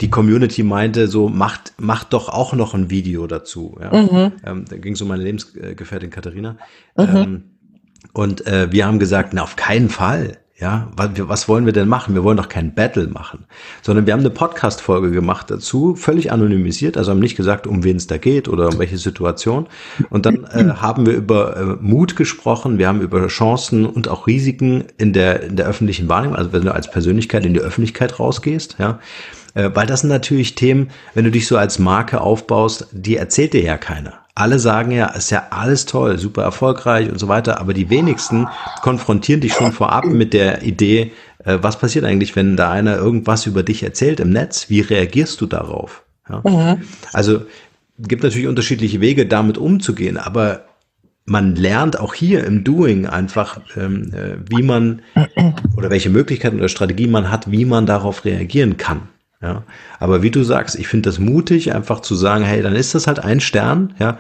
die 0.02 0.10
Community 0.10 0.64
meinte 0.64 1.08
so 1.08 1.30
macht 1.30 1.74
macht 1.78 2.14
doch 2.14 2.28
auch 2.30 2.54
noch 2.54 2.74
ein 2.74 2.90
Video 2.90 3.28
dazu. 3.28 3.78
Ja, 3.82 4.02
mhm. 4.02 4.32
ähm, 4.46 4.66
da 4.70 4.78
ging 4.78 4.94
es 4.94 5.02
um 5.02 5.08
meine 5.08 5.24
Lebensgefährtin 5.24 6.10
Katharina. 6.10 6.58
Mhm. 6.98 7.06
Ähm, 7.16 7.44
und 8.14 8.46
äh, 8.48 8.72
wir 8.72 8.86
haben 8.86 9.00
gesagt, 9.00 9.34
na 9.34 9.44
auf 9.44 9.56
keinen 9.56 9.90
Fall. 9.90 10.41
Ja, 10.62 10.90
was 10.96 11.48
wollen 11.48 11.66
wir 11.66 11.74
denn 11.74 11.88
machen? 11.88 12.14
Wir 12.14 12.24
wollen 12.24 12.38
doch 12.38 12.48
kein 12.48 12.76
Battle 12.76 13.08
machen, 13.08 13.46
sondern 13.82 14.06
wir 14.06 14.14
haben 14.14 14.20
eine 14.20 14.30
Podcast-Folge 14.30 15.10
gemacht 15.10 15.50
dazu, 15.50 15.96
völlig 15.96 16.32
anonymisiert, 16.32 16.98
also 16.98 17.10
haben 17.10 17.20
nicht 17.20 17.36
gesagt, 17.36 17.66
um 17.66 17.84
wen 17.84 17.98
es 17.98 18.06
da 18.06 18.20
geht 18.20 18.48
oder 18.48 18.68
um 18.68 18.78
welche 18.78 19.00
Situation. 19.00 19.66
Und 20.12 20.28
dann 20.28 20.44
äh, 20.44 20.76
haben 20.76 21.08
wir 21.08 21.14
über 21.14 21.58
äh, 21.58 21.64
Mut 21.82 22.16
gesprochen, 22.16 22.78
wir 22.78 22.88
haben 22.88 23.02
über 23.02 23.26
Chancen 23.26 23.88
und 23.88 24.08
auch 24.08 24.28
Risiken 24.28 24.84
in 25.00 25.14
der, 25.14 25.42
in 25.42 25.56
der 25.56 25.66
öffentlichen 25.66 26.08
Wahrnehmung, 26.10 26.38
also 26.38 26.54
wenn 26.54 26.64
du 26.64 26.72
als 26.72 26.92
Persönlichkeit 26.92 27.44
in 27.44 27.56
die 27.56 27.62
Öffentlichkeit 27.62 28.20
rausgehst, 28.20 28.76
ja. 28.78 29.00
Äh, 29.56 29.72
weil 29.74 29.88
das 29.88 30.02
sind 30.02 30.12
natürlich 30.12 30.54
Themen, 30.54 30.92
wenn 31.16 31.26
du 31.26 31.32
dich 31.32 31.48
so 31.48 31.58
als 31.58 31.80
Marke 31.80 32.22
aufbaust, 32.22 32.88
die 32.92 33.18
erzählt 33.18 33.54
dir 33.54 33.64
ja 33.64 33.78
keiner 33.78 34.21
alle 34.36 34.60
sagen 34.60 34.92
ja, 34.92 35.08
ist 35.08 35.30
ja 35.30 35.48
alles 35.50 35.86
toll, 35.86 36.18
super 36.18 36.44
erfolgreich 36.44 37.12
und 37.12 37.20
so 37.20 37.28
weiter, 37.28 37.60
aber 37.60 37.74
die 37.74 37.90
wenigsten 37.90 38.48
konfrontieren 38.82 39.42
dich 39.42 39.54
schon 39.54 39.72
vorab 39.72 40.06
mit 40.06 40.34
der 40.34 40.64
Idee, 40.64 41.12
äh, 41.44 41.58
was 41.62 41.78
passiert 41.80 42.06
eigentlich, 42.06 42.36
wenn 42.36 42.56
da 42.56 42.72
einer 42.72 42.96
irgendwas 42.98 43.46
über 43.46 43.64
dich 43.64 43.84
erzählt 43.84 44.20
im 44.20 44.30
Netz? 44.30 44.70
Wie 44.70 44.82
reagierst 44.82 45.42
du 45.42 45.46
darauf? 45.46 46.04
Ja? 46.30 46.42
Mhm. 46.44 46.82
Also 47.14 47.42
gibt 48.00 48.24
natürlich 48.24 48.48
unterschiedliche 48.48 49.02
Wege, 49.02 49.26
damit 49.26 49.58
umzugehen, 49.58 50.18
aber 50.18 50.66
man 51.26 51.56
lernt 51.56 52.00
auch 52.00 52.14
hier 52.14 52.44
im 52.46 52.64
Doing 52.64 53.06
einfach, 53.06 53.60
ähm, 53.78 54.12
äh, 54.14 54.38
wie 54.50 54.64
man 54.64 55.02
oder 55.78 55.90
welche 55.90 56.10
Möglichkeiten 56.10 56.58
oder 56.58 56.68
Strategien 56.68 57.12
man 57.12 57.30
hat, 57.30 57.52
wie 57.52 57.66
man 57.66 57.86
darauf 57.86 58.26
reagieren 58.26 58.78
kann. 58.78 59.10
Ja, 59.42 59.64
aber 60.00 60.22
wie 60.22 60.30
du 60.30 60.44
sagst, 60.44 60.76
ich 60.76 60.88
finde 60.88 61.10
das 61.10 61.18
mutig, 61.18 61.74
einfach 61.74 62.02
zu 62.02 62.14
sagen, 62.14 62.44
hey, 62.44 62.62
dann 62.62 62.76
ist 62.76 62.94
das 62.94 63.08
halt 63.08 63.20
ein 63.20 63.40
Stern. 63.40 63.96
Ja, 63.98 64.20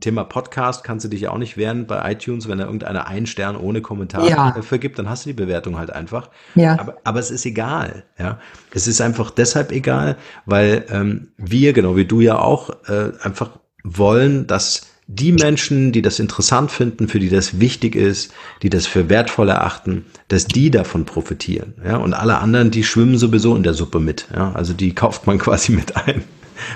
Thema 0.00 0.24
Podcast 0.24 0.82
kannst 0.82 1.04
du 1.04 1.08
dich 1.08 1.28
auch 1.28 1.38
nicht 1.38 1.56
wehren 1.56 1.86
bei 1.86 2.10
iTunes, 2.10 2.48
wenn 2.48 2.58
da 2.58 2.64
irgendeiner 2.64 3.06
einen 3.06 3.26
Stern 3.26 3.56
ohne 3.56 3.82
Kommentar 3.82 4.28
ja. 4.28 4.60
vergibt, 4.62 4.98
dann 4.98 5.08
hast 5.08 5.24
du 5.24 5.28
die 5.28 5.34
Bewertung 5.34 5.78
halt 5.78 5.90
einfach. 5.90 6.28
Ja. 6.56 6.76
Aber, 6.80 6.96
aber 7.04 7.20
es 7.20 7.30
ist 7.30 7.46
egal. 7.46 8.02
Ja, 8.18 8.40
es 8.72 8.88
ist 8.88 9.00
einfach 9.00 9.30
deshalb 9.30 9.70
egal, 9.70 10.16
weil 10.44 10.86
ähm, 10.90 11.28
wir, 11.36 11.72
genau 11.72 11.94
wie 11.94 12.04
du 12.04 12.20
ja 12.20 12.38
auch, 12.38 12.70
äh, 12.88 13.12
einfach 13.22 13.50
wollen, 13.84 14.48
dass 14.48 14.91
die 15.06 15.32
Menschen, 15.32 15.92
die 15.92 16.02
das 16.02 16.18
interessant 16.18 16.70
finden, 16.70 17.08
für 17.08 17.18
die 17.18 17.28
das 17.28 17.60
wichtig 17.60 17.96
ist, 17.96 18.32
die 18.62 18.70
das 18.70 18.86
für 18.86 19.08
wertvoll 19.08 19.48
erachten, 19.48 20.06
dass 20.28 20.46
die 20.46 20.70
davon 20.70 21.04
profitieren. 21.04 21.74
Ja? 21.84 21.96
Und 21.96 22.14
alle 22.14 22.38
anderen, 22.38 22.70
die 22.70 22.84
schwimmen 22.84 23.18
sowieso 23.18 23.56
in 23.56 23.62
der 23.62 23.74
Suppe 23.74 24.00
mit. 24.00 24.28
Ja? 24.34 24.52
Also 24.52 24.72
die 24.72 24.94
kauft 24.94 25.26
man 25.26 25.38
quasi 25.40 25.72
mit 25.72 25.96
ein, 25.96 26.22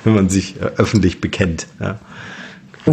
wenn 0.04 0.14
man 0.14 0.28
sich 0.28 0.60
äh, 0.60 0.64
öffentlich 0.76 1.20
bekennt. 1.20 1.66
Ja? 1.80 1.98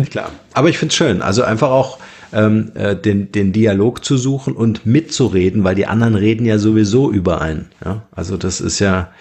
Klar. 0.09 0.31
Aber 0.53 0.69
ich 0.69 0.77
finde 0.77 0.91
es 0.91 0.95
schön. 0.95 1.21
Also 1.21 1.43
einfach 1.43 1.69
auch 1.69 1.99
ähm, 2.31 2.71
äh, 2.75 2.95
den, 2.95 3.31
den 3.31 3.51
Dialog 3.51 4.03
zu 4.05 4.17
suchen 4.17 4.53
und 4.53 4.85
mitzureden, 4.85 5.63
weil 5.63 5.75
die 5.75 5.87
anderen 5.87 6.15
reden 6.15 6.45
ja 6.45 6.57
sowieso 6.57 7.11
über 7.11 7.41
einen. 7.41 7.69
Ja? 7.83 8.03
Also 8.11 8.37
das 8.37 8.61
ist 8.61 8.79
ja, 8.79 9.11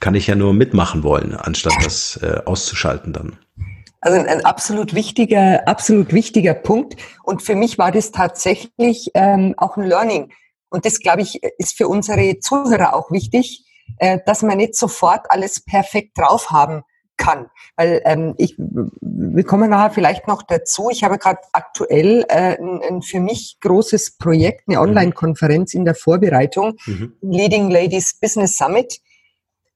kann 0.00 0.14
ich 0.14 0.26
ja 0.26 0.34
nur 0.34 0.54
mitmachen 0.54 1.02
wollen, 1.02 1.34
anstatt 1.34 1.74
das 1.84 2.18
äh, 2.22 2.40
auszuschalten 2.44 3.12
dann. 3.12 3.32
Also 4.00 4.18
ein, 4.20 4.44
absolut 4.44 4.94
wichtiger, 4.94 5.66
absolut 5.66 6.12
wichtiger 6.12 6.54
Punkt. 6.54 6.96
Und 7.24 7.42
für 7.42 7.56
mich 7.56 7.78
war 7.78 7.90
das 7.90 8.12
tatsächlich 8.12 9.10
ähm, 9.14 9.54
auch 9.56 9.76
ein 9.76 9.84
Learning. 9.84 10.32
Und 10.70 10.84
das, 10.84 11.00
glaube 11.00 11.22
ich, 11.22 11.42
ist 11.58 11.76
für 11.76 11.88
unsere 11.88 12.38
Zuhörer 12.38 12.94
auch 12.94 13.10
wichtig, 13.10 13.64
äh, 13.98 14.18
dass 14.24 14.42
man 14.42 14.58
nicht 14.58 14.76
sofort 14.76 15.30
alles 15.30 15.64
perfekt 15.64 16.18
drauf 16.18 16.50
haben 16.50 16.82
kann. 17.16 17.50
Weil 17.76 18.00
ähm, 18.04 18.34
ich, 18.38 18.54
wir 18.56 19.44
kommen 19.44 19.70
nachher 19.70 19.90
vielleicht 19.90 20.28
noch 20.28 20.42
dazu. 20.42 20.88
Ich 20.90 21.02
habe 21.02 21.18
gerade 21.18 21.40
aktuell 21.52 22.24
äh, 22.28 22.56
ein, 22.56 22.80
ein 22.82 23.02
für 23.02 23.20
mich 23.20 23.58
großes 23.60 24.18
Projekt, 24.18 24.68
eine 24.68 24.78
mhm. 24.78 24.84
Online-Konferenz 24.84 25.74
in 25.74 25.84
der 25.84 25.96
Vorbereitung, 25.96 26.76
mhm. 26.86 27.16
Leading 27.20 27.70
Ladies 27.70 28.18
Business 28.20 28.56
Summit. 28.56 29.00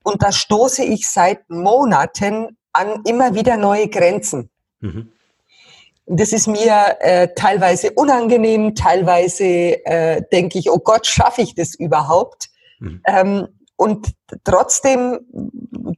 Und 0.05 0.23
da 0.23 0.31
stoße 0.31 0.85
ich 0.85 1.09
seit 1.09 1.49
Monaten 1.51 2.57
an 2.73 3.03
immer 3.07 3.35
wieder 3.35 3.57
neue 3.57 3.89
Grenzen. 3.89 4.51
Mhm. 4.81 5.13
Das 6.07 6.33
ist 6.33 6.49
mir 6.49 6.97
äh, 7.01 7.29
teilweise 7.35 7.93
unangenehm, 7.93 8.75
teilweise 8.75 9.45
äh, 9.45 10.23
denke 10.33 10.59
ich, 10.59 10.71
oh 10.71 10.79
Gott, 10.79 11.07
schaffe 11.07 11.43
ich 11.43 11.55
das 11.55 11.75
überhaupt? 11.75 12.49
Mhm. 12.81 13.01
Ähm, 13.07 13.49
und 13.77 14.13
trotzdem 14.45 15.21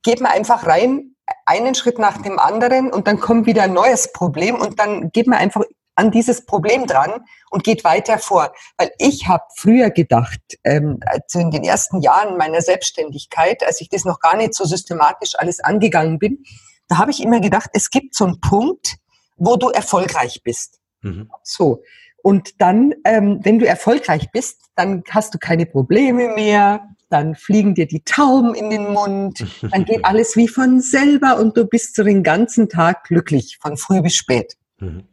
geht 0.03 0.21
man 0.21 0.33
einfach 0.33 0.67
rein, 0.67 1.15
einen 1.47 1.75
Schritt 1.75 1.99
nach 1.99 2.21
dem 2.23 2.39
anderen 2.39 2.93
und 2.93 3.07
dann 3.07 3.19
kommt 3.19 3.47
wieder 3.47 3.63
ein 3.63 3.73
neues 3.73 4.13
Problem 4.13 4.57
und 4.57 4.79
dann 4.79 5.11
geht 5.11 5.27
man 5.27 5.39
einfach 5.39 5.65
an 5.97 6.11
dieses 6.11 6.45
Problem 6.45 6.87
dran 6.87 7.25
und 7.51 7.65
geht 7.65 7.85
weiter 7.85 8.19
vor. 8.19 8.53
Weil 8.77 8.91
ich 8.99 9.29
habe 9.29 9.45
früher 9.57 9.91
gedacht, 9.91 10.41
ähm, 10.65 11.01
also 11.07 11.39
in 11.39 11.51
den 11.51 11.65
ersten 11.65 12.01
Jahren 12.01 12.37
meiner 12.37 12.61
Selbstständigkeit, 12.61 13.65
als 13.65 13.81
ich 13.81 13.89
das 13.89 14.05
noch 14.05 14.21
gar 14.21 14.37
nicht 14.37 14.55
so 14.55 14.65
systematisch 14.65 15.33
alles 15.37 15.61
angegangen 15.61 16.19
bin, 16.19 16.45
da 16.89 16.99
habe 16.99 17.11
ich 17.11 17.23
immer 17.23 17.41
gedacht, 17.41 17.71
es 17.73 17.91
gibt 17.91 18.15
so 18.15 18.25
einen 18.25 18.41
Punkt, 18.41 18.97
wo 19.37 19.57
du 19.57 19.71
erfolgreich 19.71 20.43
bist. 20.43 20.81
Mhm. 21.03 21.31
So. 21.43 21.83
Und 22.23 22.61
dann, 22.61 22.95
ähm, 23.05 23.41
wenn 23.43 23.59
du 23.59 23.67
erfolgreich 23.67 24.31
bist, 24.33 24.63
dann 24.77 25.03
hast 25.11 25.35
du 25.35 25.39
keine 25.39 25.67
Probleme 25.67 26.29
mehr, 26.35 26.89
dann 27.11 27.35
fliegen 27.35 27.75
dir 27.75 27.87
die 27.87 28.03
Tauben 28.03 28.55
in 28.55 28.71
den 28.71 28.93
Mund, 28.93 29.45
dann 29.71 29.85
geht 29.85 30.05
alles 30.05 30.35
wie 30.37 30.49
von 30.49 30.81
selber 30.81 31.39
und 31.39 31.57
du 31.57 31.67
bist 31.67 31.95
so 31.95 32.03
den 32.03 32.23
ganzen 32.23 32.69
Tag 32.69 33.05
glücklich, 33.05 33.59
von 33.61 33.77
früh 33.77 34.01
bis 34.01 34.15
spät. 34.15 34.57
Mhm. 34.79 35.05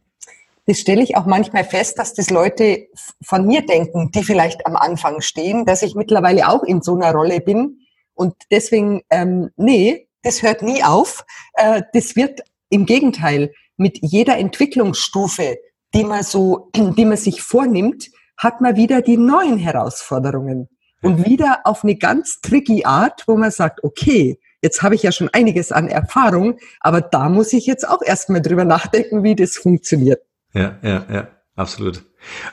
Das 0.65 0.79
stelle 0.79 1.01
ich 1.01 1.17
auch 1.17 1.25
manchmal 1.25 1.63
fest, 1.63 1.97
dass 1.97 2.13
das 2.13 2.29
Leute 2.29 2.87
von 3.23 3.45
mir 3.45 3.65
denken, 3.65 4.11
die 4.11 4.23
vielleicht 4.23 4.65
am 4.65 4.75
Anfang 4.75 5.21
stehen, 5.21 5.65
dass 5.65 5.81
ich 5.81 5.95
mittlerweile 5.95 6.49
auch 6.49 6.63
in 6.63 6.81
so 6.81 6.95
einer 6.95 7.11
Rolle 7.11 7.41
bin. 7.41 7.79
Und 8.13 8.35
deswegen, 8.51 9.01
ähm, 9.09 9.49
nee, 9.55 10.07
das 10.21 10.43
hört 10.43 10.61
nie 10.61 10.83
auf. 10.83 11.25
Äh, 11.53 11.81
das 11.93 12.15
wird 12.15 12.41
im 12.69 12.85
Gegenteil 12.85 13.51
mit 13.77 13.99
jeder 14.01 14.37
Entwicklungsstufe, 14.37 15.57
die 15.95 16.03
man 16.03 16.23
so, 16.23 16.69
die 16.75 17.05
man 17.05 17.17
sich 17.17 17.41
vornimmt, 17.41 18.09
hat 18.37 18.61
man 18.61 18.75
wieder 18.75 19.01
die 19.01 19.17
neuen 19.17 19.57
Herausforderungen. 19.57 20.69
Und 21.03 21.25
wieder 21.25 21.61
auf 21.63 21.83
eine 21.83 21.95
ganz 21.95 22.41
tricky 22.41 22.85
Art, 22.85 23.23
wo 23.25 23.35
man 23.35 23.49
sagt, 23.49 23.83
okay, 23.83 24.39
jetzt 24.61 24.83
habe 24.83 24.93
ich 24.93 25.01
ja 25.01 25.11
schon 25.11 25.29
einiges 25.29 25.71
an 25.71 25.87
Erfahrung, 25.87 26.59
aber 26.79 27.01
da 27.01 27.27
muss 27.27 27.53
ich 27.53 27.65
jetzt 27.65 27.89
auch 27.89 28.03
erstmal 28.03 28.43
drüber 28.43 28.65
nachdenken, 28.65 29.23
wie 29.23 29.35
das 29.35 29.57
funktioniert. 29.57 30.21
Ja, 30.53 30.77
ja, 30.83 31.05
ja, 31.11 31.27
absolut. 31.55 32.03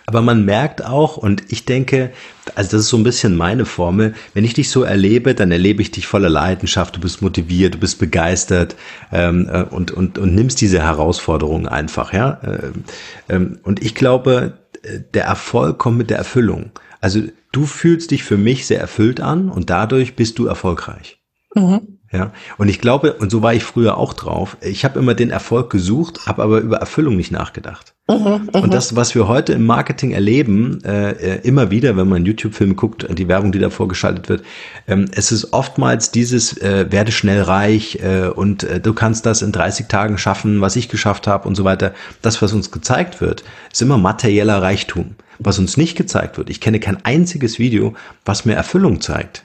Aber 0.07 0.22
man 0.22 0.44
merkt 0.44 0.84
auch, 0.84 1.16
und 1.16 1.53
ich 1.53 1.64
denke, 1.64 2.11
also 2.55 2.70
das 2.70 2.82
ist 2.82 2.88
so 2.88 2.96
ein 2.96 3.05
bisschen 3.05 3.36
meine 3.36 3.66
Formel, 3.66 4.14
wenn 4.32 4.44
ich 4.44 4.55
dich 4.55 4.70
so 4.70 4.82
erlebe, 4.82 5.34
dann 5.34 5.53
erlebe 5.53 5.82
ich 5.82 5.90
dich 5.90 6.07
voller 6.07 6.30
Leidenschaft, 6.30 6.96
du 6.96 7.01
bist 7.01 7.20
motiviert, 7.20 7.74
du 7.74 7.78
bist 7.78 7.99
begeistert 7.99 8.76
ähm, 9.12 9.49
äh, 9.53 9.64
und, 9.64 9.90
und, 9.90 10.18
und 10.18 10.34
nimmst 10.34 10.61
diese 10.61 10.82
Herausforderungen 10.82 11.68
einfach, 11.68 12.12
ja. 12.12 12.40
Ähm, 12.42 12.84
ähm, 13.28 13.59
und 13.62 13.82
ich 13.82 13.94
glaube, 13.94 14.59
äh, 14.82 15.01
der 15.12 15.24
Erfolg 15.24 15.78
kommt 15.78 15.99
mit 15.99 16.11
der 16.11 16.18
Erfüllung. 16.18 16.70
Also 17.01 17.20
du 17.53 17.66
fühlst 17.66 18.11
dich 18.11 18.24
für 18.24 18.38
mich 18.38 18.66
sehr 18.66 18.80
erfüllt 18.80 19.20
an 19.20 19.51
und 19.51 19.70
dadurch 19.70 20.16
bist 20.16 20.38
du 20.38 20.46
erfolgreich. 20.46 21.20
Mhm. 21.55 21.97
Ja, 22.11 22.32
und 22.56 22.68
ich 22.68 22.80
glaube, 22.80 23.14
und 23.14 23.30
so 23.30 23.42
war 23.42 23.52
ich 23.52 23.64
früher 23.64 23.98
auch 23.98 24.14
drauf, 24.14 24.56
ich 24.62 24.84
habe 24.84 24.98
immer 24.98 25.14
den 25.14 25.28
Erfolg 25.30 25.68
gesucht, 25.68 26.26
habe 26.26 26.42
aber 26.42 26.61
über 26.61 26.78
Erfüllung 26.78 27.16
nicht 27.16 27.32
nachgedacht. 27.32 27.94
Mhm, 28.09 28.48
und 28.52 28.72
das, 28.72 28.96
was 28.96 29.14
wir 29.14 29.28
heute 29.28 29.52
im 29.52 29.66
Marketing 29.66 30.12
erleben, 30.12 30.82
äh, 30.84 31.11
äh 31.11 31.40
immer 31.46 31.70
wieder, 31.70 31.98
wenn 31.98 32.09
man 32.09 32.24
YouTube-Filme 32.24 32.74
guckt, 32.74 33.06
die 33.11 33.28
Werbung, 33.28 33.52
die 33.52 33.59
davor 33.59 33.88
geschaltet 33.88 34.30
wird, 34.30 34.42
ähm, 34.86 35.11
es 35.14 35.30
ist 35.30 35.52
oftmals 35.52 36.11
dieses 36.11 36.56
äh, 36.56 36.86
werde 36.90 37.12
schnell 37.12 37.42
reich 37.42 37.98
äh, 38.02 38.28
und 38.28 38.64
äh, 38.64 38.80
du 38.80 38.94
kannst 38.94 39.26
das 39.26 39.42
in 39.42 39.52
30 39.52 39.88
Tagen 39.88 40.16
schaffen, 40.16 40.62
was 40.62 40.76
ich 40.76 40.88
geschafft 40.88 41.26
habe 41.26 41.46
und 41.46 41.56
so 41.56 41.64
weiter. 41.64 41.92
Das, 42.22 42.40
was 42.40 42.54
uns 42.54 42.70
gezeigt 42.70 43.20
wird, 43.20 43.44
ist 43.70 43.82
immer 43.82 43.98
materieller 43.98 44.62
Reichtum. 44.62 45.16
Was 45.38 45.59
uns 45.59 45.76
nicht 45.76 45.96
gezeigt 45.96 46.38
wird, 46.38 46.48
ich 46.50 46.61
kenne 46.61 46.80
kein 46.80 47.04
einziges 47.04 47.59
Video, 47.59 47.94
was 48.24 48.44
mir 48.44 48.54
Erfüllung 48.54 49.00
zeigt. 49.00 49.44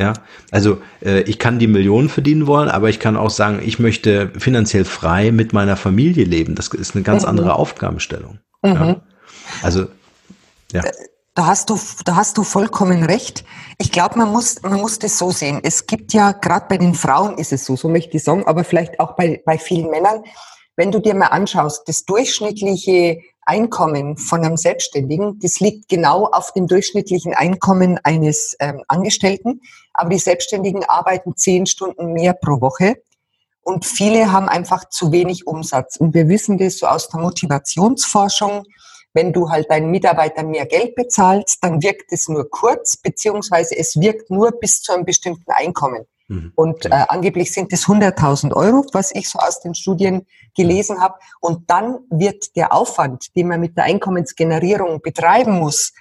Ja, 0.00 0.14
also 0.50 0.80
äh, 1.04 1.20
ich 1.24 1.38
kann 1.38 1.58
die 1.58 1.66
Millionen 1.66 2.08
verdienen 2.08 2.46
wollen, 2.46 2.70
aber 2.70 2.88
ich 2.88 3.00
kann 3.00 3.18
auch 3.18 3.28
sagen, 3.28 3.60
ich 3.62 3.78
möchte 3.78 4.32
finanziell 4.38 4.86
frei 4.86 5.30
mit 5.30 5.52
meiner 5.52 5.76
Familie 5.76 6.24
leben. 6.24 6.54
Das 6.54 6.68
ist 6.68 6.94
eine 6.94 7.04
ganz 7.04 7.24
mhm. 7.24 7.28
andere 7.28 7.54
Aufgabenstellung. 7.56 8.38
Mhm. 8.62 8.72
Ja. 8.72 9.02
Also 9.62 9.88
ja. 10.72 10.80
Da 11.34 11.46
hast 11.46 11.68
du, 11.68 11.78
da 12.06 12.16
hast 12.16 12.38
du 12.38 12.44
vollkommen 12.44 13.04
recht. 13.04 13.44
Ich 13.76 13.92
glaube, 13.92 14.16
man 14.16 14.32
muss, 14.32 14.62
man 14.62 14.80
muss 14.80 14.98
das 14.98 15.18
so 15.18 15.32
sehen. 15.32 15.60
Es 15.62 15.86
gibt 15.86 16.14
ja, 16.14 16.32
gerade 16.32 16.64
bei 16.68 16.78
den 16.78 16.94
Frauen 16.94 17.36
ist 17.36 17.52
es 17.52 17.66
so, 17.66 17.76
so 17.76 17.90
möchte 17.90 18.16
ich 18.16 18.24
sagen, 18.24 18.46
aber 18.46 18.64
vielleicht 18.64 18.98
auch 19.00 19.16
bei, 19.16 19.42
bei 19.44 19.58
vielen 19.58 19.90
Männern, 19.90 20.24
wenn 20.76 20.90
du 20.90 20.98
dir 20.98 21.14
mal 21.14 21.26
anschaust, 21.26 21.86
das 21.86 22.06
durchschnittliche 22.06 23.20
Einkommen 23.50 24.16
von 24.16 24.44
einem 24.44 24.56
Selbstständigen, 24.56 25.40
das 25.40 25.58
liegt 25.58 25.88
genau 25.88 26.26
auf 26.26 26.52
dem 26.52 26.68
durchschnittlichen 26.68 27.34
Einkommen 27.34 27.98
eines 28.04 28.56
ähm, 28.60 28.84
Angestellten. 28.86 29.60
Aber 29.92 30.10
die 30.10 30.18
Selbstständigen 30.18 30.84
arbeiten 30.84 31.36
zehn 31.36 31.66
Stunden 31.66 32.12
mehr 32.12 32.32
pro 32.32 32.60
Woche. 32.60 33.02
Und 33.62 33.84
viele 33.84 34.30
haben 34.30 34.48
einfach 34.48 34.88
zu 34.88 35.10
wenig 35.10 35.48
Umsatz. 35.48 35.96
Und 35.96 36.14
wir 36.14 36.28
wissen 36.28 36.58
das 36.58 36.78
so 36.78 36.86
aus 36.86 37.08
der 37.08 37.18
Motivationsforschung. 37.18 38.62
Wenn 39.14 39.32
du 39.32 39.50
halt 39.50 39.68
deinen 39.68 39.90
Mitarbeitern 39.90 40.50
mehr 40.50 40.66
Geld 40.66 40.94
bezahlst, 40.94 41.58
dann 41.62 41.82
wirkt 41.82 42.12
es 42.12 42.28
nur 42.28 42.48
kurz, 42.48 42.98
beziehungsweise 42.98 43.76
es 43.76 43.98
wirkt 44.00 44.30
nur 44.30 44.52
bis 44.52 44.80
zu 44.80 44.92
einem 44.92 45.04
bestimmten 45.04 45.50
Einkommen. 45.50 46.06
Mhm. 46.30 46.52
Und 46.54 46.86
äh, 46.86 46.90
angeblich 47.08 47.52
sind 47.52 47.72
es 47.72 47.86
100.000 47.86 48.54
Euro, 48.54 48.86
was 48.92 49.12
ich 49.12 49.28
so 49.28 49.40
aus 49.40 49.60
den 49.60 49.74
Studien 49.74 50.26
gelesen 50.56 51.00
habe. 51.00 51.16
Und 51.40 51.68
dann 51.68 51.98
wird 52.08 52.54
der 52.54 52.72
Aufwand, 52.72 53.34
den 53.34 53.48
man 53.48 53.60
mit 53.60 53.76
der 53.76 53.84
Einkommensgenerierung 53.84 55.02
betreiben 55.02 55.58
muss, 55.58 55.92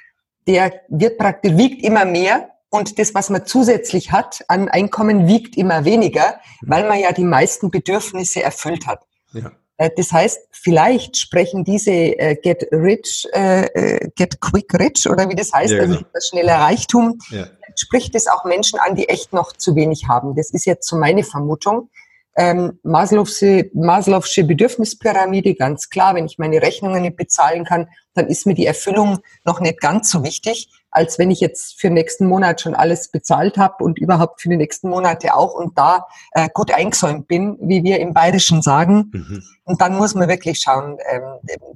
der 0.48 0.82
wird 0.88 1.18
praktisch, 1.18 1.58
wiegt 1.58 1.84
immer 1.84 2.06
mehr 2.06 2.52
und 2.70 3.00
das, 3.00 3.16
was 3.16 3.32
man 3.32 3.48
zusätzlich 3.48 4.12
hat 4.12 4.46
an 4.48 4.70
Einkommen, 4.70 5.28
wiegt 5.28 5.58
immer 5.58 5.84
weniger, 5.84 6.40
mhm. 6.62 6.70
weil 6.70 6.88
man 6.88 7.00
ja 7.00 7.12
die 7.12 7.24
meisten 7.24 7.72
Bedürfnisse 7.72 8.44
erfüllt 8.44 8.86
hat. 8.86 9.04
Ja. 9.34 9.52
Äh, 9.80 9.90
das 9.98 10.12
heißt, 10.12 10.40
vielleicht 10.52 11.18
sprechen 11.18 11.64
diese 11.64 11.92
äh, 11.92 12.36
Get 12.36 12.68
Rich, 12.72 13.28
äh, 13.34 13.66
äh, 13.66 14.10
Get 14.16 14.40
Quick 14.40 14.72
Rich 14.76 15.10
oder 15.10 15.28
wie 15.28 15.36
das 15.36 15.52
heißt, 15.52 15.74
ja, 15.74 15.80
also 15.80 15.94
genau. 15.94 15.98
also 15.98 16.10
das 16.14 16.28
schnelle 16.28 16.52
Reichtum, 16.52 17.18
ja 17.32 17.48
spricht 17.80 18.16
es 18.16 18.28
auch 18.28 18.46
Menschen 18.46 18.80
an, 18.80 18.96
die 18.96 19.10
echt 19.10 19.34
noch 19.34 19.54
zu 19.54 19.76
wenig 19.76 20.08
haben. 20.08 20.36
Das 20.36 20.52
ist 20.52 20.66
jetzt 20.66 20.88
so 20.88 20.98
meine 20.98 21.24
Vermutung. 21.24 21.90
Ähm, 22.36 22.80
Maslow'sche, 22.84 23.72
Maslow'sche 23.74 24.46
Bedürfnispyramide, 24.46 25.56
ganz 25.56 25.90
klar, 25.90 26.16
wenn 26.16 26.26
ich 26.26 26.38
meine 26.38 26.62
Rechnungen 26.62 27.02
nicht 27.02 27.18
bezahlen 27.18 27.66
kann, 27.66 27.88
dann 28.14 28.28
ist 28.28 28.46
mir 28.46 28.54
die 28.54 28.66
Erfüllung 28.66 29.20
noch 29.44 29.60
nicht 29.60 29.82
ganz 29.82 30.10
so 30.10 30.24
wichtig, 30.24 30.70
als 30.92 31.20
wenn 31.20 31.32
ich 31.32 31.40
jetzt 31.40 31.80
für 31.80 31.88
den 31.88 31.96
nächsten 31.96 32.28
Monat 32.28 32.62
schon 32.62 32.76
alles 32.76 33.10
bezahlt 33.12 33.58
habe 33.58 33.84
und 33.84 34.00
überhaupt 34.00 34.42
für 34.42 34.50
die 34.50 34.58
nächsten 34.58 34.90
Monate 34.90 35.36
auch 35.36 35.54
und 35.54 35.78
da 35.78 36.08
äh, 36.32 36.50
gut 36.54 36.74
eingesäumt 36.74 37.28
bin, 37.28 37.58
wie 37.62 37.84
wir 37.84 38.00
im 38.00 38.14
Bayerischen 38.14 38.62
sagen. 38.62 39.12
Mhm. 39.14 39.44
Und 39.66 39.82
dann 39.82 39.98
muss 39.98 40.16
man 40.16 40.28
wirklich 40.28 40.60
schauen. 40.60 40.98
Ähm, 41.12 41.70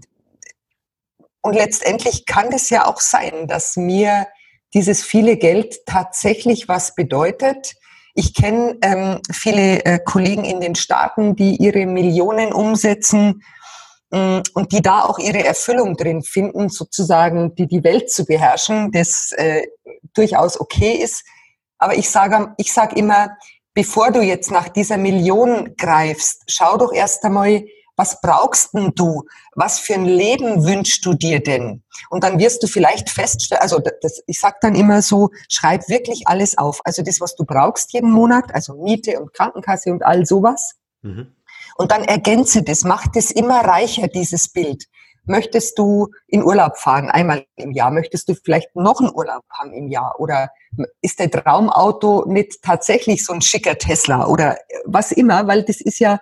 und 1.41 1.53
letztendlich 1.53 2.26
kann 2.26 2.51
es 2.53 2.70
ja 2.70 2.88
auch 2.88 2.99
sein, 2.99 3.47
dass 3.47 3.76
mir 3.76 4.28
dieses 4.74 5.03
viele 5.03 5.38
Geld 5.38 5.86
tatsächlich 5.86 6.68
was 6.68 6.95
bedeutet. 6.95 7.76
Ich 8.16 8.34
kenne 8.34 8.78
ähm, 8.82 9.20
viele 9.32 9.84
äh, 9.86 9.99
Kollegen 9.99 10.45
in 10.45 10.61
den 10.61 10.76
Staaten, 10.76 11.36
die 11.36 11.57
ihre 11.57 11.86
Millionen 11.86 12.53
umsetzen 12.53 13.43
und 14.14 14.72
die 14.72 14.82
da 14.82 15.05
auch 15.05 15.18
ihre 15.18 15.43
Erfüllung 15.43 15.97
drin 15.97 16.22
finden, 16.22 16.70
sozusagen 16.70 17.55
die, 17.55 17.68
die 17.68 17.84
Welt 17.84 18.11
zu 18.11 18.26
beherrschen, 18.26 18.91
das 18.91 19.32
äh, 19.38 19.66
durchaus 20.14 20.59
okay 20.59 20.93
ist. 20.93 21.24
Aber 21.80 21.95
ich 21.95 22.09
sage 22.09 22.53
ich 22.57 22.72
sag 22.72 22.95
immer, 22.95 23.36
bevor 23.74 24.11
du 24.11 24.22
jetzt 24.22 24.51
nach 24.51 24.70
dieser 24.70 24.97
Million 24.97 25.76
greifst, 25.78 26.43
schau 26.47 26.78
doch 26.78 26.93
erst 26.93 27.24
einmal, 27.24 27.64
was 27.95 28.22
brauchst 28.22 28.74
denn 28.74 28.91
du? 28.95 29.24
Was 29.55 29.80
für 29.80 29.93
ein 29.95 30.05
Leben 30.05 30.66
wünschst 30.66 31.05
du 31.05 31.14
dir 31.14 31.41
denn? 31.41 31.84
Und 32.09 32.24
dann 32.24 32.39
wirst 32.39 32.64
du 32.64 32.68
vielleicht 32.68 33.09
feststellen, 33.09 33.61
also 33.61 33.80
das, 34.01 34.24
ich 34.26 34.39
sag 34.39 34.61
dann 34.61 34.76
immer 34.76 35.01
so, 35.01 35.30
schreib 35.49 35.89
wirklich 35.89 36.28
alles 36.28 36.57
auf. 36.57 36.82
Also 36.86 37.03
das, 37.03 37.22
was 37.22 37.36
du 37.36 37.45
brauchst 37.45 37.93
jeden 37.93 38.11
Monat, 38.11 38.53
also 38.53 38.76
Miete 38.82 39.20
und 39.20 39.34
Krankenkasse 39.34 39.91
und 39.91 40.03
all 40.03 40.26
sowas. 40.26 40.76
Mhm. 41.01 41.36
Und 41.84 41.91
dann 41.91 42.05
ergänze 42.05 42.63
das, 42.63 42.86
mach 42.86 43.07
das 43.07 43.29
immer 43.29 43.59
reicher, 43.59 44.07
dieses 44.07 44.47
Bild. 44.47 44.86
Möchtest 45.25 45.77
du 45.77 46.07
in 46.27 46.41
Urlaub 46.41 46.77
fahren, 46.77 47.09
einmal 47.09 47.45
im 47.57 47.73
Jahr? 47.73 47.91
Möchtest 47.91 48.29
du 48.29 48.36
vielleicht 48.36 48.73
noch 48.73 49.01
einen 49.01 49.13
Urlaub 49.13 49.43
haben 49.49 49.73
im 49.73 49.89
Jahr? 49.89 50.15
Oder 50.17 50.49
ist 51.01 51.19
der 51.19 51.29
Traumauto 51.29 52.23
nicht 52.25 52.61
tatsächlich 52.61 53.25
so 53.25 53.34
ein 53.34 53.41
schicker 53.41 53.77
Tesla 53.77 54.27
oder 54.27 54.57
was 54.86 55.11
immer? 55.11 55.45
Weil 55.45 55.63
das 55.63 55.81
ist 55.81 55.99
ja, 55.99 56.19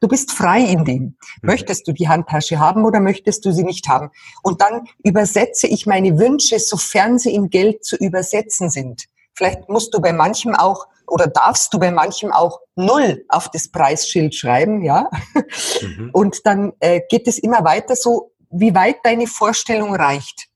Du 0.00 0.06
bist 0.06 0.30
frei 0.30 0.60
in 0.60 0.84
dem. 0.84 1.02
Mhm. 1.02 1.16
Möchtest 1.42 1.88
du 1.88 1.92
die 1.92 2.08
Handtasche 2.08 2.60
haben 2.60 2.84
oder 2.84 3.00
möchtest 3.00 3.44
du 3.44 3.50
sie 3.50 3.64
nicht 3.64 3.88
haben? 3.88 4.10
Und 4.44 4.60
dann 4.60 4.86
übersetze 5.02 5.66
ich 5.66 5.84
meine 5.84 6.16
Wünsche, 6.16 6.60
sofern 6.60 7.18
sie 7.18 7.34
in 7.34 7.50
Geld 7.50 7.84
zu 7.84 7.96
übersetzen 7.96 8.70
sind. 8.70 9.06
Vielleicht 9.34 9.68
musst 9.68 9.94
du 9.94 10.00
bei 10.00 10.12
manchem 10.12 10.54
auch 10.54 10.86
oder 11.12 11.26
darfst 11.26 11.72
du 11.74 11.78
bei 11.78 11.90
manchem 11.90 12.32
auch 12.32 12.60
null 12.74 13.24
auf 13.28 13.50
das 13.50 13.70
Preisschild 13.70 14.34
schreiben, 14.34 14.82
ja. 14.82 15.08
Mhm. 15.82 16.10
Und 16.12 16.46
dann 16.46 16.72
äh, 16.80 17.00
geht 17.08 17.28
es 17.28 17.38
immer 17.38 17.64
weiter 17.64 17.96
so, 17.96 18.32
wie 18.50 18.74
weit 18.74 18.96
deine 19.04 19.26
Vorstellung 19.26 19.94
reicht. 19.94 20.48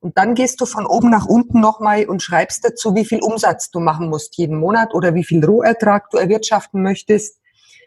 Und 0.00 0.16
dann 0.18 0.34
gehst 0.34 0.60
du 0.60 0.66
von 0.66 0.86
oben 0.86 1.10
nach 1.10 1.26
unten 1.26 1.60
nochmal 1.60 2.06
und 2.06 2.22
schreibst 2.22 2.64
dazu, 2.64 2.94
wie 2.94 3.04
viel 3.04 3.20
Umsatz 3.20 3.70
du 3.70 3.80
machen 3.80 4.08
musst 4.08 4.36
jeden 4.36 4.58
Monat 4.58 4.94
oder 4.94 5.14
wie 5.14 5.24
viel 5.24 5.44
Rohertrag 5.44 6.10
du 6.10 6.18
erwirtschaften 6.18 6.82
möchtest 6.82 7.40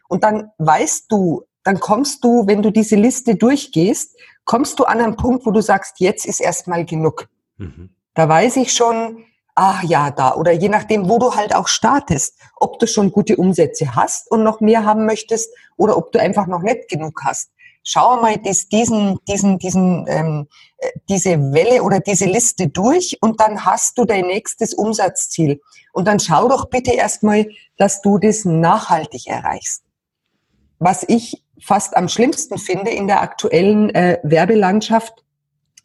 und 0.10 0.24
dann 0.24 0.52
weißt 0.58 1.06
du, 1.10 1.44
dann 1.64 1.80
kommst 1.80 2.24
du, 2.24 2.48
wenn 2.48 2.62
du 2.62 2.72
diese 2.72 2.96
Liste 2.96 3.36
durchgehst, 3.36 4.18
kommst 4.44 4.80
du 4.80 4.84
an 4.84 5.00
einen 5.00 5.16
Punkt, 5.16 5.46
wo 5.46 5.52
du 5.52 5.62
sagst, 5.62 6.00
jetzt 6.00 6.26
ist 6.26 6.42
erstmal 6.42 6.84
genug. 6.84 7.30
Mhm. 7.58 7.92
Da 8.16 8.28
weiß 8.28 8.58
ich 8.58 8.74
schon, 8.74 9.24
ach 9.60 9.84
ja, 9.84 10.10
da. 10.10 10.36
Oder 10.36 10.54
je 10.54 10.70
nachdem, 10.70 11.10
wo 11.10 11.20
du 11.20 11.36
halt 11.36 11.54
auch 11.54 11.68
startest, 11.68 12.40
ob 12.56 12.80
du 12.80 12.88
schon 12.88 13.12
gute 13.12 13.36
Umsätze 13.36 13.94
hast 13.94 14.32
und 14.32 14.44
noch 14.44 14.62
mehr 14.62 14.86
haben 14.86 15.06
möchtest 15.06 15.54
oder 15.76 15.98
ob 15.98 16.14
du 16.14 16.20
einfach 16.20 16.48
noch 16.48 16.62
nicht 16.62 16.88
genug 16.88 17.22
hast. 17.26 17.52
Schau 17.84 18.22
mal 18.22 18.38
dies, 18.38 18.70
diesen, 18.70 19.20
diesen, 19.28 19.58
diesen, 19.58 20.06
ähm, 20.08 20.48
äh, 20.78 20.88
diese 21.10 21.52
Welle 21.52 21.84
oder 21.84 22.00
diese 22.00 22.26
Liste 22.26 22.70
durch 22.70 23.18
und 23.22 23.42
dann 23.42 23.66
hast 23.66 23.98
du 23.98 24.06
dein 24.06 24.28
nächstes 24.28 24.74
Umsatzziel. 24.74 25.60
Und 25.92 26.08
dann 26.08 26.20
schau 26.20 26.48
doch 26.48 26.70
bitte 26.70 26.92
erstmal, 26.92 27.48
dass 27.78 28.02
du 28.02 28.18
das 28.18 28.46
nachhaltig 28.46 29.28
erreichst. 29.28 29.84
Was 30.78 31.04
ich 31.08 31.44
fast 31.62 31.98
am 31.98 32.08
schlimmsten 32.08 32.58
finde 32.58 32.92
in 32.92 33.08
der 33.08 33.22
aktuellen 33.22 33.90
äh, 33.94 34.20
Werbelandschaft, 34.24 35.26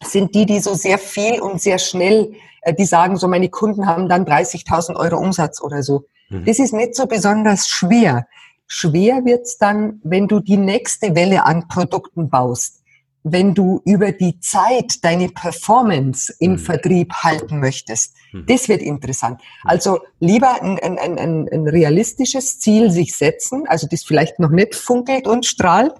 sind 0.06 0.34
die, 0.34 0.46
die 0.46 0.60
so 0.60 0.74
sehr 0.74 0.98
viel 0.98 1.40
und 1.40 1.60
sehr 1.60 1.78
schnell, 1.78 2.34
äh, 2.62 2.74
die 2.74 2.84
sagen 2.84 3.16
so, 3.16 3.28
meine 3.28 3.48
Kunden 3.48 3.86
haben 3.86 4.08
dann 4.08 4.24
30.000 4.24 4.96
Euro 4.96 5.18
Umsatz 5.18 5.60
oder 5.60 5.82
so. 5.82 6.04
Mhm. 6.30 6.44
Das 6.44 6.58
ist 6.58 6.72
nicht 6.72 6.94
so 6.94 7.06
besonders 7.06 7.68
schwer. 7.68 8.26
Schwer 8.66 9.24
wird's 9.24 9.58
dann, 9.58 10.00
wenn 10.04 10.26
du 10.26 10.40
die 10.40 10.56
nächste 10.56 11.14
Welle 11.14 11.44
an 11.44 11.68
Produkten 11.68 12.30
baust 12.30 12.84
wenn 13.24 13.54
du 13.54 13.80
über 13.86 14.12
die 14.12 14.38
Zeit 14.40 15.02
deine 15.02 15.30
Performance 15.30 16.32
im 16.38 16.52
mhm. 16.52 16.58
Vertrieb 16.58 17.12
halten 17.14 17.58
möchtest. 17.58 18.14
Mhm. 18.32 18.44
Das 18.46 18.68
wird 18.68 18.82
interessant. 18.82 19.40
Also 19.64 20.00
lieber 20.20 20.62
ein, 20.62 20.78
ein, 20.78 20.98
ein, 20.98 21.48
ein 21.50 21.66
realistisches 21.66 22.60
Ziel 22.60 22.90
sich 22.90 23.16
setzen, 23.16 23.64
also 23.66 23.88
das 23.90 24.04
vielleicht 24.04 24.38
noch 24.38 24.50
nicht 24.50 24.74
funkelt 24.74 25.26
und 25.26 25.46
strahlt, 25.46 25.94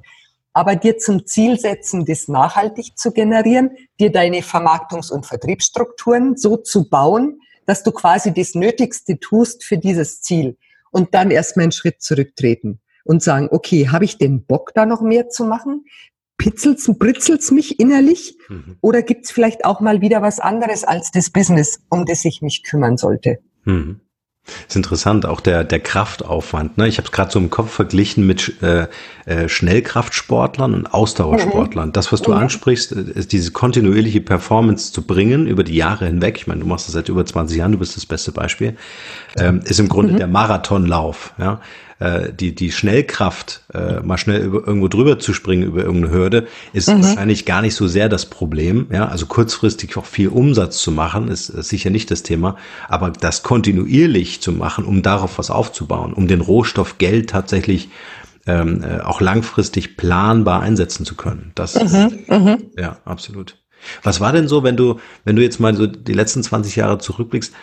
aber 0.55 0.77
dir 0.77 0.97
zum 0.97 1.27
Ziel 1.27 1.59
setzen, 1.59 2.07
das 2.07 2.29
nachhaltig 2.29 2.97
zu 2.97 3.13
generieren, 3.13 3.73
dir 4.01 4.11
deine 4.11 4.41
Vermarktungs- 4.41 5.13
und 5.13 5.27
Vertriebsstrukturen 5.27 6.37
so 6.37 6.57
zu 6.57 6.89
bauen, 6.89 7.41
dass 7.67 7.83
du 7.83 7.93
quasi 7.93 8.33
das 8.33 8.55
Nötigste 8.55 9.19
tust 9.19 9.65
für 9.65 9.77
dieses 9.77 10.23
Ziel 10.23 10.57
und 10.91 11.15
dann 11.15 11.31
erstmal 11.31 11.65
einen 11.65 11.73
Schritt 11.73 12.01
zurücktreten 12.01 12.81
und 13.05 13.23
sagen, 13.23 13.49
okay, 13.51 13.89
habe 13.89 14.05
ich 14.05 14.17
den 14.17 14.47
Bock 14.47 14.73
da 14.75 14.87
noch 14.87 15.03
mehr 15.03 15.29
zu 15.29 15.45
machen? 15.45 15.85
pitzelt's 16.37 16.91
britzelt's 16.99 17.51
mich 17.51 17.79
innerlich? 17.79 18.37
Mhm. 18.49 18.77
Oder 18.81 19.03
gibt's 19.03 19.31
vielleicht 19.31 19.65
auch 19.65 19.81
mal 19.81 20.01
wieder 20.01 20.23
was 20.23 20.41
anderes 20.41 20.85
als 20.85 21.11
das 21.11 21.31
Business, 21.31 21.81
um 21.91 22.07
das 22.07 22.25
ich 22.25 22.43
mich 22.43 22.65
kümmern 22.65 22.97
sollte? 22.97 23.39
Mhm. 23.65 24.01
Ist 24.69 24.77
interessant, 24.77 25.25
auch 25.25 25.41
der, 25.41 25.65
der 25.65 25.81
Kraftaufwand. 25.81 26.77
Ne? 26.77 26.87
Ich 26.87 26.99
habe 26.99 27.07
es 27.07 27.13
gerade 27.13 27.31
so 27.31 27.39
im 27.39 27.49
Kopf 27.49 27.71
verglichen 27.71 28.27
mit 28.27 28.61
äh, 28.63 28.89
äh, 29.25 29.49
Schnellkraftsportlern 29.49 30.75
und 30.75 30.93
Ausdauersportlern. 30.93 31.93
Das, 31.93 32.13
was 32.13 32.21
du 32.21 32.33
mhm. 32.33 32.39
ansprichst, 32.39 32.93
äh, 32.93 33.01
ist 33.15 33.33
diese 33.33 33.53
kontinuierliche 33.53 34.21
Performance 34.21 34.93
zu 34.93 35.03
bringen 35.03 35.47
über 35.47 35.65
die 35.65 35.75
Jahre 35.75 36.07
hinweg. 36.07 36.37
Ich 36.37 36.47
meine, 36.47 36.61
du 36.61 36.67
machst 36.67 36.89
das 36.89 36.93
seit 36.93 37.09
über 37.09 37.25
20 37.25 37.57
Jahren, 37.57 37.73
du 37.73 37.79
bist 37.79 37.97
das 37.97 38.05
beste 38.05 38.33
Beispiel. 38.33 38.77
Ähm, 39.39 39.63
ist 39.65 39.81
im 39.81 39.89
Grunde 39.89 40.13
mhm. 40.13 40.19
der 40.19 40.27
Marathonlauf. 40.27 41.33
Ja? 41.39 41.61
Äh, 42.05 42.33
die, 42.35 42.55
die 42.55 42.71
Schnellkraft, 42.71 43.63
äh, 43.73 44.01
mal 44.01 44.19
schnell 44.19 44.43
über, 44.43 44.67
irgendwo 44.67 44.89
drüber 44.89 45.19
zu 45.19 45.33
springen 45.33 45.63
über 45.63 45.83
irgendeine 45.85 46.15
Hürde, 46.15 46.47
ist 46.75 46.89
mhm. 46.89 47.03
wahrscheinlich 47.03 47.47
gar 47.47 47.63
nicht 47.63 47.75
so 47.75 47.89
sehr 47.89 48.11
das 48.11 48.27
Problem. 48.27 48.89
Ja, 48.93 49.09
also 49.09 49.25
kurzfristig 49.25 49.97
auch 49.97 50.05
viel 50.05 50.29
Umsatz 50.29 50.79
zu 50.79 50.93
machen, 50.93 51.29
ist, 51.29 51.49
ist 51.49 51.71
sicher 51.71 51.89
nicht 51.89 52.11
das 52.11 52.23
Thema, 52.23 52.57
aber 52.89 53.11
das 53.11 53.43
kontinuierlich 53.43 54.43
zu 54.43 54.53
machen, 54.53 54.85
um 54.85 55.01
darauf 55.01 55.39
was 55.39 55.51
aufzubauen, 55.51 56.13
um 56.13 56.29
den 56.29 56.43
Rohstoff 56.43 56.99
Geld 56.99 57.31
tatsächlich 57.31 57.89
ähm, 58.47 58.85
äh, 58.85 59.01
auch 59.01 59.23
langfristig 59.23 59.97
planbar 59.97 60.61
einsetzen 60.61 61.07
zu 61.07 61.15
können. 61.15 61.53
Das 61.55 61.75
mhm, 61.75 61.83
ist, 61.83 62.29
mhm. 62.29 62.71
ja 62.77 62.99
absolut. 63.07 63.57
Was 64.03 64.21
war 64.21 64.33
denn 64.33 64.49
so, 64.49 64.63
wenn 64.63 64.77
du, 64.77 64.99
wenn 65.25 65.37
du 65.37 65.43
jetzt 65.43 65.59
mal 65.59 65.75
so 65.75 65.87
die 65.87 66.13
letzten 66.13 66.43
20 66.43 66.77
Jahre 66.77 66.99
zurückblickst, 66.99 67.55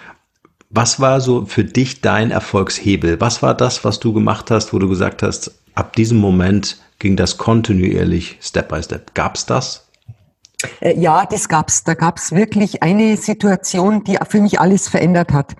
was 0.72 1.00
war 1.00 1.22
so 1.22 1.46
für 1.46 1.64
dich 1.64 2.02
dein 2.02 2.32
Erfolgshebel? 2.32 3.20
Was 3.20 3.42
war 3.42 3.54
das, 3.54 3.84
was 3.84 4.00
du 4.00 4.14
gemacht 4.14 4.50
hast, 4.52 4.74
wo 4.74 4.80
du 4.80 4.88
gesagt 4.88 5.22
hast, 5.22 5.52
ab 5.76 5.96
diesem 5.96 6.18
Moment 6.18 6.80
ging 7.00 7.18
das 7.18 7.38
kontinuierlich 7.38 8.38
Step 8.42 8.70
by 8.70 8.82
Step? 8.82 9.14
Gab's 9.14 9.46
das? 9.46 9.88
Äh, 10.80 10.98
ja, 10.98 11.26
das 11.26 11.50
gab's. 11.50 11.84
Da 11.84 11.94
gab's 11.94 12.32
wirklich 12.32 12.84
eine 12.84 13.18
Situation, 13.18 14.04
die 14.04 14.18
für 14.28 14.42
mich 14.42 14.60
alles 14.60 14.88
verändert 14.88 15.34
hat. 15.34 15.56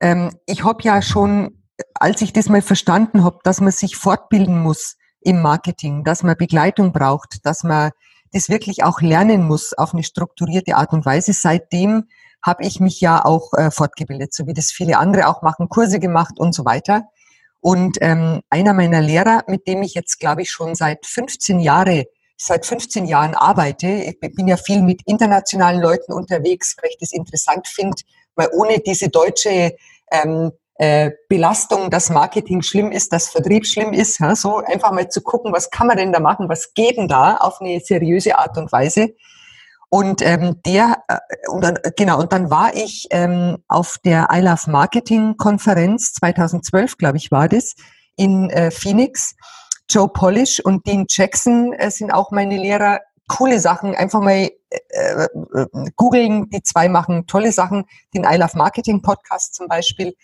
Ähm, 0.00 0.30
ich 0.46 0.64
habe 0.64 0.82
ja 0.82 1.00
schon, 1.00 1.62
als 1.94 2.20
ich 2.22 2.32
das 2.32 2.48
mal 2.48 2.62
verstanden 2.62 3.22
habe, 3.22 3.38
dass 3.44 3.60
man 3.60 3.72
sich 3.72 3.96
fortbilden 3.96 4.60
muss 4.60 4.96
im 5.20 5.42
Marketing, 5.42 6.02
dass 6.02 6.22
man 6.22 6.36
Begleitung 6.36 6.92
braucht, 6.92 7.44
dass 7.44 7.62
man 7.62 7.90
das 8.32 8.48
wirklich 8.48 8.82
auch 8.82 9.00
lernen 9.00 9.46
muss 9.46 9.74
auf 9.74 9.92
eine 9.92 10.02
strukturierte 10.02 10.76
Art 10.76 10.92
und 10.92 11.04
Weise. 11.04 11.32
Seitdem 11.32 12.04
habe 12.42 12.64
ich 12.64 12.80
mich 12.80 13.00
ja 13.00 13.24
auch 13.24 13.52
äh, 13.54 13.70
fortgebildet, 13.70 14.32
so 14.34 14.46
wie 14.46 14.54
das 14.54 14.70
viele 14.70 14.98
andere 14.98 15.28
auch 15.28 15.42
machen, 15.42 15.68
Kurse 15.68 15.98
gemacht 15.98 16.38
und 16.38 16.54
so 16.54 16.64
weiter. 16.64 17.04
Und 17.60 17.98
ähm, 18.00 18.40
einer 18.48 18.72
meiner 18.72 19.02
Lehrer, 19.02 19.44
mit 19.46 19.66
dem 19.66 19.82
ich 19.82 19.94
jetzt, 19.94 20.18
glaube 20.18 20.42
ich, 20.42 20.50
schon 20.50 20.74
seit 20.74 21.04
15 21.04 21.60
Jahre, 21.60 22.06
seit 22.38 22.64
15 22.64 23.04
Jahren 23.04 23.34
arbeite, 23.34 23.86
ich 23.86 24.18
bin 24.18 24.48
ja 24.48 24.56
viel 24.56 24.82
mit 24.82 25.02
internationalen 25.04 25.80
Leuten 25.80 26.12
unterwegs, 26.12 26.74
weil 26.80 26.90
ich 26.90 26.98
das 26.98 27.12
interessant 27.12 27.68
finde, 27.68 27.96
weil 28.34 28.48
ohne 28.54 28.78
diese 28.78 29.10
deutsche 29.10 29.76
ähm, 30.10 30.52
äh, 30.76 31.10
Belastung, 31.28 31.90
dass 31.90 32.08
Marketing 32.08 32.62
schlimm 32.62 32.90
ist, 32.90 33.12
dass 33.12 33.28
Vertrieb 33.28 33.66
schlimm 33.66 33.92
ist, 33.92 34.18
ja, 34.18 34.34
so 34.34 34.56
einfach 34.56 34.92
mal 34.92 35.10
zu 35.10 35.20
gucken, 35.20 35.52
was 35.52 35.68
kann 35.68 35.86
man 35.86 35.98
denn 35.98 36.10
da 36.10 36.20
machen, 36.20 36.48
was 36.48 36.72
geht 36.72 36.96
denn 36.96 37.06
da 37.06 37.36
auf 37.36 37.60
eine 37.60 37.80
seriöse 37.80 38.38
Art 38.38 38.56
und 38.56 38.72
Weise. 38.72 39.10
Und 39.90 40.22
ähm, 40.22 40.60
der, 40.64 41.02
äh, 41.08 41.18
und 41.48 41.62
dann, 41.62 41.78
genau, 41.96 42.20
und 42.20 42.32
dann 42.32 42.48
war 42.48 42.74
ich 42.74 43.08
ähm, 43.10 43.58
auf 43.66 43.98
der 44.04 44.28
I 44.32 44.40
Love 44.40 44.70
Marketing 44.70 45.36
Konferenz 45.36 46.12
2012, 46.14 46.96
glaube 46.96 47.18
ich, 47.18 47.32
war 47.32 47.48
das, 47.48 47.74
in 48.16 48.50
äh, 48.50 48.70
Phoenix. 48.70 49.34
Joe 49.88 50.08
Polish 50.08 50.60
und 50.60 50.86
Dean 50.86 51.06
Jackson 51.08 51.72
äh, 51.72 51.90
sind 51.90 52.12
auch 52.12 52.30
meine 52.30 52.56
Lehrer. 52.56 53.00
Coole 53.26 53.60
Sachen, 53.60 53.94
einfach 53.94 54.20
mal 54.20 54.50
äh, 54.70 54.78
äh, 54.90 55.28
googeln. 55.96 56.48
Die 56.50 56.62
zwei 56.62 56.88
machen 56.88 57.26
tolle 57.26 57.50
Sachen. 57.50 57.84
Den 58.14 58.24
I 58.24 58.36
Love 58.36 58.56
Marketing 58.56 59.02
Podcast 59.02 59.54
zum 59.54 59.66
Beispiel. 59.66 60.14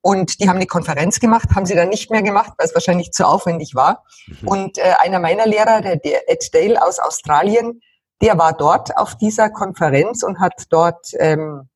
Und 0.00 0.40
die 0.40 0.48
haben 0.48 0.56
eine 0.56 0.66
Konferenz 0.66 1.18
gemacht, 1.20 1.48
haben 1.54 1.66
sie 1.66 1.74
dann 1.74 1.88
nicht 1.88 2.10
mehr 2.10 2.22
gemacht, 2.22 2.52
weil 2.58 2.66
es 2.66 2.74
wahrscheinlich 2.74 3.12
zu 3.12 3.26
aufwendig 3.26 3.74
war. 3.74 4.04
Mhm. 4.26 4.48
Und 4.48 4.78
äh, 4.78 4.94
einer 4.98 5.20
meiner 5.20 5.46
Lehrer, 5.46 5.80
der, 5.80 5.96
der 5.96 6.28
Ed 6.28 6.52
Dale 6.52 6.82
aus 6.82 6.98
Australien, 6.98 7.80
der 8.22 8.38
war 8.38 8.52
dort 8.52 8.96
auf 8.96 9.16
dieser 9.16 9.50
Konferenz 9.50 10.22
und 10.22 10.40
hat 10.40 10.64
dort 10.70 11.08
ähm, 11.18 11.68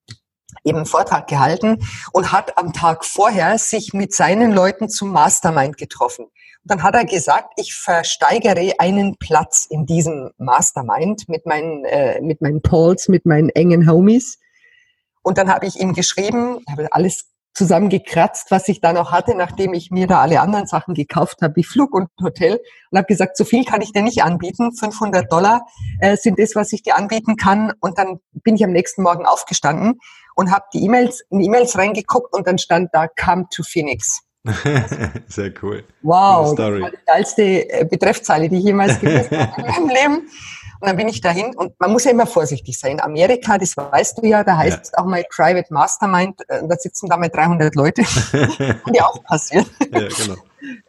eben 0.65 0.79
einen 0.79 0.87
Vortrag 0.87 1.27
gehalten 1.27 1.79
und 2.13 2.33
hat 2.33 2.57
am 2.59 2.73
Tag 2.73 3.05
vorher 3.05 3.59
sich 3.59 3.93
mit 3.93 4.15
seinen 4.15 4.53
Leuten 4.53 4.89
zum 4.89 5.11
Mastermind 5.11 5.77
getroffen. 5.77 6.25
Und 6.25 6.33
dann 6.65 6.83
hat 6.83 6.95
er 6.95 7.05
gesagt, 7.05 7.53
ich 7.57 7.75
versteigere 7.75 8.73
einen 8.79 9.17
Platz 9.19 9.67
in 9.69 9.87
diesem 9.87 10.31
Mastermind 10.39 11.29
mit 11.29 11.47
meinen, 11.47 11.85
äh, 11.85 12.21
mit 12.21 12.41
meinen 12.41 12.63
Pauls, 12.63 13.09
mit 13.09 13.27
meinen 13.27 13.51
engen 13.51 13.91
Homies. 13.91 14.39
Und 15.23 15.39
dann 15.39 15.53
habe 15.53 15.67
ich 15.67 15.77
ihm 15.81 15.95
geschrieben, 15.95 16.61
habe 16.69 16.89
alles 16.93 17.27
zusammengekratzt, 17.59 18.51
was 18.51 18.69
ich 18.69 18.81
da 18.81 18.93
noch 18.93 19.13
hatte, 19.13 19.35
nachdem 19.35 19.75
ich 19.75 19.91
mir 19.91 20.07
da 20.07 20.21
alle 20.21 20.41
anderen 20.41 20.67
Sachen 20.67 20.95
gekauft 20.95 21.43
habe, 21.43 21.57
wie 21.57 21.65
Flug 21.65 21.93
und 21.93 22.09
Hotel. 22.23 22.61
Und 22.91 22.99
habe 22.99 23.07
gesagt, 23.07 23.37
so 23.37 23.45
viel 23.45 23.65
kann 23.65 23.83
ich 23.83 23.93
dir 23.93 24.03
nicht 24.03 24.23
anbieten. 24.23 24.73
500 24.73 25.31
Dollar 25.31 25.67
äh, 26.01 26.17
sind 26.17 26.39
das, 26.39 26.55
was 26.55 26.73
ich 26.73 26.83
dir 26.83 26.97
anbieten 26.97 27.37
kann. 27.37 27.73
Und 27.81 27.99
dann 27.99 28.21
bin 28.33 28.55
ich 28.55 28.65
am 28.65 28.71
nächsten 28.71 29.03
Morgen 29.03 29.27
aufgestanden 29.27 29.99
und 30.37 30.53
habe 30.53 30.65
die 30.73 30.85
E-Mails, 30.85 31.25
in 31.31 31.41
E-Mails 31.41 31.77
reingeguckt 31.77 32.33
und 32.33 32.47
dann 32.47 32.59
stand 32.59 32.91
da 32.93 33.09
Come 33.09 33.47
to 33.51 33.65
Phoenix. 33.65 34.23
Sehr 35.27 35.53
cool. 35.63 35.85
Wow, 36.03 36.55
das 36.55 36.81
war 36.81 36.91
die 36.91 36.97
geilste 37.05 37.43
äh, 37.43 37.85
Betreffzeile, 37.85 38.49
die 38.49 38.59
ich 38.59 38.65
jemals 38.65 39.01
gelesen 39.01 39.37
habe 39.37 39.61
in 39.61 39.67
meinem 39.67 39.89
Leben. 39.89 40.29
Und 40.81 40.89
dann 40.89 40.97
bin 40.97 41.09
ich 41.09 41.21
dahin 41.21 41.55
und 41.57 41.79
man 41.81 41.93
muss 41.93 42.05
ja 42.05 42.13
immer 42.13 42.27
vorsichtig 42.27 42.79
sein. 42.79 42.93
In 42.93 43.01
Amerika, 43.01 43.59
das 43.59 43.77
weißt 43.77 44.19
du 44.19 44.27
ja, 44.27 44.45
da 44.45 44.57
heißt 44.57 44.81
es 44.85 44.95
auch 44.95 45.05
mal 45.05 45.25
Private 45.29 45.73
Mastermind, 45.73 46.41
äh, 46.49 46.63
da 46.69 46.77
sitzen 46.77 47.09
da 47.09 47.17
mal 47.17 47.29
300 47.29 47.75
Leute. 47.75 48.03
Kann 48.33 48.95
ja 48.95 49.07
auch 49.07 49.23
passieren. 49.25 49.67
Ja, 49.93 50.09
genau. 50.09 50.37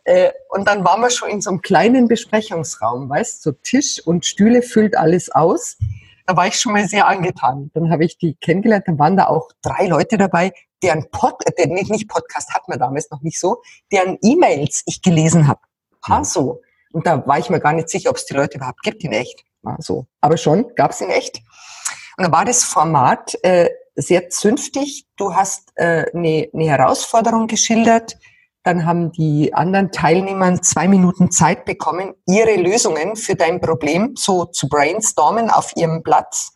Äh, 0.03 0.31
und 0.49 0.67
dann 0.67 0.83
waren 0.83 1.01
wir 1.01 1.09
schon 1.09 1.29
in 1.29 1.41
so 1.41 1.49
einem 1.49 1.61
kleinen 1.61 2.07
Besprechungsraum, 2.07 3.09
weißt 3.09 3.45
du, 3.45 3.51
so 3.51 3.57
Tisch 3.63 4.01
und 4.05 4.25
Stühle 4.25 4.61
füllt 4.61 4.97
alles 4.97 5.31
aus. 5.31 5.77
Da 6.25 6.35
war 6.37 6.47
ich 6.47 6.59
schon 6.59 6.73
mal 6.73 6.87
sehr 6.87 7.07
angetan. 7.07 7.71
Dann 7.73 7.91
habe 7.91 8.05
ich 8.05 8.17
die 8.17 8.35
kennengelernt, 8.35 8.87
dann 8.87 8.99
waren 8.99 9.17
da 9.17 9.27
auch 9.27 9.49
drei 9.61 9.87
Leute 9.87 10.17
dabei, 10.17 10.51
deren 10.83 11.09
Pod, 11.11 11.35
der 11.57 11.67
nicht 11.67 12.07
Podcast 12.07 12.53
hat 12.53 12.67
man 12.67 12.79
damals 12.79 13.09
noch 13.09 13.21
nicht 13.21 13.39
so, 13.39 13.61
deren 13.91 14.17
E-Mails 14.21 14.83
ich 14.85 15.01
gelesen 15.01 15.47
habe. 15.47 15.59
Ha, 16.07 16.23
so. 16.23 16.61
Und 16.91 17.05
da 17.05 17.25
war 17.27 17.39
ich 17.39 17.49
mir 17.49 17.59
gar 17.59 17.73
nicht 17.73 17.89
sicher, 17.89 18.09
ob 18.09 18.17
es 18.17 18.25
die 18.25 18.33
Leute 18.33 18.57
überhaupt 18.57 18.81
gibt 18.81 19.03
in 19.03 19.11
echt. 19.11 19.43
War 19.61 19.77
so. 19.79 20.07
Aber 20.21 20.37
schon, 20.37 20.73
gab 20.75 20.91
es 20.91 21.01
in 21.01 21.09
echt. 21.09 21.41
Und 22.17 22.25
da 22.25 22.31
war 22.31 22.45
das 22.45 22.63
Format 22.63 23.35
äh, 23.43 23.69
sehr 23.95 24.29
zünftig. 24.29 25.05
Du 25.17 25.35
hast 25.35 25.71
äh, 25.75 26.05
eine, 26.13 26.49
eine 26.53 26.65
Herausforderung 26.65 27.47
geschildert, 27.47 28.17
dann 28.63 28.85
haben 28.85 29.11
die 29.13 29.53
anderen 29.53 29.91
Teilnehmer 29.91 30.61
zwei 30.61 30.87
Minuten 30.87 31.31
Zeit 31.31 31.65
bekommen, 31.65 32.13
ihre 32.27 32.55
Lösungen 32.55 33.15
für 33.15 33.35
dein 33.35 33.61
Problem 33.61 34.13
so 34.15 34.45
zu 34.45 34.67
brainstormen 34.67 35.49
auf 35.49 35.75
ihrem 35.75 36.03
Platz. 36.03 36.51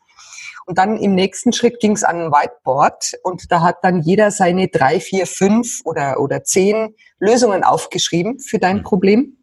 Und 0.65 0.77
dann 0.77 0.97
im 0.97 1.15
nächsten 1.15 1.53
Schritt 1.53 1.79
ging 1.79 1.93
es 1.93 2.03
an 2.03 2.25
ein 2.25 2.31
Whiteboard 2.31 3.13
und 3.23 3.51
da 3.51 3.61
hat 3.61 3.77
dann 3.83 4.01
jeder 4.01 4.31
seine 4.31 4.67
drei, 4.67 4.99
vier, 4.99 5.27
fünf 5.27 5.81
oder, 5.83 6.19
oder 6.19 6.43
zehn 6.43 6.95
Lösungen 7.19 7.63
aufgeschrieben 7.63 8.39
für 8.39 8.59
dein 8.59 8.77
mhm. 8.77 8.83
Problem 8.83 9.42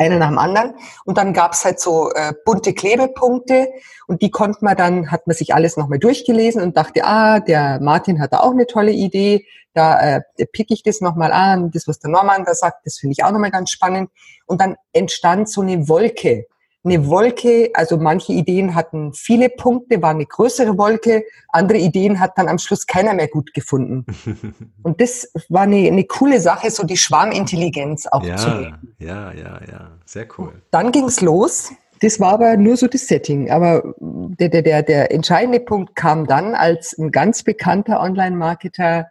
einer 0.00 0.16
nach 0.16 0.28
dem 0.28 0.38
anderen. 0.38 0.74
Und 1.04 1.18
dann 1.18 1.32
gab's 1.32 1.64
halt 1.64 1.78
so 1.78 2.10
äh, 2.12 2.32
bunte 2.44 2.72
Klebepunkte 2.72 3.68
und 4.06 4.22
die 4.22 4.30
konnte 4.30 4.64
man 4.64 4.76
dann, 4.76 5.10
hat 5.10 5.26
man 5.26 5.36
sich 5.36 5.54
alles 5.54 5.76
nochmal 5.76 5.98
durchgelesen 5.98 6.62
und 6.62 6.76
dachte, 6.76 7.04
ah, 7.04 7.38
der 7.38 7.80
Martin 7.80 8.20
hat 8.20 8.32
da 8.32 8.40
auch 8.40 8.52
eine 8.52 8.66
tolle 8.66 8.92
Idee, 8.92 9.46
da 9.74 10.16
äh, 10.16 10.22
pick 10.52 10.70
ich 10.70 10.82
das 10.82 11.00
nochmal 11.00 11.32
an, 11.32 11.70
das, 11.70 11.86
was 11.86 12.00
der 12.00 12.10
Norman 12.10 12.44
da 12.44 12.54
sagt, 12.54 12.86
das 12.86 12.98
finde 12.98 13.12
ich 13.12 13.24
auch 13.24 13.30
nochmal 13.30 13.52
ganz 13.52 13.70
spannend. 13.70 14.10
Und 14.46 14.60
dann 14.60 14.76
entstand 14.92 15.48
so 15.48 15.60
eine 15.60 15.88
Wolke 15.88 16.46
eine 16.82 17.06
Wolke, 17.06 17.70
also 17.74 17.98
manche 17.98 18.32
Ideen 18.32 18.74
hatten 18.74 19.12
viele 19.12 19.50
Punkte, 19.50 20.00
war 20.00 20.10
eine 20.10 20.24
größere 20.24 20.78
Wolke, 20.78 21.24
andere 21.48 21.78
Ideen 21.78 22.20
hat 22.20 22.38
dann 22.38 22.48
am 22.48 22.58
Schluss 22.58 22.86
keiner 22.86 23.12
mehr 23.12 23.28
gut 23.28 23.52
gefunden. 23.52 24.06
Und 24.82 25.00
das 25.00 25.30
war 25.48 25.62
eine, 25.62 25.86
eine 25.88 26.04
coole 26.04 26.40
Sache, 26.40 26.70
so 26.70 26.84
die 26.84 26.96
Schwarmintelligenz 26.96 28.06
auch 28.06 28.24
ja, 28.24 28.36
zu 28.36 28.48
leben. 28.50 28.94
Ja, 28.98 29.32
ja, 29.32 29.60
ja, 29.70 29.90
sehr 30.06 30.26
cool. 30.38 30.52
Dann 30.70 30.90
ging's 30.90 31.20
los. 31.20 31.72
Das 32.00 32.18
war 32.18 32.32
aber 32.32 32.56
nur 32.56 32.78
so 32.78 32.86
das 32.86 33.06
Setting. 33.06 33.50
Aber 33.50 33.94
der, 33.98 34.48
der, 34.48 34.62
der, 34.62 34.82
der 34.82 35.12
entscheidende 35.12 35.60
Punkt 35.60 35.94
kam 35.96 36.26
dann, 36.26 36.54
als 36.54 36.96
ein 36.96 37.10
ganz 37.10 37.42
bekannter 37.42 38.00
Online-Marketer 38.00 39.10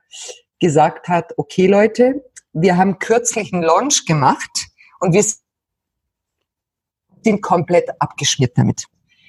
gesagt 0.60 1.08
hat, 1.08 1.34
okay 1.38 1.68
Leute, 1.68 2.24
wir 2.54 2.78
haben 2.78 2.98
kürzlich 2.98 3.54
einen 3.54 3.62
Launch 3.62 4.06
gemacht 4.06 4.50
und 5.00 5.14
wir 5.14 5.24
sind 7.24 7.42
komplett 7.42 7.90
abgeschmiert 8.00 8.58
damit. 8.58 8.86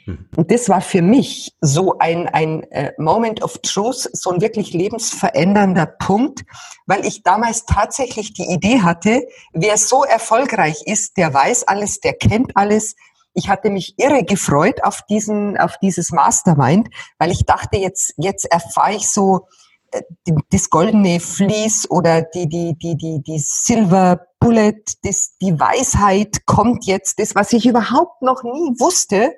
Mhm. 0.07 0.29
Und 0.37 0.51
das 0.51 0.69
war 0.69 0.81
für 0.81 1.03
mich 1.03 1.55
so 1.61 1.99
ein, 1.99 2.29
ein 2.29 2.63
äh, 2.71 2.93
Moment 2.99 3.43
of 3.43 3.59
Truth, 3.59 4.09
so 4.13 4.31
ein 4.31 4.41
wirklich 4.41 4.73
lebensverändernder 4.73 5.87
Punkt, 5.87 6.43
weil 6.87 7.05
ich 7.05 7.23
damals 7.23 7.65
tatsächlich 7.65 8.33
die 8.33 8.51
Idee 8.51 8.81
hatte, 8.81 9.27
wer 9.53 9.77
so 9.77 10.05
erfolgreich 10.05 10.83
ist, 10.87 11.17
der 11.17 11.33
weiß 11.33 11.65
alles, 11.65 12.01
der 12.01 12.15
kennt 12.15 12.57
alles. 12.57 12.95
Ich 13.33 13.49
hatte 13.49 13.71
mich 13.71 13.95
irre 13.99 14.25
gefreut 14.25 14.83
auf 14.83 15.03
diesen, 15.09 15.57
auf 15.57 15.77
dieses 15.79 16.11
Mastermind, 16.11 16.89
weil 17.19 17.31
ich 17.31 17.45
dachte, 17.45 17.77
jetzt, 17.77 18.15
jetzt 18.17 18.45
erfahre 18.51 18.95
ich 18.95 19.09
so 19.09 19.47
äh, 19.93 20.03
das 20.51 20.71
goldene 20.71 21.21
Vlies 21.21 21.89
oder 21.91 22.23
die, 22.23 22.49
die, 22.49 22.77
die, 22.77 22.97
die, 22.97 23.23
die 23.23 23.39
Silver 23.39 24.27
Bullet, 24.41 24.83
das, 25.03 25.37
die 25.41 25.61
Weisheit 25.61 26.47
kommt 26.47 26.87
jetzt, 26.87 27.19
das, 27.19 27.35
was 27.35 27.53
ich 27.53 27.67
überhaupt 27.67 28.23
noch 28.23 28.43
nie 28.43 28.81
wusste. 28.81 29.35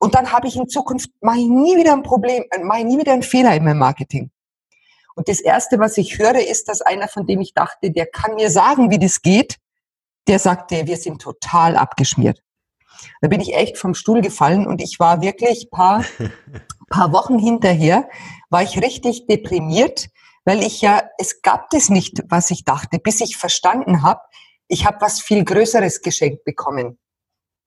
Und 0.00 0.14
dann 0.14 0.32
habe 0.32 0.48
ich 0.48 0.56
in 0.56 0.68
Zukunft, 0.68 1.10
mache 1.20 1.38
ich 1.38 1.48
nie 1.48 1.76
wieder 1.76 1.92
ein 1.92 2.02
Problem, 2.02 2.44
äh, 2.50 2.64
mache 2.64 2.80
ich 2.80 2.84
nie 2.86 2.98
wieder 2.98 3.12
einen 3.12 3.22
Fehler 3.22 3.54
in 3.54 3.64
meinem 3.64 3.78
Marketing. 3.78 4.30
Und 5.14 5.28
das 5.28 5.40
Erste, 5.40 5.78
was 5.78 5.98
ich 5.98 6.18
höre, 6.18 6.40
ist, 6.40 6.68
dass 6.68 6.80
einer, 6.80 7.08
von 7.08 7.26
dem 7.26 7.40
ich 7.40 7.52
dachte, 7.52 7.90
der 7.90 8.06
kann 8.06 8.34
mir 8.36 8.50
sagen, 8.50 8.90
wie 8.90 8.98
das 8.98 9.20
geht, 9.20 9.58
der 10.28 10.38
sagte, 10.38 10.86
wir 10.86 10.96
sind 10.96 11.20
total 11.20 11.76
abgeschmiert. 11.76 12.42
Da 13.20 13.28
bin 13.28 13.40
ich 13.40 13.54
echt 13.54 13.78
vom 13.78 13.94
Stuhl 13.94 14.20
gefallen 14.20 14.66
und 14.66 14.80
ich 14.80 14.98
war 14.98 15.20
wirklich 15.20 15.70
paar, 15.70 16.04
paar 16.90 17.12
Wochen 17.12 17.38
hinterher, 17.38 18.08
war 18.48 18.62
ich 18.62 18.80
richtig 18.80 19.26
deprimiert, 19.26 20.08
weil 20.48 20.62
ich 20.62 20.80
ja, 20.80 21.02
es 21.18 21.42
gab 21.42 21.68
das 21.68 21.90
nicht, 21.90 22.22
was 22.30 22.50
ich 22.50 22.64
dachte, 22.64 22.98
bis 22.98 23.20
ich 23.20 23.36
verstanden 23.36 24.02
habe, 24.02 24.22
ich 24.66 24.86
habe 24.86 24.96
was 25.02 25.20
viel 25.20 25.44
Größeres 25.44 26.00
geschenkt 26.00 26.42
bekommen, 26.44 26.98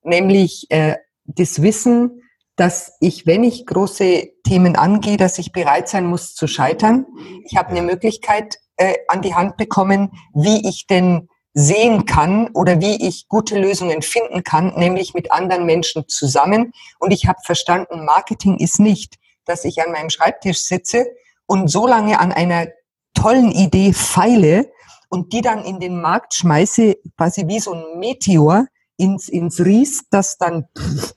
nämlich 0.02 0.66
äh, 0.68 0.96
das 1.24 1.62
Wissen, 1.62 2.22
dass 2.56 2.96
ich, 2.98 3.24
wenn 3.24 3.44
ich 3.44 3.66
große 3.66 4.32
Themen 4.44 4.74
angehe, 4.74 5.16
dass 5.16 5.38
ich 5.38 5.52
bereit 5.52 5.88
sein 5.88 6.06
muss 6.06 6.34
zu 6.34 6.48
scheitern. 6.48 7.06
Ich 7.44 7.56
habe 7.56 7.68
eine 7.68 7.82
Möglichkeit 7.82 8.58
äh, 8.76 8.94
an 9.06 9.22
die 9.22 9.36
Hand 9.36 9.56
bekommen, 9.58 10.10
wie 10.34 10.68
ich 10.68 10.88
denn 10.88 11.28
sehen 11.54 12.04
kann 12.04 12.50
oder 12.52 12.80
wie 12.80 13.06
ich 13.06 13.28
gute 13.28 13.60
Lösungen 13.60 14.02
finden 14.02 14.42
kann, 14.42 14.74
nämlich 14.74 15.14
mit 15.14 15.30
anderen 15.30 15.66
Menschen 15.66 16.08
zusammen. 16.08 16.72
Und 16.98 17.12
ich 17.12 17.28
habe 17.28 17.38
verstanden, 17.44 18.04
Marketing 18.04 18.58
ist 18.58 18.80
nicht, 18.80 19.20
dass 19.44 19.64
ich 19.64 19.80
an 19.80 19.92
meinem 19.92 20.10
Schreibtisch 20.10 20.64
sitze 20.64 21.06
und 21.46 21.68
so 21.68 21.86
lange 21.86 22.18
an 22.18 22.32
einer 22.32 22.68
tollen 23.14 23.50
Idee 23.52 23.92
feile 23.92 24.70
und 25.08 25.32
die 25.32 25.42
dann 25.42 25.64
in 25.64 25.78
den 25.78 26.00
Markt 26.00 26.34
schmeiße, 26.34 26.96
quasi 27.16 27.46
wie 27.46 27.60
so 27.60 27.72
ein 27.72 27.98
Meteor 27.98 28.66
ins, 28.96 29.28
ins 29.28 29.60
Ries, 29.60 30.04
dass 30.10 30.38
dann 30.38 30.66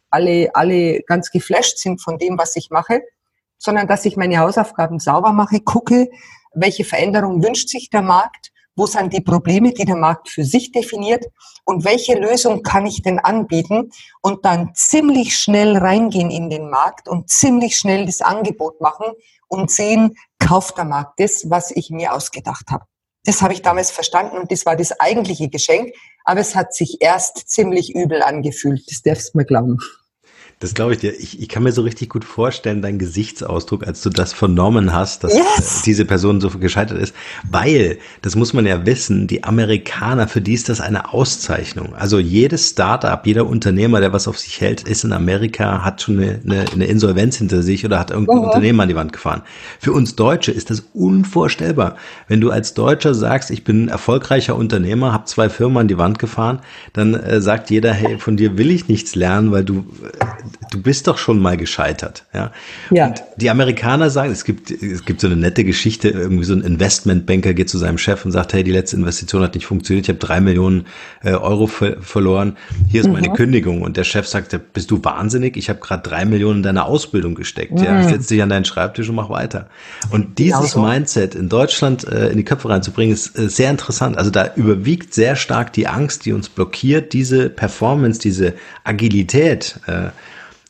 alle, 0.10 0.50
alle 0.54 1.02
ganz 1.02 1.32
geflasht 1.32 1.78
sind 1.78 2.02
von 2.02 2.18
dem, 2.18 2.38
was 2.38 2.56
ich 2.56 2.70
mache, 2.70 3.02
sondern 3.58 3.88
dass 3.88 4.06
ich 4.06 4.18
meine 4.18 4.40
Hausaufgaben 4.40 5.00
sauber 5.00 5.32
mache, 5.32 5.62
gucke, 5.62 6.10
welche 6.54 6.84
Veränderung 6.84 7.44
wünscht 7.44 7.70
sich 7.70 7.90
der 7.90 8.02
Markt, 8.02 8.52
wo 8.76 8.86
sind 8.86 9.14
die 9.14 9.22
Probleme, 9.22 9.74
die 9.74 9.86
der 9.86 9.96
Markt 9.96 10.30
für 10.30 10.44
sich 10.44 10.72
definiert 10.72 11.26
und 11.64 11.86
welche 11.86 12.20
Lösung 12.20 12.62
kann 12.62 12.86
ich 12.86 13.02
denn 13.02 13.20
anbieten 13.20 13.92
und 14.22 14.44
dann 14.46 14.72
ziemlich 14.76 15.38
schnell 15.38 15.78
reingehen 15.78 16.30
in 16.30 16.50
den 16.50 16.70
Markt 16.70 17.08
und 17.08 17.30
ziemlich 17.30 17.78
schnell 17.78 18.06
das 18.06 18.22
Angebot 18.22 18.82
machen 18.82 19.06
und 19.48 19.72
sehen, 19.72 20.18
kauft 20.40 20.78
der 20.78 20.86
Markt 20.86 21.20
das, 21.20 21.50
was 21.50 21.72
ich 21.72 21.90
mir 21.90 22.14
ausgedacht 22.14 22.70
habe. 22.70 22.86
Das 23.26 23.42
habe 23.42 23.54
ich 23.54 23.62
damals 23.62 23.90
verstanden 23.90 24.38
und 24.38 24.52
das 24.52 24.66
war 24.66 24.76
das 24.76 25.00
eigentliche 25.00 25.50
Geschenk, 25.50 25.94
aber 26.24 26.40
es 26.40 26.56
hat 26.56 26.74
sich 26.74 27.02
erst 27.02 27.50
ziemlich 27.50 27.96
übel 27.96 28.22
angefühlt, 28.22 28.84
das 28.90 29.02
darfst 29.02 29.34
du 29.34 29.40
mir 29.40 29.46
glauben. 29.46 29.80
Das 30.60 30.74
glaube 30.74 30.94
ich 30.94 31.00
dir. 31.00 31.14
Ich, 31.20 31.42
ich 31.42 31.50
kann 31.50 31.64
mir 31.64 31.74
so 31.74 31.82
richtig 31.82 32.10
gut 32.10 32.24
vorstellen, 32.24 32.82
dein 32.82 32.98
Gesichtsausdruck, 32.98 33.86
als 33.86 34.02
du 34.02 34.10
das 34.10 34.32
vernommen 34.32 34.94
hast, 34.94 35.26
dass 35.26 35.36
yes. 35.36 35.82
diese 35.86 36.06
Person 36.06 36.40
so 36.40 36.50
gescheitert 36.50 36.98
ist. 36.98 37.14
Weil, 37.50 37.98
das 38.22 38.38
muss 38.38 38.54
man 38.54 38.66
ja 38.66 38.86
wissen, 38.86 39.28
die 39.28 39.44
Amerikaner, 39.44 40.30
für 40.30 40.40
die 40.40 40.54
ist 40.54 40.70
das 40.70 40.80
eine 40.80 41.14
Auszeichnung. 41.14 41.94
Also 41.94 42.20
jedes 42.20 42.70
Startup, 42.70 43.20
jeder 43.26 43.48
Unternehmer, 43.48 44.00
der 44.00 44.14
was 44.14 44.30
auf 44.30 44.40
sich 44.40 44.62
hält, 44.62 44.84
ist 44.84 45.04
in 45.04 45.12
Amerika, 45.12 45.84
hat 45.84 46.02
schon 46.02 46.20
eine, 46.20 46.40
eine, 46.46 46.66
eine 46.72 46.86
Insolvenz 46.86 47.36
hinter 47.36 47.62
sich 47.62 47.86
oder 47.86 48.00
hat 48.00 48.12
irgendein 48.12 48.38
oh. 48.38 48.46
Unternehmen 48.46 48.80
an 48.80 48.88
die 48.88 48.96
Wand 48.96 49.12
gefahren. 49.12 49.42
Für 49.82 49.92
uns 49.92 50.16
Deutsche 50.16 50.54
ist 50.54 50.70
das 50.70 50.86
unvorstellbar. 50.94 51.98
Wenn 52.30 52.40
du 52.40 52.50
als 52.50 52.74
Deutscher 52.74 53.14
sagst, 53.14 53.52
ich 53.52 53.66
bin 53.66 53.86
ein 53.86 53.90
erfolgreicher 53.90 54.56
Unternehmer, 54.56 55.12
habe 55.12 55.26
zwei 55.26 55.50
Firmen 55.50 55.80
an 55.80 55.88
die 55.90 55.98
Wand 55.98 56.18
gefahren, 56.18 56.60
dann 56.94 57.14
äh, 57.14 57.42
sagt 57.42 57.70
jeder, 57.72 57.92
hey, 57.92 58.20
von 58.20 58.38
dir 58.38 58.58
will 58.58 58.72
ich 58.72 58.88
nichts 58.88 59.16
lernen, 59.16 59.52
weil 59.52 59.66
du 59.66 59.86
du 60.72 60.82
bist 60.82 61.08
doch 61.08 61.18
schon 61.18 61.40
mal 61.40 61.58
gescheitert. 61.58 62.24
Ja? 62.34 62.52
ja. 62.92 63.08
Und 63.08 63.24
die 63.38 63.50
Amerikaner 63.50 64.10
sagen, 64.10 64.32
es 64.32 64.44
gibt, 64.44 64.72
es 64.72 65.06
gibt 65.06 65.22
so 65.22 65.28
eine 65.28 65.36
nette 65.36 65.64
Geschichte, 65.64 66.10
irgendwie 66.10 66.44
so 66.44 66.54
ein 66.54 66.62
Investmentbanker 66.62 67.54
geht 67.54 67.70
zu 67.70 67.78
seinem 67.78 67.98
Chef 67.98 68.26
und 68.26 68.32
sagt, 68.32 68.54
hey, 68.54 68.64
die 68.64 68.72
letzte 68.72 68.96
Investition 68.98 69.42
hat 69.42 69.56
nicht 69.56 69.66
funktioniert, 69.66 70.06
ich 70.06 70.10
habe 70.10 70.20
drei 70.20 70.42
Millionen 70.42 70.86
äh, 71.24 71.32
Euro 71.32 71.68
ver 71.68 72.02
verloren, 72.02 72.58
hier 72.90 73.02
ist 73.02 73.08
mhm. 73.08 73.14
meine 73.14 73.34
Kündigung. 73.34 73.82
Und 73.82 73.98
der 73.98 74.04
Chef 74.04 74.28
sagt, 74.28 74.58
bist 74.74 74.92
du 74.92 75.04
wahnsinnig? 75.04 75.58
Ich 75.58 75.70
habe 75.70 75.80
gerade 75.80 76.08
drei 76.08 76.26
Millionen 76.26 76.58
in 76.58 76.64
deine 76.64 76.86
Ausbildung 76.86 77.36
gesteckt. 77.36 77.74
Mhm. 77.74 77.84
Ja, 77.84 78.04
setz 78.04 78.28
dich 78.28 78.42
an 78.42 78.50
deinen 78.50 78.66
Schreibtisch 78.66 79.10
und 79.10 79.16
mach 79.16 79.30
weiter. 79.30 79.70
Und 80.10 80.40
dieses 80.40 80.74
genau 80.74 80.82
so. 80.82 80.82
Mindset 80.82 81.36
in 81.36 81.50
Deutschland 81.50 82.08
äh, 82.08 82.30
in 82.30 82.38
die 82.38 82.44
Köpfe 82.44 82.70
reinzubringen, 82.70 83.14
ist 83.14 83.38
äh, 83.38 83.50
sehr 83.50 83.72
interessant. 83.72 84.18
Also 84.18 84.32
da 84.32 84.54
überwiegt 84.56 85.14
sehr 85.14 85.36
stark 85.36 85.74
die 85.74 85.88
Angst, 85.88 86.26
die 86.26 86.34
uns 86.34 86.50
blockiert, 86.50 87.14
diese 87.14 87.50
Performance, 87.50 88.20
diese 88.20 88.54
Agilität, 88.84 89.80
äh, 89.88 90.10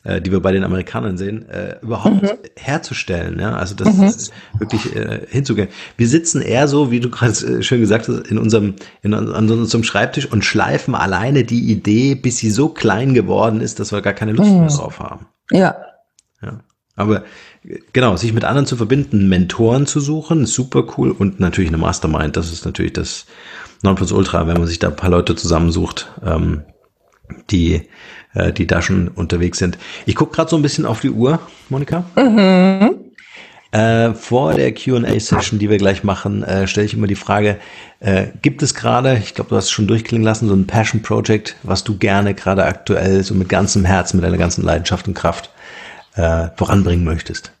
äh, 0.06 0.20
die 0.20 0.30
wir 0.30 0.40
bei 0.40 0.52
den 0.52 0.64
Amerikanern 0.64 1.18
sehen, 1.18 1.48
äh, 1.48 1.78
überhaupt 1.82 2.22
mhm. 2.22 2.30
herzustellen. 2.56 3.38
Ja? 3.40 3.56
Also 3.56 3.74
das 3.74 3.96
mhm. 3.96 4.60
wirklich 4.60 4.94
äh, 4.94 5.26
hinzugehen. 5.28 5.68
Wir 5.96 6.08
sitzen 6.08 6.40
eher 6.40 6.68
so, 6.68 6.90
wie 6.90 7.00
du 7.00 7.10
gerade 7.10 7.32
äh, 7.32 7.62
schön 7.62 7.80
gesagt 7.80 8.08
hast, 8.08 8.28
in 8.28 8.38
unserem, 8.38 8.76
in, 9.02 9.14
an 9.14 9.50
unserem 9.50 9.84
Schreibtisch 9.84 10.30
und 10.30 10.44
schleifen 10.44 10.94
alleine 10.94 11.44
die 11.44 11.70
Idee, 11.70 12.14
bis 12.14 12.38
sie 12.38 12.50
so 12.50 12.68
klein 12.68 13.14
geworden 13.14 13.60
ist, 13.60 13.80
dass 13.80 13.92
wir 13.92 14.00
gar 14.00 14.12
keine 14.12 14.32
Lust 14.32 14.50
mhm. 14.50 14.60
mehr 14.60 14.68
drauf 14.68 15.00
haben. 15.00 15.26
Ja. 15.50 15.76
ja. 16.40 16.60
Aber 16.94 17.24
genau, 17.92 18.16
sich 18.16 18.32
mit 18.32 18.44
anderen 18.44 18.66
zu 18.66 18.76
verbinden, 18.76 19.28
Mentoren 19.28 19.86
zu 19.86 20.00
suchen, 20.00 20.44
ist 20.44 20.54
super 20.54 20.84
cool 20.96 21.10
und 21.10 21.40
natürlich 21.40 21.68
eine 21.68 21.78
Mastermind. 21.78 22.36
Das 22.36 22.52
ist 22.52 22.64
natürlich 22.64 22.94
das 22.94 23.26
Nonplusultra, 23.82 24.46
wenn 24.46 24.56
man 24.56 24.66
sich 24.66 24.78
da 24.78 24.88
ein 24.88 24.96
paar 24.96 25.10
Leute 25.10 25.36
zusammensucht, 25.36 26.10
ähm, 26.24 26.62
die 27.50 27.82
äh, 28.36 28.52
die 28.52 28.66
da 28.66 28.82
schon 28.82 29.08
unterwegs 29.08 29.58
sind. 29.58 29.78
Ich 30.04 30.14
gucke 30.14 30.34
gerade 30.36 30.50
so 30.50 30.56
ein 30.56 30.62
bisschen 30.62 30.86
auf 30.86 31.00
die 31.00 31.10
Uhr, 31.10 31.40
Monika. 31.68 32.04
Mhm. 32.16 33.06
Äh, 33.72 34.14
vor 34.14 34.54
der 34.54 34.72
QA-Session, 34.72 35.58
die 35.58 35.68
wir 35.68 35.78
gleich 35.78 36.04
machen, 36.04 36.42
äh, 36.44 36.66
stelle 36.66 36.86
ich 36.86 36.94
immer 36.94 37.08
die 37.08 37.16
Frage, 37.16 37.58
äh, 38.00 38.26
gibt 38.40 38.62
es 38.62 38.74
gerade, 38.74 39.18
ich 39.18 39.34
glaube, 39.34 39.50
du 39.50 39.56
hast 39.56 39.64
es 39.64 39.70
schon 39.70 39.88
durchklingen 39.88 40.24
lassen, 40.24 40.48
so 40.48 40.54
ein 40.54 40.66
Passion 40.66 41.02
Project, 41.02 41.56
was 41.62 41.82
du 41.82 41.98
gerne 41.98 42.34
gerade 42.34 42.64
aktuell 42.64 43.22
so 43.24 43.34
mit 43.34 43.48
ganzem 43.48 43.84
Herz, 43.84 44.14
mit 44.14 44.24
deiner 44.24 44.38
ganzen 44.38 44.64
Leidenschaft 44.64 45.08
und 45.08 45.14
Kraft 45.14 45.50
äh, 46.14 46.48
voranbringen 46.56 47.04
möchtest? 47.04 47.52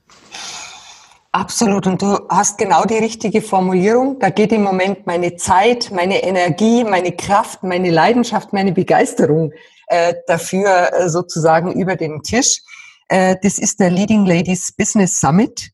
Absolut. 1.32 1.86
Und 1.86 2.00
du 2.00 2.18
hast 2.30 2.56
genau 2.56 2.84
die 2.84 2.96
richtige 2.96 3.42
Formulierung. 3.42 4.18
Da 4.20 4.30
geht 4.30 4.52
im 4.52 4.62
Moment 4.62 5.06
meine 5.06 5.36
Zeit, 5.36 5.90
meine 5.94 6.22
Energie, 6.22 6.82
meine 6.82 7.12
Kraft, 7.12 7.62
meine 7.62 7.90
Leidenschaft, 7.90 8.54
meine 8.54 8.72
Begeisterung 8.72 9.52
äh, 9.86 10.14
dafür 10.26 10.92
äh, 10.92 11.08
sozusagen 11.08 11.72
über 11.72 11.96
den 11.96 12.22
Tisch. 12.22 12.62
Äh, 13.08 13.36
das 13.42 13.58
ist 13.58 13.80
der 13.80 13.90
Leading 13.90 14.26
Ladies 14.26 14.72
Business 14.76 15.20
Summit. 15.20 15.70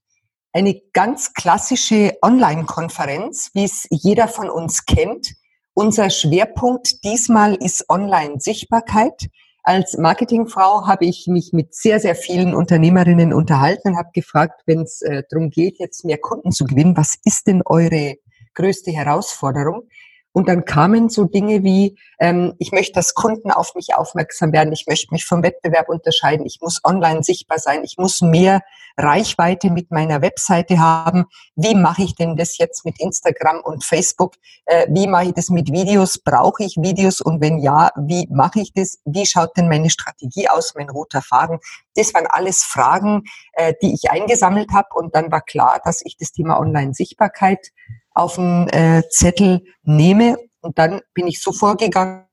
Eine 0.53 0.81
ganz 0.93 1.33
klassische 1.33 2.13
Online-Konferenz, 2.21 3.51
wie 3.55 3.65
es 3.65 3.87
jeder 3.91 4.29
von 4.29 4.51
uns 4.51 4.85
kennt. 4.85 5.35
Unser 5.75 6.11
Schwerpunkt 6.11 7.03
diesmal 7.05 7.55
ist 7.55 7.89
Online-Sichtbarkeit. 7.89 9.29
Als 9.65 9.97
Marketingfrau 9.97 10.87
habe 10.87 11.07
ich 11.07 11.27
mich 11.29 11.53
mit 11.53 11.75
sehr, 11.75 12.01
sehr 12.01 12.17
vielen 12.17 12.55
Unternehmerinnen 12.55 13.33
unterhalten 13.33 13.91
und 13.91 13.97
habe 13.97 14.11
gefragt, 14.13 14.63
wenn 14.67 14.83
es 14.83 15.01
äh, 15.03 15.23
darum 15.31 15.51
geht, 15.51 15.79
jetzt 15.79 16.05
mehr 16.05 16.19
Kunden 16.19 16.51
zu 16.51 16.65
gewinnen, 16.65 16.97
was 16.97 17.15
ist 17.25 17.47
denn 17.47 17.63
eure 17.65 18.17
größte 18.55 18.91
Herausforderung? 18.91 19.89
Und 20.33 20.49
dann 20.49 20.65
kamen 20.65 21.11
so 21.11 21.25
Dinge 21.25 21.63
wie, 21.63 21.99
ähm, 22.19 22.55
ich 22.59 22.73
möchte, 22.73 22.95
dass 22.95 23.15
Kunden 23.15 23.51
auf 23.51 23.75
mich 23.75 23.95
aufmerksam 23.95 24.53
werden, 24.53 24.73
ich 24.73 24.87
möchte 24.87 25.13
mich 25.13 25.27
vom 25.27 25.43
Wettbewerb 25.43 25.89
unterscheiden, 25.89 26.47
ich 26.47 26.59
muss 26.61 26.81
online 26.85 27.23
sichtbar 27.23 27.59
sein, 27.59 27.85
ich 27.85 27.97
muss 27.99 28.23
mehr 28.23 28.63
Reichweite 28.97 29.71
mit 29.71 29.91
meiner 29.91 30.23
Webseite 30.23 30.79
haben. 30.79 31.25
Wie 31.55 31.75
mache 31.75 32.03
ich 32.03 32.15
denn 32.15 32.37
das 32.37 32.59
jetzt 32.59 32.85
mit 32.85 33.01
Instagram 33.01 33.61
und 33.63 33.85
Facebook? 33.85 34.35
Äh, 34.67 34.87
wie 34.91 35.07
mache 35.07 35.27
ich 35.27 35.33
das 35.33 35.51
mit 35.51 35.73
Videos? 35.73 36.19
Brauche 36.19 36.65
ich 36.65 36.77
Videos? 36.77 37.21
Und 37.21 37.41
wenn 37.41 37.59
ja, 37.59 37.91
wie 37.97 38.27
mache 38.31 38.61
ich 38.61 38.73
das? 38.73 38.99
Wie 39.05 39.27
schaut 39.27 39.57
denn 39.57 39.69
meine 39.69 39.91
Strategie 39.91 40.49
aus, 40.49 40.75
mein 40.75 40.89
roter 40.89 41.23
Faden? 41.23 41.59
Das 41.95 42.15
waren 42.15 42.27
alles 42.27 42.63
Fragen, 42.63 43.23
äh, 43.53 43.75
die 43.83 43.95
ich 43.95 44.11
eingesammelt 44.11 44.71
habe. 44.73 44.89
Und 44.95 45.15
dann 45.15 45.31
war 45.31 45.43
klar, 45.43 45.81
dass 45.85 46.03
ich 46.05 46.17
das 46.17 46.33
Thema 46.33 46.59
Online-Sichtbarkeit 46.59 47.71
auf 48.15 48.37
den 48.37 48.69
äh, 48.69 49.03
Zettel 49.11 49.63
nehme 49.83 50.37
und 50.63 50.79
dann 50.79 51.01
bin 51.15 51.27
ich 51.27 51.43
so 51.43 51.53
vorgegangen, 51.53 52.27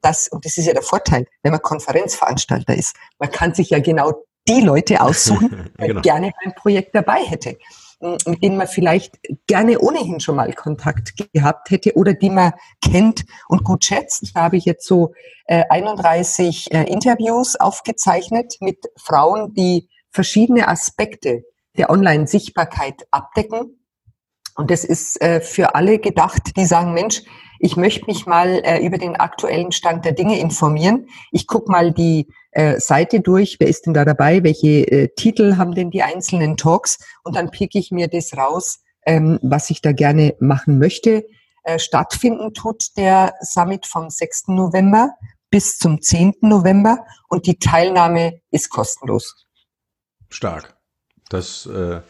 dass, 0.00 0.28
und 0.28 0.44
das 0.44 0.56
ist 0.56 0.66
ja 0.66 0.72
der 0.72 0.82
Vorteil, 0.82 1.26
wenn 1.42 1.52
man 1.52 1.60
Konferenzveranstalter 1.60 2.74
ist, 2.74 2.96
man 3.18 3.30
kann 3.30 3.54
sich 3.54 3.70
ja 3.70 3.80
genau 3.80 4.12
die 4.48 4.60
Leute 4.60 5.00
aussuchen, 5.02 5.70
die 5.80 5.86
genau. 5.88 6.00
gerne 6.00 6.32
beim 6.42 6.54
Projekt 6.54 6.94
dabei 6.94 7.22
hätte, 7.22 7.58
mit 8.00 8.42
denen 8.42 8.56
man 8.56 8.66
vielleicht 8.66 9.18
gerne 9.46 9.78
ohnehin 9.78 10.20
schon 10.20 10.36
mal 10.36 10.52
Kontakt 10.54 11.12
gehabt 11.34 11.70
hätte 11.70 11.94
oder 11.96 12.14
die 12.14 12.30
man 12.30 12.52
kennt 12.82 13.24
und 13.48 13.64
gut 13.64 13.84
schätzt. 13.84 14.34
Da 14.34 14.42
habe 14.42 14.56
ich 14.56 14.64
jetzt 14.64 14.86
so 14.86 15.12
äh, 15.46 15.64
31 15.68 16.72
äh, 16.72 16.84
Interviews 16.84 17.56
aufgezeichnet 17.56 18.54
mit 18.60 18.86
Frauen, 18.96 19.52
die 19.52 19.90
verschiedene 20.10 20.68
Aspekte 20.68 21.42
der 21.76 21.90
Online-Sichtbarkeit 21.90 23.06
abdecken 23.10 23.77
und 24.58 24.72
das 24.72 24.82
ist 24.82 25.22
äh, 25.22 25.40
für 25.40 25.76
alle 25.76 26.00
gedacht, 26.00 26.56
die 26.56 26.66
sagen, 26.66 26.92
Mensch, 26.92 27.22
ich 27.60 27.76
möchte 27.76 28.06
mich 28.06 28.26
mal 28.26 28.60
äh, 28.64 28.84
über 28.84 28.98
den 28.98 29.14
aktuellen 29.14 29.70
Stand 29.70 30.04
der 30.04 30.12
Dinge 30.12 30.40
informieren. 30.40 31.06
Ich 31.30 31.46
gucke 31.46 31.70
mal 31.70 31.92
die 31.92 32.26
äh, 32.50 32.80
Seite 32.80 33.20
durch, 33.20 33.58
wer 33.60 33.68
ist 33.68 33.86
denn 33.86 33.94
da 33.94 34.04
dabei, 34.04 34.42
welche 34.42 34.80
äh, 34.90 35.08
Titel 35.14 35.56
haben 35.58 35.76
denn 35.76 35.92
die 35.92 36.02
einzelnen 36.02 36.56
Talks 36.56 36.98
und 37.22 37.36
dann 37.36 37.52
picke 37.52 37.78
ich 37.78 37.92
mir 37.92 38.08
das 38.08 38.36
raus, 38.36 38.80
ähm, 39.06 39.38
was 39.42 39.70
ich 39.70 39.80
da 39.80 39.92
gerne 39.92 40.34
machen 40.40 40.80
möchte. 40.80 41.24
Äh, 41.62 41.78
stattfinden 41.78 42.52
tut 42.52 42.96
der 42.96 43.34
Summit 43.40 43.86
vom 43.86 44.10
6. 44.10 44.48
November 44.48 45.12
bis 45.50 45.78
zum 45.78 46.02
10. 46.02 46.34
November 46.40 46.98
und 47.28 47.46
die 47.46 47.60
Teilnahme 47.60 48.40
ist 48.50 48.70
kostenlos. 48.70 49.46
Stark. 50.30 50.76
Das 51.28 51.64
äh, 51.66 52.00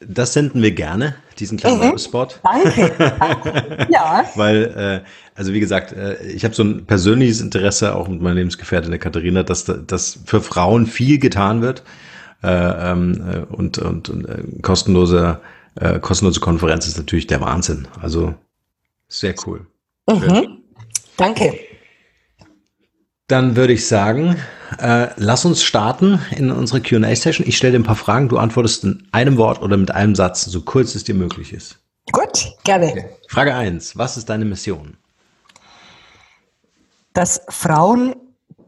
das 0.00 0.34
senden 0.34 0.62
wir 0.62 0.72
gerne, 0.72 1.16
diesen 1.40 1.58
kleinen 1.58 1.92
mhm. 1.92 1.98
Spot. 1.98 2.28
Danke. 2.42 3.86
ja. 3.90 4.24
Weil, 4.34 5.02
äh, 5.04 5.08
also 5.34 5.52
wie 5.52 5.60
gesagt, 5.60 5.92
äh, 5.92 6.22
ich 6.26 6.44
habe 6.44 6.54
so 6.54 6.62
ein 6.62 6.86
persönliches 6.86 7.40
Interesse, 7.40 7.94
auch 7.94 8.08
mit 8.08 8.20
meiner 8.20 8.36
Lebensgefährtin 8.36 8.90
der 8.90 9.00
Katharina, 9.00 9.42
dass, 9.42 9.64
dass 9.64 10.18
für 10.24 10.40
Frauen 10.40 10.86
viel 10.86 11.18
getan 11.18 11.62
wird 11.62 11.82
äh, 12.42 12.48
ähm, 12.48 13.24
äh, 13.28 13.54
und, 13.54 13.78
und, 13.78 14.08
und 14.08 14.28
äh, 14.28 14.42
kostenlose, 14.62 15.40
äh, 15.76 15.98
kostenlose 15.98 16.40
Konferenz 16.40 16.86
ist 16.86 16.96
natürlich 16.96 17.26
der 17.26 17.40
Wahnsinn. 17.40 17.88
Also 18.00 18.34
sehr 19.08 19.34
cool. 19.46 19.66
Mhm. 20.08 20.58
Danke. 21.16 21.58
Dann 23.28 23.56
würde 23.56 23.72
ich 23.72 23.88
sagen, 23.88 24.36
äh, 24.78 25.08
lass 25.16 25.44
uns 25.44 25.62
starten 25.62 26.20
in 26.36 26.52
unsere 26.52 26.80
QA-Session. 26.80 27.46
Ich 27.46 27.56
stelle 27.56 27.72
dir 27.72 27.80
ein 27.80 27.84
paar 27.84 27.96
Fragen. 27.96 28.28
Du 28.28 28.38
antwortest 28.38 28.84
in 28.84 29.08
einem 29.10 29.36
Wort 29.36 29.60
oder 29.62 29.76
mit 29.76 29.90
einem 29.90 30.14
Satz, 30.14 30.44
so 30.44 30.60
kurz 30.60 30.94
es 30.94 31.02
dir 31.02 31.14
möglich 31.14 31.52
ist. 31.52 31.78
Gut, 32.12 32.54
gerne. 32.62 32.86
Okay. 32.86 33.10
Frage 33.28 33.54
1. 33.54 33.98
Was 33.98 34.16
ist 34.16 34.28
deine 34.28 34.44
Mission? 34.44 34.96
Dass 37.14 37.40
Frauen, 37.48 38.14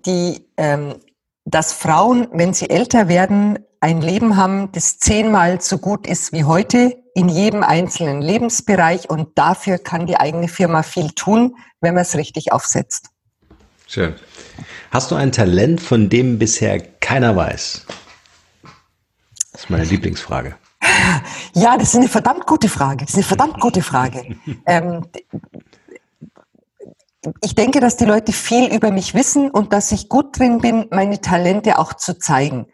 die, 0.06 0.44
ähm, 0.56 0.96
dass 1.44 1.72
Frauen, 1.72 2.26
wenn 2.32 2.52
sie 2.52 2.68
älter 2.68 3.08
werden, 3.08 3.60
ein 3.80 4.00
Leben 4.00 4.36
haben, 4.36 4.72
das 4.72 4.98
zehnmal 4.98 5.60
so 5.60 5.78
gut 5.78 6.08
ist 6.08 6.32
wie 6.32 6.42
heute 6.42 6.96
in 7.14 7.28
jedem 7.28 7.62
einzelnen 7.62 8.22
Lebensbereich 8.22 9.08
und 9.08 9.38
dafür 9.38 9.78
kann 9.78 10.06
die 10.06 10.16
eigene 10.16 10.48
Firma 10.48 10.82
viel 10.82 11.10
tun, 11.12 11.56
wenn 11.80 11.94
man 11.94 12.02
es 12.02 12.16
richtig 12.16 12.50
aufsetzt. 12.50 13.10
Schön. 13.86 14.14
Hast 14.90 15.10
du 15.10 15.14
ein 15.14 15.32
Talent, 15.32 15.80
von 15.80 16.08
dem 16.08 16.38
bisher 16.38 16.80
keiner 16.80 17.36
weiß? 17.36 17.86
Das 19.52 19.62
ist 19.62 19.70
meine 19.70 19.84
Lieblingsfrage. 19.84 20.56
Ja, 21.54 21.76
das 21.76 21.88
ist 21.88 21.96
eine 21.96 22.08
verdammt 22.08 22.46
gute 22.46 22.68
Frage. 22.68 23.04
Das 23.04 23.10
ist 23.10 23.16
eine 23.16 23.24
verdammt 23.24 23.60
gute 23.60 23.82
Frage. 23.82 24.36
ähm, 24.66 25.04
ich 27.42 27.54
denke, 27.54 27.80
dass 27.80 27.96
die 27.96 28.04
Leute 28.04 28.32
viel 28.32 28.72
über 28.72 28.90
mich 28.90 29.14
wissen 29.14 29.50
und 29.50 29.72
dass 29.72 29.92
ich 29.92 30.08
gut 30.08 30.38
drin 30.38 30.58
bin, 30.60 30.86
meine 30.90 31.20
Talente 31.20 31.78
auch 31.78 31.94
zu 31.94 32.18
zeigen. 32.18 32.66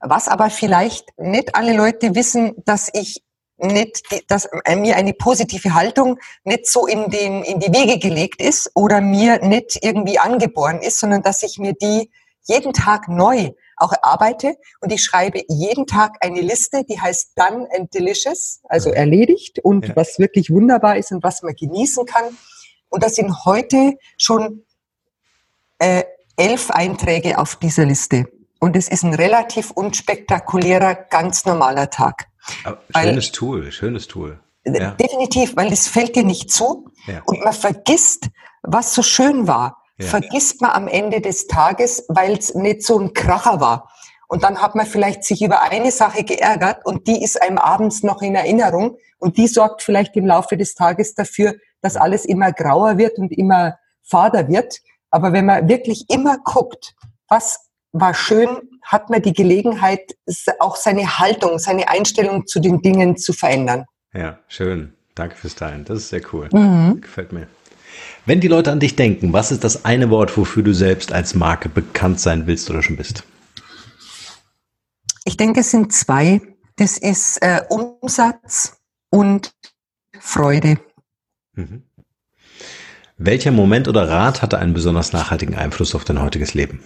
Was 0.00 0.28
aber 0.28 0.50
vielleicht 0.50 1.06
nicht 1.18 1.56
alle 1.56 1.76
Leute 1.76 2.14
wissen, 2.14 2.52
dass 2.64 2.88
ich 2.92 3.22
nicht, 3.58 4.02
dass 4.28 4.48
mir 4.76 4.96
eine 4.96 5.12
positive 5.12 5.74
Haltung 5.74 6.18
nicht 6.44 6.66
so 6.66 6.86
in, 6.86 7.10
den, 7.10 7.42
in 7.42 7.60
die 7.60 7.72
Wege 7.72 7.98
gelegt 7.98 8.40
ist 8.40 8.70
oder 8.74 9.00
mir 9.00 9.44
nicht 9.44 9.78
irgendwie 9.82 10.18
angeboren 10.18 10.80
ist, 10.80 11.00
sondern 11.00 11.22
dass 11.22 11.42
ich 11.42 11.58
mir 11.58 11.74
die 11.74 12.10
jeden 12.44 12.72
Tag 12.72 13.08
neu 13.08 13.50
auch 13.76 13.92
erarbeite 13.92 14.56
und 14.80 14.92
ich 14.92 15.02
schreibe 15.04 15.42
jeden 15.48 15.86
Tag 15.86 16.16
eine 16.20 16.40
Liste, 16.40 16.84
die 16.84 17.00
heißt 17.00 17.32
Done 17.36 17.68
and 17.76 17.92
Delicious, 17.94 18.60
also 18.68 18.90
erledigt 18.90 19.58
und 19.60 19.88
ja. 19.88 19.96
was 19.96 20.18
wirklich 20.18 20.50
wunderbar 20.50 20.96
ist 20.96 21.12
und 21.12 21.22
was 21.22 21.42
man 21.42 21.54
genießen 21.54 22.06
kann. 22.06 22.24
Und 22.88 23.02
das 23.02 23.16
sind 23.16 23.44
heute 23.44 23.98
schon 24.16 24.64
äh, 25.78 26.04
elf 26.36 26.70
Einträge 26.70 27.38
auf 27.38 27.56
dieser 27.56 27.84
Liste. 27.84 28.26
Und 28.60 28.76
es 28.76 28.88
ist 28.88 29.04
ein 29.04 29.14
relativ 29.14 29.70
unspektakulärer, 29.70 30.94
ganz 30.94 31.44
normaler 31.44 31.90
Tag. 31.90 32.28
Schönes 32.94 33.26
weil, 33.26 33.32
Tool, 33.32 33.72
schönes 33.72 34.08
Tool. 34.08 34.40
Ja. 34.66 34.90
Definitiv, 34.92 35.56
weil 35.56 35.72
es 35.72 35.88
fällt 35.88 36.16
dir 36.16 36.24
nicht 36.24 36.50
zu 36.50 36.90
ja. 37.06 37.22
und 37.24 37.42
man 37.42 37.52
vergisst, 37.52 38.28
was 38.62 38.94
so 38.94 39.02
schön 39.02 39.46
war. 39.46 39.82
Ja. 39.98 40.06
Vergisst 40.06 40.60
man 40.60 40.72
am 40.72 40.88
Ende 40.88 41.20
des 41.20 41.46
Tages, 41.46 42.04
weil 42.08 42.36
es 42.36 42.54
nicht 42.54 42.82
so 42.82 42.98
ein 42.98 43.14
Kracher 43.14 43.60
war. 43.60 43.90
Und 44.28 44.42
dann 44.42 44.60
hat 44.60 44.74
man 44.74 44.86
vielleicht 44.86 45.24
sich 45.24 45.42
über 45.42 45.62
eine 45.62 45.90
Sache 45.90 46.22
geärgert 46.22 46.84
und 46.84 47.06
die 47.06 47.22
ist 47.22 47.40
einem 47.40 47.58
abends 47.58 48.02
noch 48.02 48.20
in 48.20 48.34
Erinnerung 48.34 48.98
und 49.18 49.38
die 49.38 49.48
sorgt 49.48 49.82
vielleicht 49.82 50.16
im 50.16 50.26
Laufe 50.26 50.56
des 50.56 50.74
Tages 50.74 51.14
dafür, 51.14 51.54
dass 51.80 51.96
alles 51.96 52.24
immer 52.26 52.52
grauer 52.52 52.98
wird 52.98 53.18
und 53.18 53.32
immer 53.32 53.78
fader 54.02 54.48
wird. 54.48 54.80
Aber 55.10 55.32
wenn 55.32 55.46
man 55.46 55.68
wirklich 55.68 56.04
immer 56.10 56.38
guckt, 56.44 56.94
was 57.28 57.67
war 57.92 58.14
schön, 58.14 58.48
hat 58.82 59.10
man 59.10 59.22
die 59.22 59.32
Gelegenheit, 59.32 60.16
auch 60.58 60.76
seine 60.76 61.18
Haltung, 61.18 61.58
seine 61.58 61.88
Einstellung 61.88 62.46
zu 62.46 62.60
den 62.60 62.82
Dingen 62.82 63.16
zu 63.16 63.32
verändern. 63.32 63.84
Ja, 64.14 64.38
schön. 64.48 64.94
Danke 65.14 65.36
fürs 65.36 65.54
Teilen. 65.54 65.84
Das 65.84 65.98
ist 65.98 66.08
sehr 66.10 66.22
cool. 66.32 66.48
Mhm. 66.52 67.00
Gefällt 67.00 67.32
mir. 67.32 67.48
Wenn 68.24 68.40
die 68.40 68.48
Leute 68.48 68.70
an 68.70 68.80
dich 68.80 68.94
denken, 68.94 69.32
was 69.32 69.50
ist 69.50 69.64
das 69.64 69.84
eine 69.84 70.10
Wort, 70.10 70.36
wofür 70.36 70.62
du 70.62 70.72
selbst 70.72 71.12
als 71.12 71.34
Marke 71.34 71.68
bekannt 71.68 72.20
sein 72.20 72.46
willst 72.46 72.70
oder 72.70 72.82
schon 72.82 72.96
bist? 72.96 73.24
Ich 75.24 75.36
denke, 75.36 75.60
es 75.60 75.70
sind 75.70 75.92
zwei. 75.92 76.40
Das 76.76 76.98
ist 76.98 77.38
äh, 77.42 77.62
Umsatz 77.68 78.78
und 79.10 79.52
Freude. 80.20 80.78
Mhm. 81.54 81.82
Welcher 83.16 83.50
Moment 83.50 83.88
oder 83.88 84.08
Rat 84.08 84.42
hatte 84.42 84.58
einen 84.58 84.74
besonders 84.74 85.12
nachhaltigen 85.12 85.56
Einfluss 85.56 85.94
auf 85.94 86.04
dein 86.04 86.22
heutiges 86.22 86.54
Leben? 86.54 86.80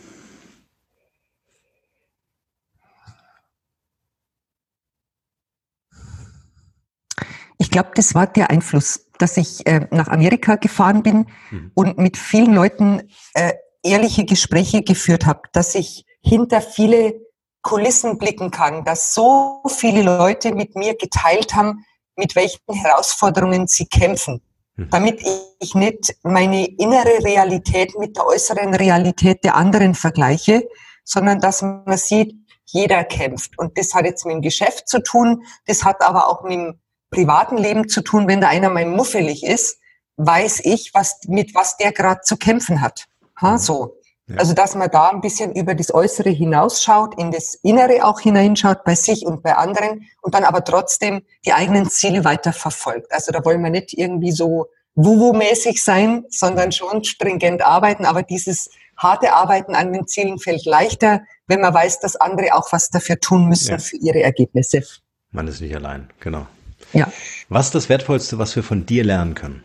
Ich 7.59 7.71
glaube, 7.71 7.91
das 7.95 8.15
war 8.15 8.27
der 8.27 8.51
Einfluss, 8.51 9.07
dass 9.19 9.37
ich 9.37 9.67
äh, 9.67 9.87
nach 9.91 10.09
Amerika 10.09 10.57
gefahren 10.57 11.03
bin 11.03 11.27
mhm. 11.51 11.71
und 11.75 11.99
mit 11.99 12.17
vielen 12.17 12.55
Leuten 12.55 13.09
äh, 13.35 13.53
ehrliche 13.83 14.25
Gespräche 14.25 14.83
geführt 14.83 15.27
habe, 15.27 15.43
dass 15.53 15.75
ich 15.75 16.05
hinter 16.21 16.61
viele 16.61 17.15
Kulissen 17.63 18.19
blicken 18.19 18.51
kann, 18.51 18.85
dass 18.85 19.15
so 19.15 19.63
viele 19.69 20.03
Leute 20.03 20.55
mit 20.55 20.75
mir 20.75 20.97
geteilt 20.97 21.55
haben, 21.55 21.85
mit 22.17 22.35
welchen 22.35 22.61
Herausforderungen 22.73 23.67
sie 23.67 23.87
kämpfen. 23.87 24.43
Mhm. 24.77 24.91
Damit 24.91 25.23
ich 25.61 25.75
nicht 25.75 26.17
meine 26.23 26.67
innere 26.67 27.25
Realität 27.25 27.97
mit 27.99 28.17
der 28.17 28.27
äußeren 28.27 28.75
Realität 28.75 29.45
der 29.45 29.55
anderen 29.55 29.95
vergleiche, 29.95 30.67
sondern 31.05 31.41
dass 31.41 31.63
man 31.63 31.97
sieht, 31.97 32.35
jeder 32.67 33.05
kämpft. 33.05 33.59
Und 33.59 33.77
das 33.79 33.95
hat 33.95 34.05
jetzt 34.05 34.25
mit 34.25 34.35
dem 34.35 34.43
Geschäft 34.43 34.89
zu 34.89 35.03
tun, 35.03 35.45
das 35.67 35.85
hat 35.85 36.03
aber 36.03 36.29
auch 36.29 36.43
mit 36.43 36.53
dem 36.53 36.81
privaten 37.13 37.57
Leben 37.57 37.89
zu 37.89 38.03
tun. 38.03 38.27
Wenn 38.27 38.41
da 38.41 38.49
einer 38.49 38.71
mal 38.71 38.87
muffelig 38.87 39.45
ist, 39.45 39.79
weiß 40.17 40.63
ich, 40.65 40.91
was, 40.95 41.21
mit 41.29 41.55
was 41.55 41.77
der 41.77 41.93
gerade 41.93 42.23
zu 42.23 42.37
kämpfen 42.37 42.81
hat. 42.81 43.07
Ha, 43.41 43.53
mhm. 43.53 43.59
so. 43.59 43.97
Ja. 44.29 44.37
Also, 44.39 44.55
dass 44.55 44.75
man 44.75 44.91
da 44.91 45.11
ein 45.11 45.21
bisschen 45.21 45.53
über 45.55 45.75
das 45.75 45.93
Äußere 45.93 46.31
hinausschaut, 46.31 47.19
in 47.19 47.33
das 47.33 47.55
Innere 47.55 48.05
auch 48.05 48.21
hineinschaut 48.21 48.85
bei 48.85 48.95
sich 48.95 49.27
und 49.27 49.43
bei 49.43 49.55
anderen 49.57 50.09
und 50.23 50.35
dann 50.35 50.45
aber 50.45 50.65
trotzdem 50.65 51.23
die 51.45 51.53
eigenen 51.53 51.91
Ziele 51.91 52.25
weiter 52.25 52.53
verfolgt. 52.53 53.13
Also, 53.13 53.33
da 53.33 53.45
wollen 53.45 53.63
wir 53.63 53.71
nicht 53.71 53.93
irgendwie 53.93 54.33
so 54.33 54.67
wuwu-mäßig 54.95 55.83
sein, 55.83 56.25
sondern 56.29 56.71
schon 56.71 57.03
stringent 57.03 57.63
arbeiten, 57.63 58.05
aber 58.05 58.23
dieses 58.23 58.71
harte 58.97 59.33
Arbeiten 59.33 59.75
an 59.75 59.93
den 59.93 60.07
Zielen 60.07 60.39
fällt 60.39 60.65
leichter, 60.67 61.23
wenn 61.47 61.61
man 61.61 61.75
weiß, 61.75 62.01
dass 62.01 62.17
andere 62.17 62.55
auch 62.55 62.71
was 62.73 62.91
dafür 62.91 63.19
tun 63.19 63.49
müssen 63.49 63.73
ja. 63.73 63.79
für 63.79 63.97
ihre 63.97 64.23
Ergebnisse. 64.23 64.83
Man 65.31 65.49
ist 65.49 65.61
nicht 65.61 65.75
allein, 65.75 66.09
genau. 66.21 66.47
Ja. 66.93 67.11
Was 67.49 67.67
ist 67.67 67.75
das 67.75 67.89
Wertvollste, 67.89 68.39
was 68.39 68.57
wir 68.57 68.63
von 68.63 68.87
dir 68.87 69.05
lernen 69.05 69.35
können? 69.35 69.65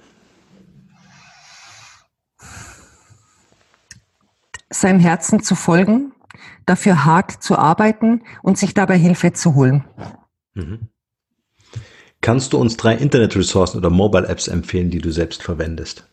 Seinem 4.69 4.99
Herzen 4.99 5.41
zu 5.41 5.55
folgen, 5.55 6.11
dafür 6.65 7.05
hart 7.05 7.43
zu 7.43 7.57
arbeiten 7.57 8.23
und 8.43 8.57
sich 8.57 8.73
dabei 8.73 8.97
Hilfe 8.97 9.34
zu 9.34 9.55
holen. 9.55 9.86
Mhm. 10.53 10.89
Kannst 12.21 12.53
du 12.53 12.57
uns 12.57 12.78
drei 12.78 12.95
Internetressourcen 12.95 13.80
oder 13.80 13.89
Mobile 13.89 14.28
Apps 14.28 14.47
empfehlen, 14.47 14.89
die 14.89 14.99
du 14.99 15.11
selbst 15.11 15.43
verwendest? 15.43 16.07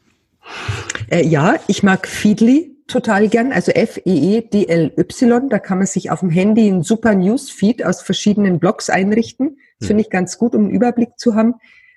Äh, 1.11 1.27
ja, 1.27 1.57
ich 1.67 1.83
mag 1.83 2.07
Feedly 2.07 2.77
total 2.87 3.29
gern, 3.29 3.53
also 3.53 3.73
F-E-E-D-L-Y. 3.73 5.49
Da 5.49 5.59
kann 5.59 5.79
man 5.79 5.87
sich 5.87 6.11
auf 6.11 6.21
dem 6.21 6.31
Handy 6.31 6.69
einen 6.69 6.83
super 6.83 7.15
Newsfeed 7.15 7.85
aus 7.85 8.03
verschiedenen 8.03 8.59
Blogs 8.59 8.91
einrichten. 8.91 9.59
Das 9.79 9.89
finde 9.89 10.03
ich 10.03 10.11
ganz 10.11 10.39
gut, 10.39 10.55
um 10.55 10.65
einen 10.65 10.71
Überblick 10.71 11.19
zu 11.19 11.35
haben. 11.35 11.55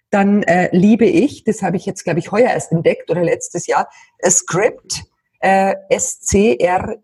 Dann 0.10 0.44
äh, 0.44 0.70
liebe 0.72 1.06
ich, 1.06 1.44
das 1.44 1.62
habe 1.62 1.78
ich 1.78 1.86
jetzt, 1.86 2.04
glaube 2.04 2.20
ich, 2.20 2.32
heuer 2.32 2.50
erst 2.50 2.72
entdeckt 2.72 3.12
oder 3.12 3.24
letztes 3.24 3.68
Jahr, 3.68 3.90
Script, 4.28 5.04
äh, 5.40 5.76
scribd.com. 5.92 6.98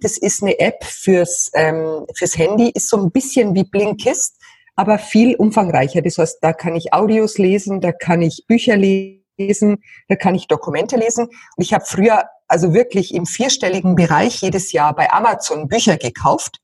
Das 0.00 0.16
ist 0.16 0.42
eine 0.42 0.58
App 0.58 0.84
fürs, 0.84 1.50
ähm, 1.54 2.06
fürs 2.14 2.38
Handy, 2.38 2.70
ist 2.70 2.88
so 2.88 2.96
ein 2.96 3.10
bisschen 3.10 3.54
wie 3.54 3.64
Blinkist, 3.64 4.36
aber 4.76 4.98
viel 4.98 5.34
umfangreicher. 5.34 6.02
Das 6.02 6.18
heißt, 6.18 6.38
da 6.40 6.52
kann 6.52 6.76
ich 6.76 6.94
Audios 6.94 7.36
lesen, 7.38 7.80
da 7.80 7.92
kann 7.92 8.22
ich 8.22 8.44
Bücher 8.46 8.76
lesen, 8.76 9.20
lesen, 9.40 9.82
da 10.08 10.16
kann 10.16 10.34
ich 10.34 10.46
Dokumente 10.46 10.96
lesen. 10.96 11.26
Und 11.26 11.64
ich 11.64 11.72
habe 11.72 11.84
früher 11.84 12.24
also 12.46 12.74
wirklich 12.74 13.14
im 13.14 13.26
vierstelligen 13.26 13.94
Bereich 13.94 14.42
jedes 14.42 14.72
Jahr 14.72 14.94
bei 14.94 15.10
Amazon 15.10 15.68
Bücher 15.68 15.96
gekauft. 15.96 16.60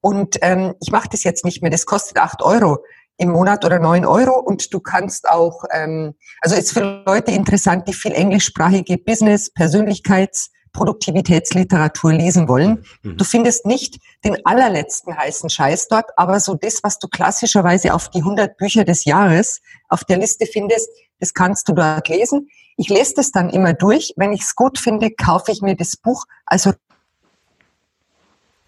Und 0.00 0.38
ähm, 0.42 0.74
ich 0.80 0.90
mache 0.90 1.08
das 1.10 1.24
jetzt 1.24 1.44
nicht 1.44 1.62
mehr. 1.62 1.70
Das 1.70 1.86
kostet 1.86 2.18
acht 2.18 2.42
Euro 2.42 2.84
im 3.16 3.30
Monat 3.30 3.64
oder 3.64 3.78
neun 3.78 4.06
Euro. 4.06 4.38
Und 4.40 4.72
du 4.72 4.80
kannst 4.80 5.28
auch, 5.28 5.64
ähm, 5.72 6.14
also 6.40 6.56
ist 6.56 6.72
für 6.72 7.02
Leute 7.06 7.32
interessant, 7.32 7.86
die 7.86 7.92
viel 7.92 8.12
englischsprachige 8.12 8.98
Business, 8.98 9.50
Persönlichkeits- 9.54 10.48
Produktivitätsliteratur 10.72 12.12
lesen 12.12 12.48
wollen. 12.48 12.84
Mhm. 13.02 13.16
Du 13.16 13.24
findest 13.24 13.66
nicht 13.66 13.98
den 14.24 14.36
allerletzten 14.44 15.16
heißen 15.16 15.50
Scheiß 15.50 15.88
dort, 15.88 16.10
aber 16.16 16.40
so 16.40 16.54
das, 16.54 16.82
was 16.82 16.98
du 16.98 17.08
klassischerweise 17.08 17.94
auf 17.94 18.08
die 18.08 18.20
100 18.20 18.56
Bücher 18.56 18.84
des 18.84 19.04
Jahres 19.04 19.60
auf 19.88 20.04
der 20.04 20.18
Liste 20.18 20.46
findest, 20.46 20.88
das 21.18 21.34
kannst 21.34 21.68
du 21.68 21.72
dort 21.72 22.08
lesen. 22.08 22.48
Ich 22.76 22.88
lese 22.88 23.14
das 23.16 23.30
dann 23.30 23.50
immer 23.50 23.74
durch. 23.74 24.14
Wenn 24.16 24.32
ich 24.32 24.42
es 24.42 24.54
gut 24.54 24.78
finde, 24.78 25.10
kaufe 25.10 25.52
ich 25.52 25.60
mir 25.60 25.76
das 25.76 25.96
Buch. 25.96 26.24
Also 26.46 26.72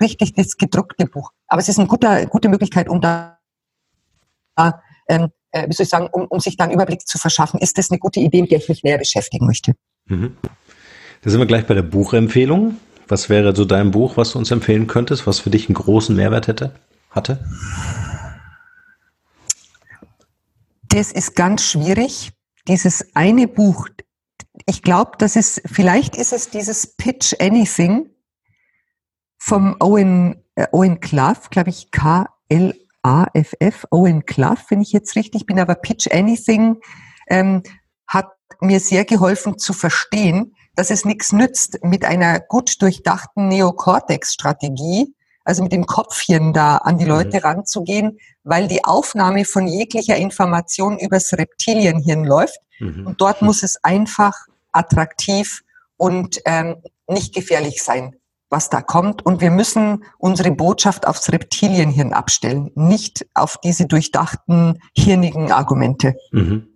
richtig 0.02 0.34
das 0.34 0.56
gedruckte 0.56 1.06
Buch. 1.06 1.30
Aber 1.46 1.60
es 1.60 1.68
ist 1.68 1.78
eine 1.78 1.88
gute, 1.88 2.26
gute 2.28 2.48
Möglichkeit, 2.48 2.88
um 2.88 3.00
da, 3.00 3.38
ähm, 4.58 5.28
äh, 5.52 5.68
wie 5.68 5.72
soll 5.72 5.84
ich 5.84 5.90
sagen, 5.90 6.08
um, 6.12 6.26
um 6.26 6.40
sich 6.40 6.56
dann 6.56 6.70
Überblick 6.70 7.06
zu 7.06 7.18
verschaffen. 7.18 7.60
Ist 7.60 7.78
das 7.78 7.90
eine 7.90 7.98
gute 7.98 8.20
Idee, 8.20 8.42
mit 8.42 8.50
der 8.50 8.58
ich 8.58 8.68
mich 8.68 8.82
näher 8.82 8.98
beschäftigen 8.98 9.46
möchte? 9.46 9.74
Mhm. 10.06 10.36
Da 11.22 11.30
sind 11.30 11.40
wir 11.40 11.46
gleich 11.46 11.66
bei 11.66 11.74
der 11.74 11.82
Buchempfehlung. 11.82 12.78
Was 13.08 13.28
wäre 13.28 13.54
so 13.54 13.64
dein 13.64 13.90
Buch, 13.90 14.16
was 14.16 14.32
du 14.32 14.38
uns 14.38 14.50
empfehlen 14.50 14.86
könntest, 14.86 15.26
was 15.26 15.38
für 15.38 15.50
dich 15.50 15.68
einen 15.68 15.74
großen 15.74 16.14
Mehrwert 16.14 16.48
hätte, 16.48 16.74
hatte? 17.10 17.44
Das 20.88 21.12
ist 21.12 21.34
ganz 21.36 21.62
schwierig 21.62 22.32
dieses 22.68 23.14
eine 23.14 23.48
Buch, 23.48 23.88
ich 24.66 24.82
glaube, 24.82 25.12
dass 25.18 25.36
es, 25.36 25.60
vielleicht 25.64 26.16
ist 26.16 26.32
es 26.32 26.50
dieses 26.50 26.96
Pitch 26.96 27.34
Anything 27.40 28.10
vom 29.44 29.76
Owen, 29.80 30.42
äh, 30.54 30.66
Owen 30.72 31.00
Clough, 31.00 31.50
glaube 31.50 31.70
ich, 31.70 31.90
K-L-A-F-F, 31.90 33.86
Owen 33.90 34.24
Clough, 34.24 34.70
wenn 34.70 34.80
ich 34.80 34.92
jetzt 34.92 35.16
richtig 35.16 35.46
bin, 35.46 35.58
aber 35.58 35.74
Pitch 35.74 36.08
Anything 36.12 36.76
ähm, 37.28 37.62
hat 38.06 38.28
mir 38.60 38.78
sehr 38.78 39.04
geholfen 39.04 39.58
zu 39.58 39.72
verstehen, 39.72 40.54
dass 40.76 40.90
es 40.90 41.04
nichts 41.04 41.32
nützt, 41.32 41.82
mit 41.82 42.04
einer 42.04 42.38
gut 42.38 42.80
durchdachten 42.80 43.48
Neocortex-Strategie 43.48 45.14
also 45.44 45.62
mit 45.62 45.72
dem 45.72 45.86
Kopfchen 45.86 46.52
da 46.52 46.76
an 46.76 46.98
die 46.98 47.04
Leute 47.04 47.38
mhm. 47.38 47.42
ranzugehen, 47.42 48.18
weil 48.44 48.68
die 48.68 48.84
Aufnahme 48.84 49.44
von 49.44 49.66
jeglicher 49.66 50.16
Information 50.16 50.98
übers 50.98 51.32
Reptilienhirn 51.32 52.24
läuft. 52.24 52.60
Mhm. 52.78 53.06
Und 53.06 53.20
dort 53.20 53.42
muss 53.42 53.62
es 53.62 53.82
einfach 53.82 54.34
attraktiv 54.70 55.62
und 55.96 56.40
ähm, 56.44 56.76
nicht 57.08 57.34
gefährlich 57.34 57.82
sein, 57.82 58.14
was 58.52 58.70
da 58.70 58.82
kommt. 58.82 59.24
Und 59.26 59.40
wir 59.40 59.50
müssen 59.50 60.04
unsere 60.18 60.52
Botschaft 60.52 61.06
aufs 61.06 61.32
Reptilienhirn 61.32 62.12
abstellen, 62.12 62.70
nicht 62.74 63.26
auf 63.34 63.58
diese 63.64 63.86
durchdachten, 63.86 64.78
hirnigen 64.94 65.50
Argumente. 65.50 66.14
Mhm. 66.30 66.68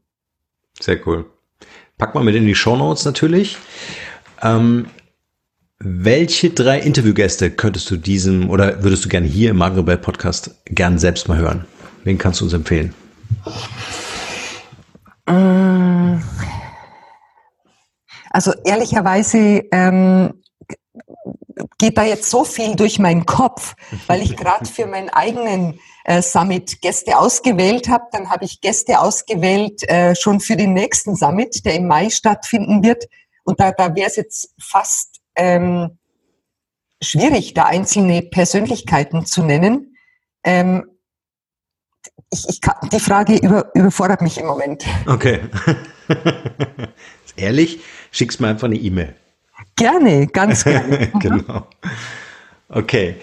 Sehr 0.81 1.07
cool. 1.07 1.27
Pack 1.99 2.15
mal 2.15 2.25
mit 2.25 2.35
in 2.35 2.47
die 2.47 2.55
Show 2.55 2.77
Notes 2.77 3.05
natürlich. 3.05 3.57
Ähm, 4.43 4.87
welche 5.79 6.51
drei 6.51 6.81
Interviewgäste 6.81 7.51
könntest 7.51 7.91
du 7.91 7.97
diesem 7.97 8.51
oder 8.51 8.83
würdest 8.83 9.05
du 9.05 9.09
gerne 9.09 9.27
hier 9.27 9.51
im 9.51 9.59
Magrebell 9.59 9.99
Podcast 9.99 10.55
gern 10.65 10.99
selbst 10.99 11.29
mal 11.29 11.39
hören? 11.39 11.67
Wen 12.05 12.19
kannst 12.19 12.41
du 12.41 12.45
uns 12.45 12.55
empfehlen? 12.55 12.95
Mm. 15.29 16.23
Also 18.31 18.53
ehrlicherweise 18.65 19.65
ähm, 19.73 20.35
geht 21.79 21.97
da 21.97 22.05
jetzt 22.05 22.31
so 22.31 22.45
viel 22.45 22.77
durch 22.77 22.99
meinen 22.99 23.27
Kopf, 23.27 23.75
weil 24.07 24.23
ich 24.23 24.37
gerade 24.37 24.67
für 24.67 24.87
meinen 24.87 25.09
eigenen 25.11 25.81
äh, 26.05 26.23
Summit 26.23 26.81
Gäste 26.83 27.19
ausgewählt 27.19 27.89
habe. 27.89 28.05
Dann 28.13 28.31
habe 28.31 28.45
ich 28.45 28.61
Gäste 28.61 29.01
ausgewählt 29.01 29.89
äh, 29.89 30.15
schon 30.15 30.41
für 30.41 30.57
den 30.57 30.73
nächsten 30.73 31.17
Summit, 31.17 31.65
der 31.65 31.75
im 31.75 31.87
Mai 31.87 32.11
stattfinden 32.11 32.83
wird. 32.85 33.05
Und 33.45 33.61
da, 33.61 33.73
da 33.73 33.95
wäre 33.95 34.09
es 34.09 34.17
jetzt 34.17 34.55
fast 34.61 35.21
ähm, 35.37 35.99
schwierig, 37.03 37.55
da 37.55 37.65
einzelne 37.65 38.23
Persönlichkeiten 38.23 39.27
zu 39.27 39.43
nennen. 39.43 39.97
Ähm, 40.45 40.85
ich, 42.33 42.49
ich 42.49 42.61
kann, 42.61 42.89
die 42.91 43.01
Frage 43.01 43.37
über, 43.37 43.71
überfordert 43.75 44.21
mich 44.21 44.39
im 44.39 44.47
Moment. 44.47 44.85
Okay. 45.07 45.41
Ehrlich, 47.37 47.81
schickst 48.11 48.41
mir 48.41 48.49
einfach 48.49 48.67
eine 48.67 48.77
E-Mail. 48.77 49.15
Gerne, 49.77 50.27
ganz 50.27 50.65
gerne. 50.65 51.13
genau. 51.21 51.67
Okay. 52.69 53.17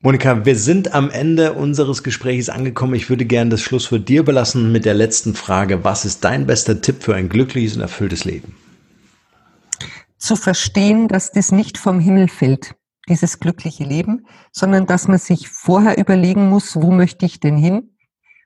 Monika, 0.00 0.44
wir 0.44 0.56
sind 0.56 0.94
am 0.94 1.10
Ende 1.10 1.54
unseres 1.54 2.02
Gesprächs 2.02 2.48
angekommen. 2.48 2.94
Ich 2.94 3.08
würde 3.08 3.24
gerne 3.24 3.50
das 3.50 3.62
Schluss 3.62 3.86
für 3.86 3.98
dir 4.00 4.22
belassen 4.22 4.70
mit 4.70 4.84
der 4.84 4.94
letzten 4.94 5.34
Frage. 5.34 5.82
Was 5.82 6.04
ist 6.04 6.24
dein 6.24 6.46
bester 6.46 6.80
Tipp 6.80 7.02
für 7.02 7.14
ein 7.14 7.28
glückliches 7.28 7.76
und 7.76 7.82
erfülltes 7.82 8.24
Leben? 8.24 8.54
zu 10.24 10.36
verstehen, 10.36 11.06
dass 11.06 11.32
das 11.32 11.52
nicht 11.52 11.76
vom 11.76 12.00
Himmel 12.00 12.28
fällt, 12.28 12.74
dieses 13.08 13.40
glückliche 13.40 13.84
Leben, 13.84 14.26
sondern 14.52 14.86
dass 14.86 15.06
man 15.06 15.18
sich 15.18 15.50
vorher 15.50 15.98
überlegen 15.98 16.48
muss, 16.48 16.76
wo 16.76 16.90
möchte 16.90 17.26
ich 17.26 17.40
denn 17.40 17.58
hin? 17.58 17.94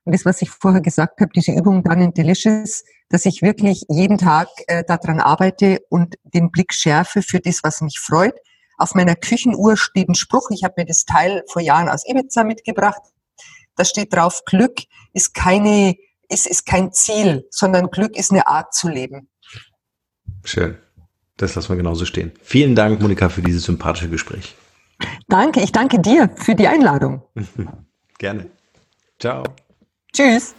Und 0.04 0.14
das, 0.14 0.24
was 0.24 0.42
ich 0.42 0.50
vorher 0.50 0.80
gesagt 0.80 1.20
habe, 1.20 1.30
diese 1.34 1.52
Übung 1.52 1.84
dann 1.84 2.00
in 2.00 2.12
Delicious, 2.12 2.82
dass 3.08 3.26
ich 3.26 3.42
wirklich 3.42 3.84
jeden 3.88 4.18
Tag 4.18 4.48
äh, 4.66 4.84
daran 4.84 5.20
arbeite 5.20 5.80
und 5.88 6.16
den 6.22 6.50
Blick 6.50 6.72
schärfe 6.72 7.22
für 7.22 7.40
das, 7.40 7.60
was 7.62 7.80
mich 7.80 7.98
freut. 7.98 8.34
Auf 8.76 8.94
meiner 8.94 9.16
Küchenuhr 9.16 9.76
steht 9.76 10.08
ein 10.08 10.14
Spruch, 10.14 10.50
ich 10.50 10.64
habe 10.64 10.74
mir 10.76 10.86
das 10.86 11.04
Teil 11.04 11.42
vor 11.48 11.62
Jahren 11.62 11.88
aus 11.88 12.06
Ibiza 12.06 12.44
mitgebracht. 12.44 13.02
Da 13.76 13.84
steht 13.84 14.14
drauf, 14.14 14.44
Glück 14.44 14.80
ist 15.12 15.34
keine, 15.34 15.96
ist, 16.28 16.46
ist 16.46 16.66
kein 16.66 16.92
Ziel, 16.92 17.46
sondern 17.50 17.90
Glück 17.90 18.16
ist 18.16 18.30
eine 18.30 18.46
Art 18.46 18.74
zu 18.74 18.88
leben. 18.88 19.28
Schön. 20.44 20.78
Das 21.36 21.54
lassen 21.54 21.68
wir 21.68 21.76
genauso 21.76 22.04
stehen. 22.04 22.32
Vielen 22.42 22.74
Dank, 22.74 23.00
Monika, 23.00 23.28
für 23.28 23.42
dieses 23.42 23.64
sympathische 23.64 24.08
Gespräch. 24.08 24.56
Danke, 25.28 25.60
ich 25.60 25.72
danke 25.72 26.00
dir 26.00 26.30
für 26.36 26.54
die 26.54 26.66
Einladung. 26.66 27.22
Gerne. 28.18 28.50
Ciao. 29.18 29.44
Tschüss. 30.12 30.54